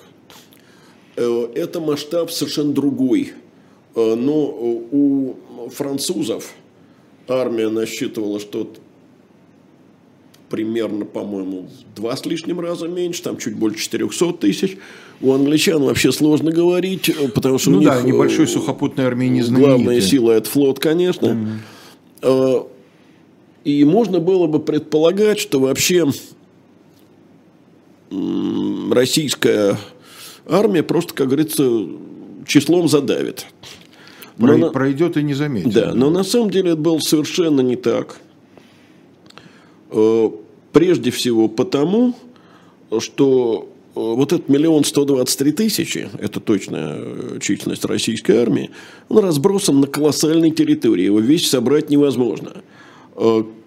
Э, 1.16 1.47
это 1.55 1.80
масштаб 1.80 2.32
совершенно 2.32 2.74
другой. 2.74 3.34
Но 3.95 4.45
у 4.91 5.36
французов 5.72 6.53
армия 7.28 7.70
насчитывала 7.70 8.39
что-то 8.39 8.80
примерно, 10.49 11.05
по-моему, 11.05 11.67
в 11.67 11.95
два 11.95 12.15
с 12.15 12.25
лишним 12.25 12.59
раза 12.59 12.87
меньше, 12.87 13.23
там 13.23 13.37
чуть 13.37 13.55
больше 13.55 13.79
400 13.83 14.33
тысяч. 14.33 14.77
У 15.21 15.33
англичан 15.33 15.83
вообще 15.83 16.11
сложно 16.11 16.51
говорить, 16.51 17.11
потому 17.33 17.57
что 17.57 17.71
ну 17.71 17.79
у 17.79 17.81
да, 17.81 17.95
них 17.95 18.13
небольшой 18.13 18.45
э, 18.45 18.47
сухопутной 18.47 19.05
армии 19.05 19.27
не 19.27 19.41
знаменитая. 19.41 19.75
главная 19.75 20.01
сила– 20.01 20.31
это 20.33 20.49
флот, 20.49 20.79
конечно. 20.79 21.59
Mm-hmm. 22.21 22.67
И 23.63 23.83
можно 23.83 24.19
было 24.19 24.47
бы 24.47 24.59
предполагать, 24.59 25.39
что 25.39 25.59
вообще 25.59 26.07
российская 28.91 29.77
армия 30.47 30.83
просто, 30.83 31.13
как 31.13 31.27
говорится, 31.27 31.85
числом 32.45 32.87
задавит. 32.87 33.45
На... 34.37 34.69
Пройдет 34.69 35.17
и 35.17 35.23
не 35.23 35.33
заметит. 35.33 35.73
Да, 35.73 35.93
но 35.93 36.09
на 36.09 36.23
самом 36.23 36.51
деле 36.51 36.71
это 36.71 36.81
было 36.81 36.99
совершенно 36.99 37.61
не 37.61 37.75
так. 37.75 38.19
Э, 39.97 40.29
прежде 40.73 41.09
всего 41.09 41.47
потому, 41.47 42.13
что 42.99 43.67
э, 43.95 43.99
вот 43.99 44.31
этот 44.31 44.47
миллион 44.47 44.83
сто 44.83 45.05
двадцать 45.05 45.39
три 45.39 45.51
тысячи, 45.51 46.07
это 46.19 46.39
точная 46.39 46.97
э, 46.99 47.39
численность 47.41 47.83
российской 47.85 48.33
армии, 48.33 48.69
он 49.09 49.19
разбросан 49.19 49.79
на 49.79 49.87
колоссальной 49.87 50.51
территории, 50.51 51.05
его 51.05 51.19
весь 51.19 51.49
собрать 51.49 51.89
невозможно. 51.89 52.63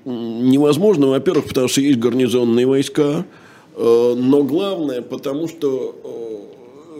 Невозможно, 0.04 1.08
во-первых, 1.08 1.48
потому 1.48 1.66
что 1.66 1.80
есть 1.80 1.98
гарнизонные 1.98 2.66
войска, 2.66 3.26
но 3.76 4.44
главное, 4.44 5.02
потому 5.02 5.48
что 5.48 6.46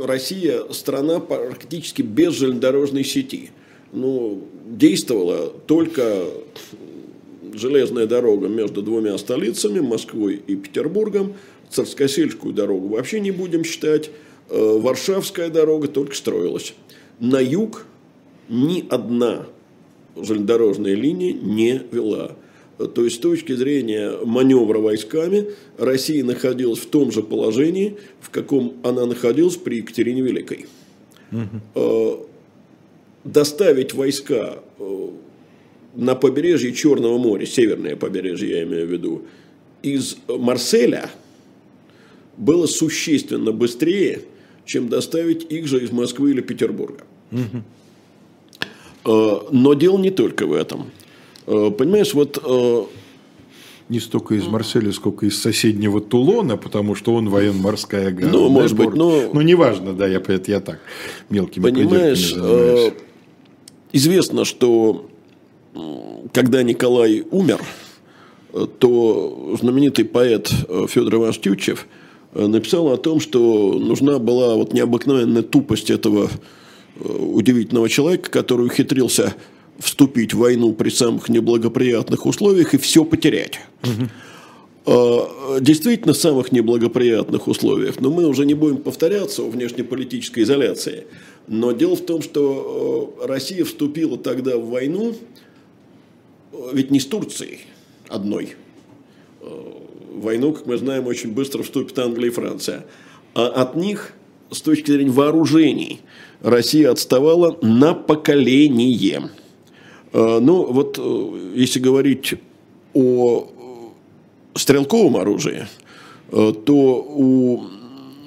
Россия 0.05 0.65
страна 0.73 1.21
практически 1.21 2.03
без 2.03 2.35
железнодорожной 2.35 3.05
сети. 3.05 3.51
Ну, 3.93 4.43
действовала 4.67 5.53
только 5.67 6.25
железная 7.55 8.07
дорога 8.07 8.49
между 8.49 8.83
двумя 8.83 9.17
столицами, 9.19 9.81
Москвой 9.81 10.41
и 10.47 10.57
Петербургом, 10.57 11.35
Царскосельскую 11.71 12.53
дорогу 12.53 12.89
вообще 12.89 13.21
не 13.21 13.31
будем 13.31 13.65
считать, 13.65 14.11
э, 14.49 14.79
Варшавская 14.79 15.51
дорога 15.51 15.89
только 15.89 16.15
строилась. 16.15 16.75
На 17.21 17.41
юг 17.41 17.87
ни 18.49 18.85
одна 18.89 19.47
железнодорожная 20.17 20.95
линия 20.95 21.33
не 21.33 21.83
вела. 21.93 22.37
То 22.95 23.05
есть 23.05 23.17
с 23.17 23.19
точки 23.19 23.55
зрения 23.55 24.13
маневра 24.25 24.79
войсками 24.79 25.51
Россия 25.77 26.25
находилась 26.25 26.79
в 26.79 26.87
том 26.87 27.13
же 27.13 27.23
положении, 27.23 27.99
в 28.21 28.31
каком 28.31 28.77
она 28.83 29.07
находилась 29.07 29.57
при 29.57 29.77
Екатерине 29.77 30.23
Великой. 30.23 30.67
Угу. 31.31 32.27
Доставить 33.25 33.93
войска 33.93 34.61
э, 34.79 35.09
на 35.95 36.15
побережье 36.15 36.73
Черного 36.73 37.19
моря, 37.19 37.47
северное 37.47 37.97
побережье 37.97 38.51
я 38.51 38.63
имею 38.63 38.87
в 38.87 38.91
виду, 38.91 39.23
из 39.83 40.17
Марселя 40.29 41.11
было 42.37 42.67
существенно 42.67 43.53
быстрее, 43.53 44.23
чем 44.65 44.89
доставить 44.89 45.51
их 45.51 45.67
же 45.67 45.83
из 45.83 45.91
Москвы 45.91 46.31
или 46.31 46.41
Петербурга. 46.41 47.05
Угу. 47.33 47.63
Но 49.51 49.75
дело 49.75 49.99
не 49.99 50.11
только 50.11 50.47
в 50.47 50.53
этом. 50.53 50.91
Э, 51.47 51.71
понимаешь, 51.77 52.15
вот... 52.15 52.39
Э, 52.45 52.85
не 53.89 53.99
столько 53.99 54.37
из 54.37 54.47
Марселя, 54.47 54.93
сколько 54.93 55.27
из 55.27 55.41
соседнего 55.41 56.01
Тулона, 56.01 56.57
потому 56.57 56.95
что 56.95 57.15
он 57.15 57.29
военно-морская 57.29 58.13
гавань. 58.13 58.31
Ну, 58.33 58.49
может 58.49 58.77
быть, 58.77 58.95
но... 58.95 59.31
Ну, 59.33 59.41
неважно, 59.41 59.95
да, 59.95 60.07
я, 60.07 60.19
это 60.19 60.51
я 60.51 60.61
так, 60.61 60.79
мелкими 61.29 61.65
Понимаешь, 61.65 62.33
известно, 63.93 64.45
что 64.45 65.10
когда 66.33 66.63
Николай 66.63 67.25
умер, 67.31 67.61
то 68.79 69.57
знаменитый 69.61 70.05
поэт 70.05 70.51
э, 70.69 70.87
Федор 70.89 71.17
Иванович 71.17 71.41
Тютчев 71.41 71.87
э, 72.35 72.47
написал 72.47 72.93
о 72.93 72.97
том, 72.97 73.21
что 73.21 73.75
нужна 73.75 74.19
была 74.19 74.57
вот 74.57 74.73
необыкновенная 74.73 75.43
тупость 75.43 75.91
этого 75.91 76.29
э, 76.97 77.09
удивительного 77.09 77.89
человека, 77.89 78.31
который 78.31 78.67
ухитрился 78.67 79.35
вступить 79.79 80.35
в 80.35 80.39
войну 80.39 80.73
при 80.73 80.91
самых 80.91 81.29
неблагоприятных 81.29 82.27
условиях 82.27 82.75
и 82.75 82.79
все 82.79 83.05
потерять. 83.05 83.61
Угу. 83.83 85.61
Действительно, 85.61 86.13
в 86.15 86.17
самых 86.17 86.53
неблагоприятных 86.53 87.47
условиях. 87.47 88.01
Но 88.01 88.11
мы 88.11 88.27
уже 88.27 88.45
не 88.45 88.55
будем 88.55 88.79
повторяться 88.79 89.43
о 89.43 89.49
внешнеполитической 89.49 90.43
изоляции. 90.43 91.05
Но 91.47 91.73
дело 91.73 91.97
в 91.97 92.01
том, 92.01 92.23
что 92.23 93.17
Россия 93.23 93.65
вступила 93.65 94.19
тогда 94.19 94.57
в 94.57 94.69
войну 94.69 95.15
ведь 96.73 96.91
не 96.91 97.01
с 97.01 97.07
Турцией 97.07 97.61
одной. 98.09 98.55
Э, 99.41 99.47
войну, 100.15 100.53
как 100.53 100.67
мы 100.67 100.77
знаем, 100.77 101.07
очень 101.07 101.33
быстро 101.33 101.63
вступит 101.63 101.99
Англия 101.99 102.29
и 102.29 102.33
Франция. 102.33 102.87
А 103.35 103.47
от 103.47 103.77
них, 103.77 104.13
с 104.51 104.61
точки 104.61 104.91
зрения 104.91 105.11
вооружений, 105.11 106.01
Россия 106.41 106.91
отставала 106.91 107.57
на 107.63 107.95
поколение. 107.95 109.31
Э, 110.13 110.39
ну, 110.41 110.65
вот 110.65 110.99
э, 110.99 111.53
если 111.55 111.79
говорить 111.79 112.35
о 112.93 113.51
стрелковом 114.55 115.17
оружии, 115.17 115.69
то 116.31 116.75
у 116.75 117.65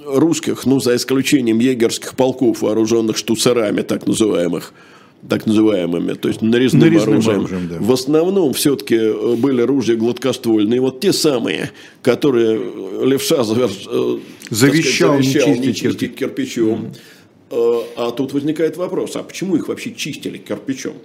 русских, 0.06 0.66
ну, 0.66 0.80
за 0.80 0.96
исключением 0.96 1.60
егерских 1.60 2.16
полков, 2.16 2.62
вооруженных 2.62 3.18
штуцерами, 3.18 3.82
так 3.82 4.08
называемых, 4.08 4.74
так 5.30 5.46
называемыми, 5.46 6.14
то 6.14 6.28
есть 6.28 6.42
нарезным, 6.42 6.82
нарезным 6.82 7.14
оружием. 7.14 7.38
оружием 7.38 7.68
да. 7.70 7.78
В 7.80 7.92
основном 7.92 8.54
все-таки 8.54 8.96
э, 8.96 9.36
были 9.36 9.62
ружья 9.62 9.96
гладкоствольные, 9.96 10.82
вот 10.82 11.00
те 11.00 11.14
самые, 11.14 11.72
которые 12.02 12.60
Левша 13.06 13.44
завер... 13.44 13.70
Э, 13.88 14.20
завещал, 14.50 15.16
сказать, 15.16 15.20
завещал 15.20 15.20
не 15.20 15.24
чистить, 15.24 15.66
не 15.66 15.74
чистить 15.74 16.16
кирпичом. 16.16 16.94
Mm. 17.50 17.84
А 17.98 18.12
тут 18.12 18.34
возникает 18.34 18.78
вопрос, 18.78 19.16
а 19.16 19.24
почему 19.24 19.56
их 19.56 19.68
вообще 19.68 19.94
чистили 19.94 20.38
кирпичом? 20.38 20.96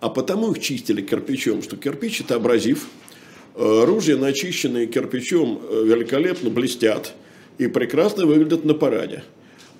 А 0.00 0.08
потому 0.08 0.52
их 0.52 0.60
чистили 0.60 1.02
кирпичом, 1.02 1.62
что 1.62 1.76
кирпич 1.76 2.20
это 2.20 2.36
абразив, 2.36 2.86
ружья, 3.56 4.16
начищенные 4.16 4.86
кирпичом, 4.86 5.60
великолепно 5.70 6.50
блестят 6.50 7.14
и 7.58 7.66
прекрасно 7.66 8.26
выглядят 8.26 8.64
на 8.64 8.74
параде. 8.74 9.24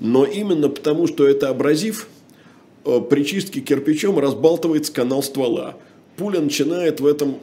Но 0.01 0.25
именно 0.25 0.69
потому, 0.69 1.07
что 1.07 1.27
это 1.27 1.51
абразив– 1.51 2.09
Э, 2.16 2.16
при 3.11 3.24
чистке 3.24 3.61
кирпичом 3.61 4.18
разбалтывается 4.18 4.93
канал 4.93 5.22
ствола. 5.22 5.76
Пуля 6.16 6.41
начинает 6.41 7.01
в 7.01 7.07
этом 7.07 7.39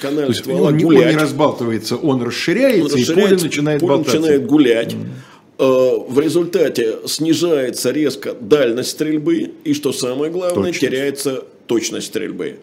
канале 0.00 0.28
есть, 0.28 0.40
ствола 0.40 0.68
он, 0.68 0.78
гулять. 0.78 1.06
Он 1.06 1.10
не 1.10 1.16
разбалтывается, 1.16 1.96
он 1.96 2.22
расширяется, 2.22 2.94
он 2.94 3.00
расширяется 3.00 3.12
и 3.12 3.26
пуля 3.26 3.42
начинает 3.42 3.80
пуля 3.80 3.90
болтаться. 3.90 4.20
начинает 4.20 4.46
гулять. 4.46 4.94
Mm. 4.94 6.06
В 6.08 6.20
результате 6.20 6.98
снижается 7.06 7.90
резко 7.90 8.32
дальность 8.32 8.90
стрельбы 8.90 9.50
и, 9.64 9.74
что 9.74 9.92
самое 9.92 10.30
главное, 10.30 10.54
точность. 10.54 10.80
теряется 10.80 11.44
точность 11.66 12.06
стрельбы. 12.06 12.58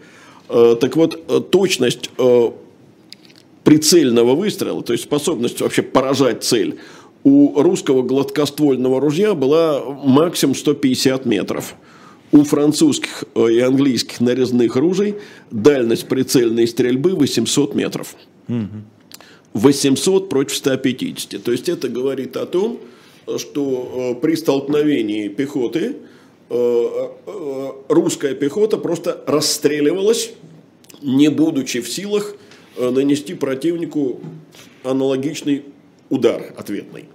Э, 0.47 0.77
так 0.79 0.95
вот, 0.95 1.51
точность 1.51 2.09
прицельного 3.65 4.35
выстрела, 4.35 4.81
то 4.83 4.93
есть 4.93 5.03
способность 5.03 5.59
вообще 5.59 5.81
поражать 5.81 6.43
цель, 6.43 6.77
у 7.23 7.59
русского 7.61 8.03
гладкоствольного 8.03 9.01
ружья 9.01 9.33
была 9.33 9.83
максимум 9.83 10.55
150 10.55 11.25
метров 11.25 11.75
у 12.31 12.43
французских 12.43 13.23
э, 13.35 13.51
и 13.51 13.59
английских 13.59 14.19
нарезных 14.19 14.75
ружей 14.75 15.15
дальность 15.51 16.07
прицельной 16.07 16.67
стрельбы 16.67 17.15
800 17.15 17.75
метров. 17.75 18.15
800 19.53 20.29
против 20.29 20.57
150. 20.57 21.41
То 21.41 21.51
есть 21.51 21.69
это 21.69 21.87
говорит 21.87 22.35
о 22.35 22.45
том, 22.45 22.79
что 23.37 24.15
э, 24.17 24.21
при 24.21 24.35
столкновении 24.35 25.29
пехоты 25.29 25.97
э, 26.49 27.07
русская 27.87 28.35
пехота 28.35 28.77
просто 28.77 29.23
расстреливалась, 29.25 30.31
не 31.01 31.29
будучи 31.29 31.81
в 31.81 31.89
силах 31.89 32.35
нанести 32.77 33.35
противнику 33.35 34.19
аналогичный 34.83 35.63
удар 36.09 36.53
ответный. 36.57 37.05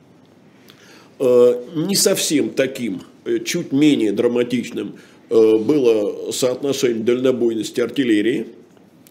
Э, 1.20 1.62
не 1.76 1.94
совсем 1.94 2.50
таким, 2.50 3.02
э, 3.24 3.38
чуть 3.44 3.72
менее 3.72 4.12
драматичным 4.12 4.94
было 5.28 6.32
соотношение 6.32 7.04
дальнобойности 7.04 7.80
артиллерии, 7.80 8.48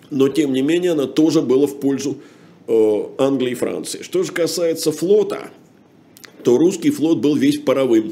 но 0.09 0.27
тем 0.27 0.51
не 0.51 0.61
менее 0.61 0.91
она 0.91 1.05
тоже 1.05 1.41
была 1.41 1.65
в 1.65 1.79
пользу 1.79 2.17
Англии 2.67 3.51
и 3.51 3.55
Франции. 3.55 4.01
Что 4.01 4.23
же 4.23 4.33
касается 4.33 4.91
флота, 4.91 5.49
то 6.43 6.57
русский 6.57 6.89
флот 6.91 7.19
был 7.19 7.37
весь 7.37 7.59
паровым. 7.59 8.11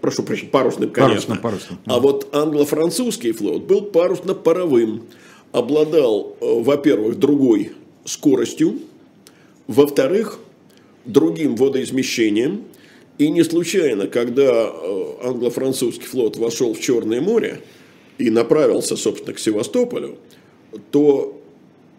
Прошу 0.00 0.22
прощения, 0.22 0.50
парусным, 0.50 0.88
конечно. 0.88 1.36
Парусно, 1.36 1.76
парусным. 1.76 1.78
А 1.84 2.00
вот 2.00 2.28
англо-французский 2.32 3.32
флот 3.32 3.64
был 3.64 3.82
парусно-паровым. 3.82 5.02
Обладал, 5.52 6.34
во-первых, 6.40 7.18
другой 7.18 7.72
скоростью, 8.06 8.78
во-вторых, 9.66 10.38
другим 11.04 11.56
водоизмещением. 11.56 12.64
И 13.18 13.30
не 13.30 13.42
случайно, 13.42 14.06
когда 14.06 14.70
э, 14.72 15.14
англо-французский 15.24 16.06
флот 16.06 16.36
вошел 16.36 16.72
в 16.72 16.80
Черное 16.80 17.20
море 17.20 17.60
и 18.16 18.30
направился, 18.30 18.96
собственно, 18.96 19.34
к 19.34 19.40
Севастополю, 19.40 20.18
то 20.92 21.40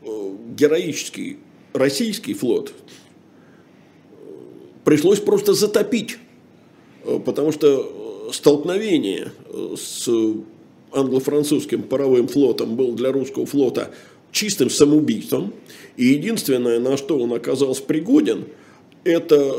э, 0.01 0.07
героический 0.55 1.37
российский 1.73 2.33
флот 2.33 2.71
э, 2.71 4.15
пришлось 4.85 5.19
просто 5.19 5.53
затопить, 5.53 6.17
потому 7.25 7.51
что 7.51 8.29
столкновение 8.31 9.33
с 9.75 10.09
англо-французским 10.93 11.83
паровым 11.83 12.29
флотом 12.29 12.77
был 12.77 12.93
для 12.93 13.11
русского 13.11 13.45
флота 13.45 13.91
чистым 14.31 14.69
самоубийством. 14.69 15.53
И 15.97 16.05
единственное, 16.05 16.79
на 16.79 16.95
что 16.95 17.19
он 17.19 17.33
оказался 17.33 17.83
пригоден, 17.83 18.45
это 19.03 19.53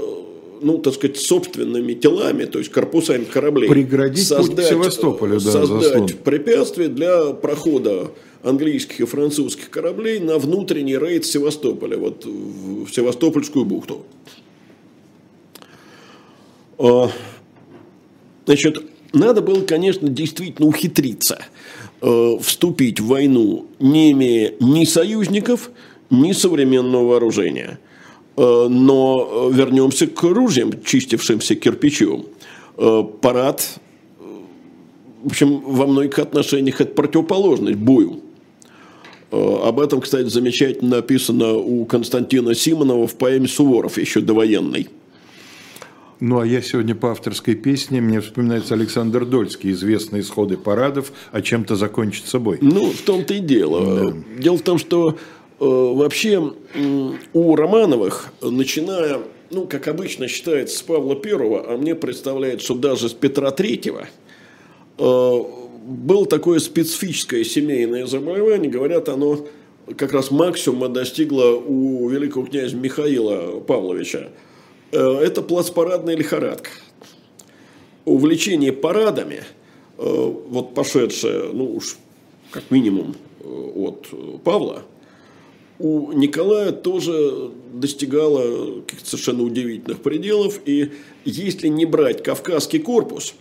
ну, 0.60 0.78
так 0.78 0.94
сказать, 0.94 1.16
собственными 1.16 1.94
телами, 1.94 2.44
то 2.44 2.58
есть 2.58 2.70
корпусами 2.70 3.24
кораблей. 3.24 3.68
Преградить 3.68 4.26
создать, 4.26 4.56
путь 4.56 4.64
к 4.64 4.68
Севастополю, 4.68 5.40
да, 5.40 5.50
Создать 5.50 5.82
заслон. 5.82 6.08
препятствие 6.24 6.88
для 6.88 7.32
прохода 7.32 8.10
английских 8.42 9.00
и 9.00 9.04
французских 9.04 9.70
кораблей 9.70 10.18
на 10.18 10.38
внутренний 10.38 10.96
рейд 10.96 11.24
Севастополя, 11.26 11.96
вот 11.98 12.24
в 12.24 12.88
Севастопольскую 12.88 13.64
бухту. 13.64 14.04
А, 16.78 17.10
значит, 18.46 18.82
надо 19.12 19.42
было, 19.42 19.62
конечно, 19.62 20.08
действительно 20.08 20.68
ухитриться 20.68 21.44
э, 22.00 22.36
вступить 22.40 23.00
в 23.00 23.06
войну, 23.06 23.66
не 23.78 24.12
имея 24.12 24.54
ни 24.60 24.84
союзников, 24.84 25.70
ни 26.10 26.32
современного 26.32 27.08
вооружения. 27.08 27.78
Э, 28.40 28.68
но 28.70 29.50
э, 29.52 29.54
вернемся 29.54 30.06
к 30.06 30.22
ружьям, 30.22 30.72
чистившимся 30.82 31.56
кирпичом. 31.56 32.24
Э, 32.78 33.04
парад, 33.20 33.78
в 35.22 35.26
общем, 35.26 35.60
во 35.60 35.86
многих 35.86 36.18
отношениях 36.18 36.80
это 36.80 36.94
противоположность 36.94 37.76
бою. 37.76 38.20
Об 39.30 39.78
этом, 39.78 40.00
кстати, 40.00 40.26
замечательно 40.26 40.96
написано 40.96 41.52
у 41.52 41.84
Константина 41.84 42.52
Симонова 42.54 43.06
в 43.06 43.14
поэме 43.14 43.46
«Суворов» 43.46 43.96
еще 43.96 44.22
довоенной. 44.22 44.88
Ну, 46.18 46.40
а 46.40 46.46
я 46.46 46.60
сегодня 46.62 46.96
по 46.96 47.12
авторской 47.12 47.54
песне, 47.54 48.00
мне 48.00 48.20
вспоминается 48.20 48.74
Александр 48.74 49.24
Дольский, 49.24 49.70
известные 49.70 50.22
исходы 50.22 50.56
парадов, 50.56 51.12
а 51.30 51.42
чем-то 51.42 51.76
закончить 51.76 52.26
собой. 52.26 52.58
Ну, 52.60 52.90
в 52.90 53.02
том-то 53.02 53.34
и 53.34 53.38
дело. 53.38 54.10
Да. 54.10 54.16
Дело 54.38 54.58
в 54.58 54.62
том, 54.62 54.78
что 54.78 55.16
вообще 55.60 56.54
у 57.34 57.54
Романовых, 57.54 58.32
начиная, 58.40 59.20
ну, 59.50 59.66
как 59.66 59.88
обычно 59.88 60.26
считается, 60.26 60.78
с 60.78 60.82
Павла 60.82 61.14
Первого, 61.14 61.70
а 61.70 61.76
мне 61.76 61.94
представляется, 61.94 62.74
даже 62.74 63.10
с 63.10 63.12
Петра 63.12 63.50
Третьего, 63.50 64.08
э, 64.96 65.38
было 65.84 66.24
такое 66.26 66.60
специфическое 66.60 67.44
семейное 67.44 68.06
заболевание, 68.06 68.70
говорят, 68.70 69.10
оно 69.10 69.46
как 69.96 70.14
раз 70.14 70.30
максимума 70.30 70.88
достигло 70.88 71.56
у 71.56 72.08
великого 72.08 72.46
князя 72.46 72.76
Михаила 72.76 73.60
Павловича. 73.60 74.30
Э, 74.92 75.18
это 75.20 75.42
плацпарадная 75.42 76.16
лихорадка. 76.16 76.70
Увлечение 78.06 78.72
парадами, 78.72 79.42
вот 79.98 80.72
пошедшее, 80.74 81.50
ну 81.52 81.76
уж 81.76 81.98
как 82.50 82.70
минимум 82.70 83.14
от 83.44 84.08
Павла, 84.42 84.84
у 85.80 86.12
Николая 86.12 86.72
тоже 86.72 87.50
достигала 87.72 88.82
каких-то 88.82 89.08
совершенно 89.08 89.42
удивительных 89.42 90.00
пределов. 90.00 90.60
И 90.66 90.92
если 91.24 91.68
не 91.68 91.86
брать 91.86 92.22
Кавказский 92.22 92.78
корпус, 92.80 93.34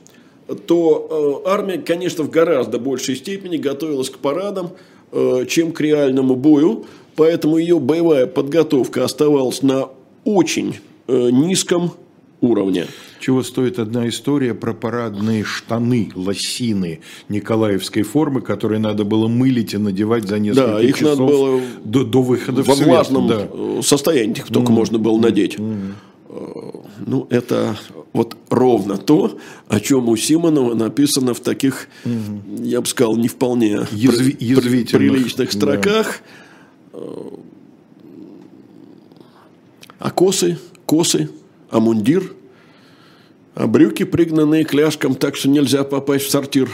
то 0.66 1.44
э, 1.46 1.50
армия, 1.50 1.78
конечно, 1.78 2.24
в 2.24 2.30
гораздо 2.30 2.80
большей 2.80 3.16
степени 3.16 3.58
готовилась 3.58 4.10
к 4.10 4.18
парадам, 4.18 4.72
э, 5.12 5.46
чем 5.48 5.74
к 5.74 5.82
реальному 5.82 6.36
бою. 6.36 6.86
Поэтому 7.16 7.58
ее 7.58 7.80
боевая 7.80 8.26
подготовка 8.26 9.04
оставалась 9.04 9.62
на 9.62 9.90
очень 10.24 10.78
э, 11.08 11.30
низком 11.32 11.92
уровне. 12.42 12.88
Чего 13.20 13.44
стоит 13.44 13.80
одна 13.80 14.08
история 14.08 14.54
про 14.54 14.74
парадные 14.74 15.44
штаны, 15.44 16.12
лосины 16.16 17.02
Николаевской 17.28 18.04
формы, 18.04 18.42
которые 18.42 18.80
надо 18.80 19.04
было 19.04 19.28
мылить 19.28 19.74
и 19.74 19.78
надевать 19.78 20.28
за 20.28 20.40
несколько 20.40 20.74
да, 20.74 20.82
их 20.82 20.98
часов 20.98 21.20
надо 21.20 21.32
было 21.32 21.62
до, 21.84 22.04
до 22.04 22.22
выхода 22.22 22.64
во 22.64 22.74
в 22.74 22.78
свет. 22.78 22.88
влажном 22.88 23.28
да. 23.28 23.48
состоянии 23.82 24.38
их 24.38 24.48
только 24.48 24.72
mm. 24.72 24.76
можно 24.76 25.00
было 25.00 25.20
надеть. 25.20 25.56
Mm. 25.58 25.94
Ну, 27.06 27.28
это 27.30 27.78
вот 28.14 28.36
ровно 28.50 28.98
то, 28.98 29.38
о 29.68 29.80
чем 29.80 30.10
у 30.10 30.16
Симонова 30.16 30.76
написано 30.76 31.34
в 31.34 31.40
таких, 31.40 31.88
mm. 32.06 32.66
я 32.66 32.82
бы 32.82 32.88
сказал, 32.88 33.18
не 33.18 33.28
вполне 33.28 33.88
Язви- 33.92 34.38
при, 34.38 34.84
приличных 34.86 35.52
строках. 35.52 36.22
Да. 36.94 37.00
А 40.00 40.12
косы, 40.12 40.58
косы, 40.86 41.30
а 41.70 41.80
мундир, 41.80 42.34
а 43.56 43.68
брюки 43.68 44.04
пригнанные 44.04 44.64
кляшком, 44.64 45.16
так 45.16 45.36
что 45.36 45.50
нельзя 45.50 45.84
попасть 45.84 46.26
в 46.26 46.30
сортир. 46.30 46.70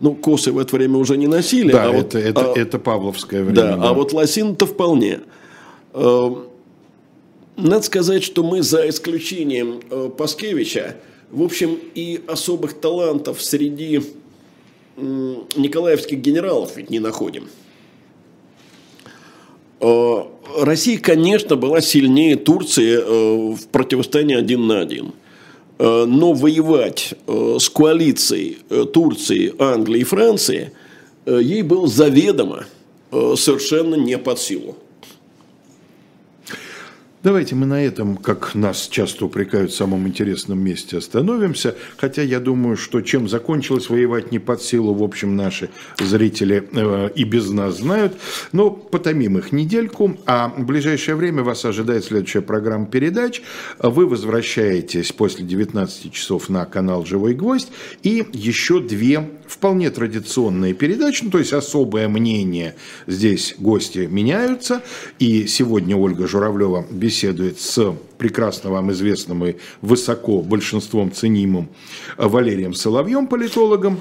Ну, 0.00 0.14
косы 0.14 0.52
в 0.52 0.58
это 0.58 0.76
время 0.76 0.98
уже 0.98 1.16
не 1.16 1.26
носили. 1.26 1.72
Да, 1.72 1.84
а 1.84 1.88
это, 1.88 1.96
вот, 1.96 2.14
это, 2.14 2.52
а, 2.52 2.58
это 2.58 2.78
Павловское 2.78 3.42
время. 3.42 3.56
Да, 3.56 3.76
да. 3.76 3.88
а 3.88 3.92
вот 3.94 4.12
лосин-то 4.12 4.66
вполне. 4.66 5.20
Э, 5.94 6.30
надо 7.56 7.82
сказать, 7.82 8.22
что 8.22 8.42
мы 8.42 8.62
за 8.62 8.88
исключением 8.88 9.80
э, 9.90 10.10
Паскевича, 10.16 10.96
в 11.30 11.42
общем, 11.42 11.78
и 11.94 12.20
особых 12.26 12.74
талантов 12.74 13.42
среди 13.42 14.02
николаевских 14.96 16.18
генералов 16.18 16.76
ведь 16.76 16.88
не 16.88 17.00
находим. 17.00 17.48
Э, 19.80 20.22
Россия, 20.58 20.98
конечно, 20.98 21.56
была 21.56 21.80
сильнее 21.80 22.36
Турции 22.36 22.98
э, 22.98 23.54
в 23.54 23.68
противостоянии 23.68 24.36
один 24.36 24.66
на 24.66 24.80
один. 24.80 25.12
Э, 25.78 26.04
но 26.06 26.32
воевать 26.32 27.14
с 27.26 27.68
коалицией 27.68 28.58
Турции, 28.92 29.54
Англии 29.58 30.00
и 30.00 30.04
Франции 30.04 30.72
ей 31.26 31.62
было 31.62 31.86
заведомо 31.86 32.66
совершенно 33.10 33.94
не 33.96 34.16
под 34.18 34.38
силу. 34.38 34.76
Давайте 37.26 37.56
мы 37.56 37.66
на 37.66 37.84
этом, 37.84 38.16
как 38.16 38.54
нас 38.54 38.86
часто 38.86 39.24
упрекают 39.24 39.72
в 39.72 39.74
самом 39.74 40.06
интересном 40.06 40.60
месте, 40.60 40.98
остановимся. 40.98 41.74
Хотя 41.96 42.22
я 42.22 42.38
думаю, 42.38 42.76
что 42.76 43.00
чем 43.00 43.28
закончилось 43.28 43.90
воевать 43.90 44.30
не 44.30 44.38
под 44.38 44.62
силу, 44.62 44.94
в 44.94 45.02
общем, 45.02 45.34
наши 45.34 45.70
зрители 45.98 46.68
э, 46.72 47.10
и 47.16 47.24
без 47.24 47.50
нас 47.50 47.78
знают. 47.78 48.16
Но 48.52 48.70
потомим 48.70 49.38
их 49.38 49.50
недельку, 49.50 50.16
а 50.24 50.54
в 50.56 50.64
ближайшее 50.66 51.16
время 51.16 51.42
вас 51.42 51.64
ожидает 51.64 52.04
следующая 52.04 52.42
программа 52.42 52.86
передач. 52.86 53.42
Вы 53.80 54.06
возвращаетесь 54.06 55.10
после 55.10 55.44
19 55.44 56.12
часов 56.12 56.48
на 56.48 56.64
канал 56.64 57.04
«Живой 57.04 57.34
гвоздь» 57.34 57.72
и 58.04 58.24
еще 58.32 58.78
две 58.78 59.28
вполне 59.48 59.90
традиционные 59.90 60.74
передачи, 60.74 61.24
ну, 61.24 61.30
то 61.30 61.38
есть 61.38 61.52
особое 61.52 62.06
мнение. 62.08 62.76
Здесь 63.08 63.56
гости 63.58 64.06
меняются. 64.08 64.82
И 65.18 65.48
сегодня 65.48 65.96
Ольга 65.96 66.28
Журавлева 66.28 66.86
беседует 66.88 67.15
беседует 67.16 67.58
с 67.58 67.94
прекрасно 68.18 68.68
вам 68.68 68.92
известным 68.92 69.42
и 69.46 69.56
высоко 69.80 70.42
большинством 70.42 71.10
ценимым 71.10 71.70
Валерием 72.18 72.74
Соловьем, 72.74 73.26
политологом. 73.26 73.98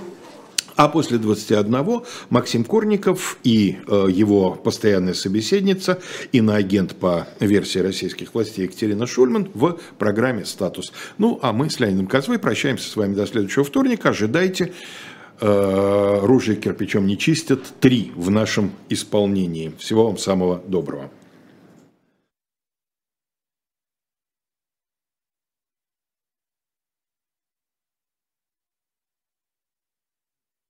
А 0.76 0.89
после 0.89 1.18
21 1.18 2.01
Максим 2.30 2.66
Корников 2.66 3.38
и 3.45 3.78
э, 3.88 4.07
его 4.11 4.51
постоянная 4.51 5.13
собеседница, 5.13 6.01
иноагент 6.34 6.97
по 6.97 7.30
версии 7.39 7.80
российских 7.80 8.34
властей 8.34 8.66
Екатерина 8.66 9.07
Шульман 9.07 9.49
в 9.53 9.80
программе 9.97 10.43
«Статус». 10.43 10.91
Ну, 11.18 11.39
а 11.41 11.53
мы 11.53 11.70
с 11.70 11.80
Леонидом 11.80 12.07
Козлой 12.07 12.39
прощаемся 12.39 12.89
с 12.89 12.97
вами 12.97 13.16
до 13.16 13.26
следующего 13.26 13.63
вторника. 13.63 14.09
Ожидайте. 14.09 14.74
Э, 15.39 16.20
ружье 16.22 16.57
кирпичом 16.57 17.07
не 17.07 17.18
чистят. 17.18 17.61
Три 17.80 18.11
в 18.13 18.30
нашем 18.30 18.72
исполнении. 18.89 19.72
Всего 19.80 20.07
вам 20.07 20.18
самого 20.18 20.61
доброго. 20.68 21.09